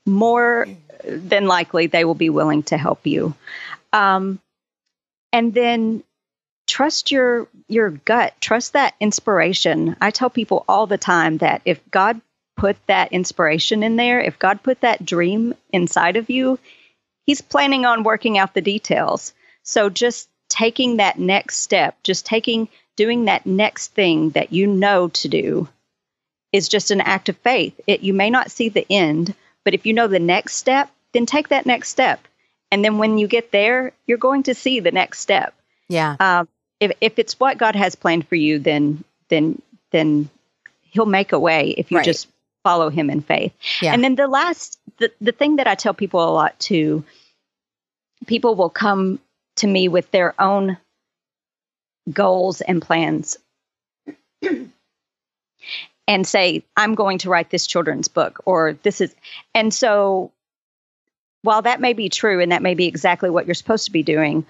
More 0.05 0.67
than 1.03 1.47
likely, 1.47 1.87
they 1.87 2.05
will 2.05 2.15
be 2.15 2.29
willing 2.29 2.63
to 2.63 2.77
help 2.77 3.07
you. 3.07 3.33
Um, 3.93 4.39
and 5.31 5.53
then 5.53 6.03
trust 6.67 7.11
your 7.11 7.47
your 7.67 7.91
gut 7.91 8.33
trust 8.41 8.73
that 8.73 8.95
inspiration 8.99 9.95
i 10.01 10.09
tell 10.09 10.29
people 10.29 10.65
all 10.67 10.87
the 10.87 10.97
time 10.97 11.37
that 11.37 11.61
if 11.65 11.79
god 11.91 12.19
put 12.57 12.75
that 12.87 13.11
inspiration 13.11 13.83
in 13.83 13.97
there 13.97 14.19
if 14.19 14.39
god 14.39 14.63
put 14.63 14.81
that 14.81 15.05
dream 15.05 15.53
inside 15.71 16.15
of 16.15 16.29
you 16.29 16.57
he's 17.25 17.41
planning 17.41 17.85
on 17.85 18.03
working 18.03 18.37
out 18.37 18.53
the 18.53 18.61
details 18.61 19.33
so 19.61 19.89
just 19.89 20.27
taking 20.49 20.97
that 20.97 21.19
next 21.19 21.57
step 21.57 21.95
just 22.01 22.25
taking 22.25 22.67
doing 22.95 23.25
that 23.25 23.45
next 23.45 23.93
thing 23.93 24.29
that 24.31 24.53
you 24.53 24.67
know 24.67 25.09
to 25.09 25.27
do 25.27 25.67
is 26.51 26.69
just 26.69 26.91
an 26.91 27.01
act 27.01 27.29
of 27.29 27.37
faith 27.37 27.79
it, 27.87 28.01
you 28.01 28.13
may 28.13 28.29
not 28.29 28.51
see 28.51 28.69
the 28.69 28.85
end 28.89 29.33
but 29.63 29.73
if 29.73 29.85
you 29.85 29.93
know 29.93 30.07
the 30.07 30.19
next 30.19 30.55
step 30.55 30.89
then 31.13 31.25
take 31.25 31.49
that 31.49 31.65
next 31.65 31.89
step 31.89 32.27
and 32.71 32.83
then 32.83 32.97
when 32.97 33.17
you 33.17 33.27
get 33.27 33.51
there 33.51 33.91
you're 34.07 34.17
going 34.17 34.43
to 34.43 34.53
see 34.53 34.79
the 34.79 34.91
next 34.91 35.19
step 35.19 35.53
yeah 35.89 36.15
um, 36.19 36.47
if 36.79 36.91
if 37.01 37.19
it's 37.19 37.39
what 37.39 37.57
God 37.57 37.75
has 37.75 37.95
planned 37.95 38.27
for 38.27 38.35
you, 38.35 38.59
then 38.59 39.03
then 39.29 39.61
then 39.91 40.29
He'll 40.81 41.05
make 41.05 41.33
a 41.33 41.39
way 41.39 41.71
if 41.77 41.91
you 41.91 41.97
right. 41.97 42.05
just 42.05 42.27
follow 42.63 42.89
Him 42.89 43.09
in 43.09 43.21
faith. 43.21 43.53
Yeah. 43.81 43.93
And 43.93 44.03
then 44.03 44.15
the 44.15 44.27
last 44.27 44.79
the 44.97 45.11
the 45.21 45.31
thing 45.31 45.57
that 45.57 45.67
I 45.67 45.75
tell 45.75 45.93
people 45.93 46.23
a 46.23 46.31
lot 46.31 46.57
too, 46.59 47.03
people 48.27 48.55
will 48.55 48.69
come 48.69 49.19
to 49.57 49.67
me 49.67 49.87
with 49.87 50.09
their 50.11 50.39
own 50.39 50.77
goals 52.11 52.61
and 52.61 52.81
plans. 52.81 53.37
and 56.07 56.27
say, 56.27 56.63
I'm 56.77 56.95
going 56.95 57.17
to 57.19 57.29
write 57.29 57.49
this 57.49 57.65
children's 57.65 58.07
book, 58.07 58.41
or 58.45 58.77
this 58.83 59.01
is, 59.01 59.15
and 59.55 59.73
so 59.73 60.31
while 61.41 61.61
that 61.61 61.81
may 61.81 61.93
be 61.93 62.09
true 62.09 62.41
and 62.41 62.51
that 62.51 62.61
may 62.61 62.73
be 62.73 62.85
exactly 62.85 63.29
what 63.29 63.45
you're 63.45 63.55
supposed 63.55 63.85
to 63.85 63.91
be 63.91 64.03
doing, 64.03 64.45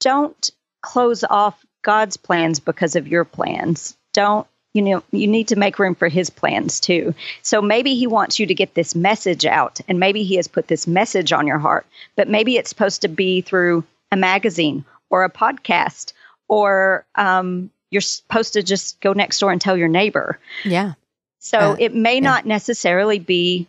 don't 0.00 0.50
close 0.82 1.24
off 1.24 1.64
God's 1.82 2.16
plans 2.16 2.60
because 2.60 2.96
of 2.96 3.08
your 3.08 3.24
plans. 3.24 3.96
Don't 4.12 4.46
you 4.72 4.82
know 4.82 5.02
you 5.10 5.26
need 5.26 5.48
to 5.48 5.56
make 5.56 5.78
room 5.78 5.94
for 5.94 6.08
his 6.08 6.30
plans 6.30 6.80
too. 6.80 7.14
So 7.42 7.62
maybe 7.62 7.94
he 7.94 8.06
wants 8.06 8.38
you 8.38 8.46
to 8.46 8.54
get 8.54 8.74
this 8.74 8.94
message 8.94 9.46
out 9.46 9.80
and 9.88 9.98
maybe 9.98 10.24
he 10.24 10.36
has 10.36 10.48
put 10.48 10.68
this 10.68 10.86
message 10.86 11.32
on 11.32 11.46
your 11.46 11.58
heart, 11.58 11.86
but 12.16 12.28
maybe 12.28 12.56
it's 12.56 12.70
supposed 12.70 13.02
to 13.02 13.08
be 13.08 13.40
through 13.40 13.84
a 14.12 14.16
magazine 14.16 14.84
or 15.10 15.24
a 15.24 15.30
podcast 15.30 16.12
or 16.50 17.06
um, 17.14 17.70
you're 17.90 18.00
supposed 18.00 18.54
to 18.54 18.62
just 18.62 19.00
go 19.00 19.12
next 19.12 19.38
door 19.38 19.52
and 19.52 19.60
tell 19.60 19.76
your 19.76 19.88
neighbor. 19.88 20.38
Yeah. 20.64 20.94
So 21.38 21.58
uh, 21.58 21.76
it 21.78 21.94
may 21.94 22.14
yeah. 22.14 22.20
not 22.20 22.44
necessarily 22.44 23.20
be 23.20 23.68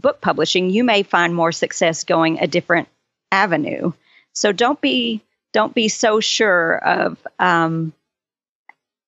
book 0.00 0.20
publishing. 0.20 0.68
You 0.68 0.82
may 0.82 1.04
find 1.04 1.32
more 1.32 1.52
success 1.52 2.02
going 2.02 2.40
a 2.40 2.48
different 2.48 2.88
avenue. 3.30 3.92
So 4.34 4.50
don't 4.50 4.80
be 4.80 5.22
don't 5.52 5.72
be 5.72 5.88
so 5.88 6.18
sure 6.18 6.76
of 6.76 7.24
um, 7.38 7.92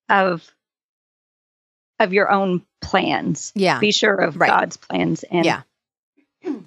of 0.09 0.49
of 1.99 2.12
your 2.12 2.31
own 2.31 2.62
plans. 2.81 3.51
Yeah, 3.57 3.81
be 3.81 3.90
sure 3.90 4.14
of 4.14 4.37
right. 4.37 4.49
God's 4.49 4.77
plans 4.77 5.25
and 5.25 5.44
yeah. 5.44 5.62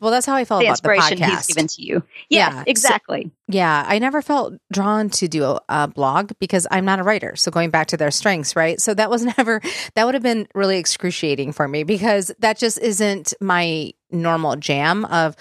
Well, 0.03 0.11
that's 0.11 0.25
how 0.25 0.35
I 0.35 0.43
felt 0.43 0.59
the 0.59 0.67
about 0.67 0.81
the 0.81 0.89
podcast. 0.89 1.29
He's 1.29 1.45
given 1.47 1.67
to 1.67 1.81
you. 1.81 2.03
Yes, 2.27 2.53
yeah, 2.53 2.63
exactly. 2.67 3.23
So, 3.23 3.31
yeah, 3.47 3.85
I 3.87 3.99
never 3.99 4.21
felt 4.21 4.53
drawn 4.69 5.09
to 5.11 5.29
do 5.29 5.45
a, 5.45 5.61
a, 5.69 5.87
blog 5.87 6.33
because 6.41 6.67
I'm 6.69 6.83
not 6.83 6.99
a 6.99 7.03
writer. 7.03 7.37
So 7.37 7.51
going 7.51 7.69
back 7.69 7.87
to 7.87 7.97
their 7.97 8.11
strengths, 8.11 8.53
right? 8.53 8.81
So 8.81 8.93
that 8.95 9.09
was 9.09 9.23
never 9.37 9.61
that 9.95 10.03
would 10.03 10.13
have 10.13 10.21
been 10.21 10.49
really 10.53 10.77
excruciating 10.77 11.53
for 11.53 11.69
me 11.69 11.85
because 11.85 12.33
that 12.39 12.57
just 12.57 12.79
isn't 12.79 13.33
my 13.39 13.93
normal 14.11 14.57
jam 14.57 15.05
of 15.05 15.37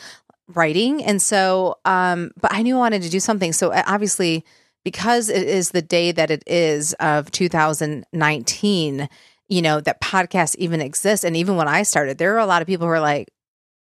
writing. 0.47 1.03
And 1.03 1.21
so, 1.21 1.81
um, 1.85 2.31
but 2.41 2.55
I 2.55 2.63
knew 2.63 2.77
I 2.77 2.79
wanted 2.79 3.03
to 3.03 3.11
do 3.11 3.19
something. 3.19 3.53
So 3.53 3.73
obviously, 3.73 4.45
because 4.85 5.29
it 5.29 5.49
is 5.49 5.73
the 5.73 5.83
day 5.83 6.13
that 6.13 6.31
it 6.31 6.45
is 6.47 6.93
of 7.01 7.33
2019, 7.33 9.09
you 9.49 9.63
know, 9.63 9.81
that 9.81 10.01
podcasts 10.01 10.55
even 10.55 10.81
exist. 10.81 11.25
And 11.25 11.37
even 11.37 11.57
when 11.57 11.67
I 11.67 11.83
started, 11.83 12.19
there 12.19 12.33
were 12.33 12.39
a 12.39 12.47
lot 12.47 12.63
of 12.63 12.69
people 12.69 12.87
who 12.87 12.91
were 12.91 13.01
like, 13.01 13.29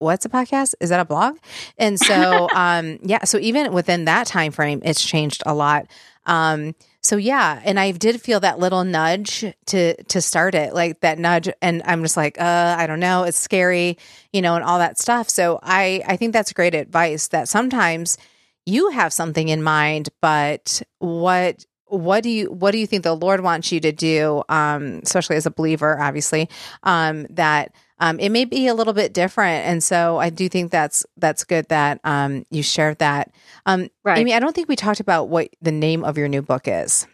what's 0.03 0.25
a 0.25 0.29
podcast? 0.29 0.75
Is 0.81 0.91
that 0.91 1.01
a 1.01 1.05
blog? 1.05 1.39
And 1.79 1.99
so 1.99 2.49
um 2.55 2.99
yeah 3.03 3.25
so 3.25 3.39
even 3.39 3.73
within 3.73 4.05
that 4.07 4.27
time 4.27 4.53
frame 4.53 4.83
it's 4.85 5.03
changed 5.03 5.43
a 5.47 5.55
lot. 5.55 5.87
Um 6.27 6.75
so 7.05 7.17
yeah 7.17 7.61
and 7.65 7.81
i 7.81 7.91
did 7.91 8.21
feel 8.21 8.39
that 8.41 8.61
little 8.61 8.85
nudge 8.85 9.45
to 9.67 10.01
to 10.05 10.23
start 10.23 10.55
it 10.55 10.73
like 10.73 11.01
that 11.01 11.19
nudge 11.19 11.49
and 11.61 11.83
i'm 11.85 12.01
just 12.03 12.17
like 12.17 12.41
uh 12.41 12.77
i 12.79 12.87
don't 12.87 13.01
know 13.01 13.25
it's 13.25 13.37
scary 13.37 13.99
you 14.33 14.41
know 14.41 14.55
and 14.55 14.65
all 14.65 14.79
that 14.79 14.99
stuff. 14.99 15.29
So 15.29 15.59
i 15.63 16.03
i 16.07 16.17
think 16.17 16.33
that's 16.33 16.53
great 16.53 16.75
advice 16.75 17.29
that 17.29 17.49
sometimes 17.49 18.19
you 18.67 18.91
have 18.91 19.13
something 19.13 19.49
in 19.49 19.63
mind 19.63 20.09
but 20.21 20.83
what 20.99 21.67
what 21.87 22.23
do 22.23 22.31
you 22.31 22.47
what 22.47 22.71
do 22.71 22.79
you 22.79 22.87
think 22.87 23.03
the 23.03 23.15
lord 23.15 23.43
wants 23.43 23.73
you 23.73 23.81
to 23.81 23.93
do 23.93 24.43
um 24.49 25.01
especially 25.03 25.37
as 25.37 25.47
a 25.47 25.51
believer 25.51 26.01
obviously 26.01 26.49
um 26.85 27.27
that 27.29 27.75
um, 28.03 28.19
it 28.19 28.31
may 28.31 28.45
be 28.45 28.67
a 28.67 28.75
little 28.75 28.93
bit 28.93 29.15
different. 29.15 29.65
And 29.65 29.83
so 29.83 30.19
I 30.19 30.29
do 30.29 30.49
think 30.49 30.73
that's 30.73 31.07
that's 31.19 31.45
good 31.45 31.69
that 31.69 32.01
um, 32.03 32.45
you 32.51 32.63
shared 32.63 32.99
that. 32.99 33.33
Um, 33.65 33.91
right. 34.03 34.19
Amy, 34.19 34.35
I 34.35 34.41
don't 34.41 34.55
think 34.55 34.69
we 34.69 34.75
talked 34.75 34.99
about 34.99 35.29
what 35.29 35.51
the 35.63 35.71
name 35.71 36.03
of 36.03 36.19
your 36.19 36.27
new 36.27 36.43
book 36.43 36.63
is. 36.67 37.07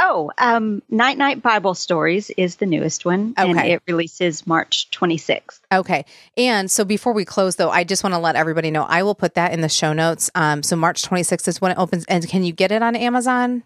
Oh, 0.00 0.32
um, 0.38 0.82
Night 0.90 1.16
Night 1.16 1.42
Bible 1.42 1.74
Stories 1.74 2.30
is 2.30 2.56
the 2.56 2.66
newest 2.66 3.04
one, 3.04 3.34
okay. 3.38 3.50
and 3.50 3.60
it 3.60 3.82
releases 3.86 4.44
March 4.44 4.90
26th. 4.90 5.60
Okay. 5.72 6.04
And 6.36 6.68
so 6.68 6.84
before 6.84 7.12
we 7.12 7.24
close, 7.24 7.54
though, 7.54 7.70
I 7.70 7.84
just 7.84 8.02
want 8.02 8.14
to 8.14 8.18
let 8.18 8.34
everybody 8.34 8.72
know 8.72 8.82
I 8.82 9.04
will 9.04 9.14
put 9.14 9.34
that 9.34 9.52
in 9.52 9.60
the 9.60 9.68
show 9.68 9.92
notes. 9.92 10.28
Um, 10.34 10.64
so 10.64 10.74
March 10.74 11.04
26th 11.04 11.46
is 11.46 11.60
when 11.60 11.70
it 11.70 11.78
opens. 11.78 12.04
And 12.06 12.26
can 12.28 12.42
you 12.42 12.52
get 12.52 12.72
it 12.72 12.82
on 12.82 12.96
Amazon? 12.96 13.62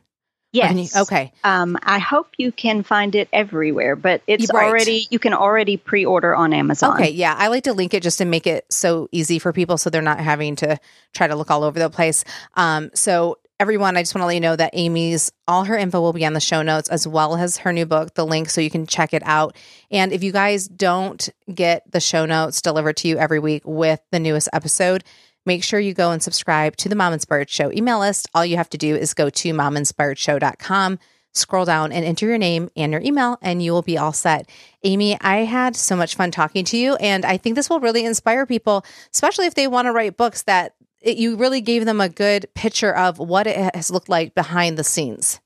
Yes. 0.53 0.95
You, 0.95 1.03
okay. 1.03 1.33
Um, 1.45 1.77
I 1.83 1.99
hope 1.99 2.29
you 2.39 2.51
can 2.51 2.83
find 2.83 3.15
it 3.15 3.29
everywhere, 3.33 3.95
but 3.95 4.23
it's 4.27 4.53
right. 4.53 4.67
already 4.67 5.07
you 5.11 5.19
can 5.19 5.35
already 5.35 5.77
pre-order 5.77 6.35
on 6.35 6.53
Amazon. 6.53 6.95
Okay. 6.95 7.11
Yeah, 7.11 7.35
I 7.37 7.49
like 7.49 7.65
to 7.65 7.73
link 7.73 7.93
it 7.95 8.03
just 8.03 8.19
to 8.19 8.25
make 8.25 8.47
it 8.47 8.65
so 8.71 9.09
easy 9.13 9.39
for 9.39 9.53
people, 9.53 9.77
so 9.77 9.91
they're 9.91 10.03
not 10.03 10.21
having 10.21 10.57
to 10.57 10.79
try 11.15 11.27
to 11.27 11.37
look 11.37 11.51
all 11.51 11.63
over 11.63 11.79
the 11.79 11.91
place. 11.91 12.25
Um, 12.55 12.91
so 12.95 13.39
everyone, 13.59 13.97
I 13.97 14.03
just 14.03 14.15
want 14.15 14.23
to 14.23 14.27
let 14.27 14.35
you 14.35 14.41
know 14.41 14.57
that 14.57 14.71
Amy's 14.75 15.33
all 15.49 15.65
her 15.65 15.77
info 15.77 16.01
will 16.01 16.13
be 16.13 16.27
on 16.27 16.33
the 16.33 16.41
show 16.41 16.63
notes 16.63 16.89
as 16.89 17.07
well 17.07 17.37
as 17.37 17.59
her 17.59 17.73
new 17.73 17.87
book, 17.87 18.15
the 18.15 18.27
link, 18.27 18.51
so 18.51 18.61
you 18.61 18.71
can 18.71 18.87
check 18.87 19.15
it 19.15 19.23
out. 19.25 19.57
And 19.91 20.13
if 20.13 20.23
you 20.23 20.33
guys 20.33 20.69
don't 20.69 21.29
get 21.53 21.91
the 21.91 22.01
show 22.01 22.27
notes 22.27 22.61
delivered 22.61 22.97
to 22.99 23.09
you 23.09 23.19
every 23.19 23.39
week 23.39 23.63
with 23.65 24.01
the 24.11 24.21
newest 24.21 24.49
episode, 24.53 25.05
make 25.47 25.63
sure 25.63 25.81
you 25.81 25.95
go 25.95 26.11
and 26.11 26.23
subscribe 26.23 26.77
to 26.77 26.89
the 26.89 26.97
Mom 26.97 27.13
Inspired 27.13 27.49
Show 27.49 27.73
email 27.73 27.99
list. 28.01 28.29
All 28.35 28.45
you 28.45 28.57
have 28.57 28.71
to 28.71 28.79
do 28.79 28.95
is 28.95 29.15
go 29.15 29.31
to 29.31 29.53
mominspiredshow.com, 29.53 30.99
scroll 31.33 31.65
down 31.65 31.93
and 31.93 32.05
enter 32.05 32.27
your 32.27 32.39
name 32.39 32.71
and 32.77 32.93
your 32.93 33.01
email, 33.01 33.39
and 33.41 33.63
you 33.63 33.73
will 33.73 33.83
be 33.83 33.97
all 33.97 34.13
set. 34.13 34.51
Amy, 34.83 35.19
I 35.21 35.45
had 35.45 35.77
so 35.77 35.97
much 35.97 36.17
fun 36.17 36.31
talking 36.31 36.65
to 36.67 36.77
you, 36.77 36.97
and 36.97 37.25
I 37.25 37.37
think 37.37 37.55
this 37.55 37.71
will 37.71 37.81
really 37.81 38.05
inspire 38.05 38.47
people, 38.47 38.85
especially 39.15 39.47
if 39.47 39.55
they 39.55 39.67
want 39.67 39.87
to 39.87 39.93
write 39.93 40.17
books 40.17 40.43
that 40.43 40.75
it, 41.01 41.17
you 41.17 41.37
really 41.37 41.61
gave 41.61 41.85
them 41.85 42.01
a 42.01 42.09
good 42.09 42.47
picture 42.55 42.95
of 42.95 43.19
what 43.19 43.47
it 43.47 43.75
has 43.75 43.91
looked 43.91 44.09
like 44.09 44.35
behind 44.35 44.77
the 44.77 44.85
scenes. 44.85 45.41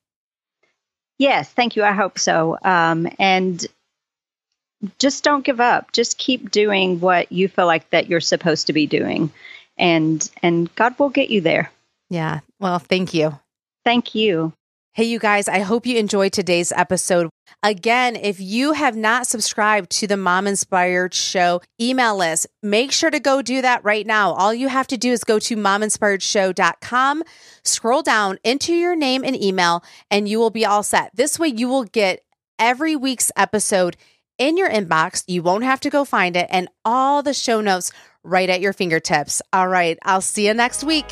Yes, 1.18 1.51
thank 1.53 1.76
you. 1.76 1.84
I 1.84 1.92
hope 1.92 2.18
so. 2.18 2.57
Um, 2.62 3.07
and 3.18 3.66
just 4.98 5.22
don't 5.22 5.44
give 5.44 5.61
up. 5.61 5.92
Just 5.92 6.16
keep 6.16 6.51
doing 6.51 7.01
what 7.01 7.30
you 7.30 7.48
feel 7.48 7.66
like 7.66 7.90
that 7.90 8.09
you're 8.09 8.20
supposed 8.20 8.68
to 8.68 8.72
be 8.72 8.86
doing 8.86 9.30
and 9.81 10.31
and 10.43 10.72
God 10.76 10.97
will 10.99 11.09
get 11.09 11.31
you 11.31 11.41
there. 11.41 11.72
Yeah. 12.09 12.41
Well, 12.61 12.78
thank 12.78 13.14
you. 13.14 13.41
Thank 13.85 14.14
you. 14.14 14.53
Hey, 14.93 15.05
you 15.05 15.20
guys, 15.20 15.49
I 15.49 15.61
hope 15.61 15.87
you 15.87 15.97
enjoyed 15.97 16.33
today's 16.33 16.72
episode. 16.72 17.31
Again, 17.62 18.16
if 18.16 18.41
you 18.41 18.72
have 18.72 18.97
not 18.97 19.26
subscribed 19.26 19.91
to 19.93 20.09
the 20.09 20.16
Mom 20.16 20.49
Inspired 20.49 21.14
Show 21.14 21.62
email 21.81 22.16
list, 22.16 22.49
make 22.62 22.91
sure 22.91 23.11
to 23.11 23.20
go 23.20 23.41
do 23.41 23.62
that 23.62 23.85
right 23.85 24.05
now. 24.05 24.33
All 24.33 24.53
you 24.53 24.68
have 24.68 24.89
to 24.89 24.97
do 24.97 25.12
is 25.12 25.22
go 25.22 25.39
to 25.39 25.57
mominspiredshow.com, 25.57 27.22
scroll 27.62 28.03
down, 28.03 28.39
enter 28.45 28.72
your 28.72 28.97
name 28.97 29.24
and 29.24 29.41
email, 29.41 29.85
and 30.11 30.28
you 30.28 30.41
will 30.41 30.51
be 30.51 30.66
all 30.66 30.83
set. 30.83 31.12
This 31.14 31.39
way, 31.39 31.49
you 31.49 31.68
will 31.68 31.85
get 31.85 32.24
every 32.59 32.97
week's 32.97 33.31
episode 33.37 33.97
in 34.39 34.57
your 34.57 34.68
inbox. 34.68 35.22
You 35.28 35.45
won't 35.45 35.64
have 35.64 35.81
to 35.81 35.91
go 35.91 36.05
find 36.05 36.37
it, 36.37 36.49
and 36.51 36.68
all 36.85 37.22
the 37.22 37.35
show 37.35 37.61
notes 37.61 37.93
right 38.22 38.48
at 38.48 38.60
your 38.60 38.72
fingertips. 38.72 39.42
All 39.52 39.68
right, 39.68 39.98
I'll 40.02 40.20
see 40.20 40.46
you 40.46 40.54
next 40.54 40.84
week. 40.84 41.06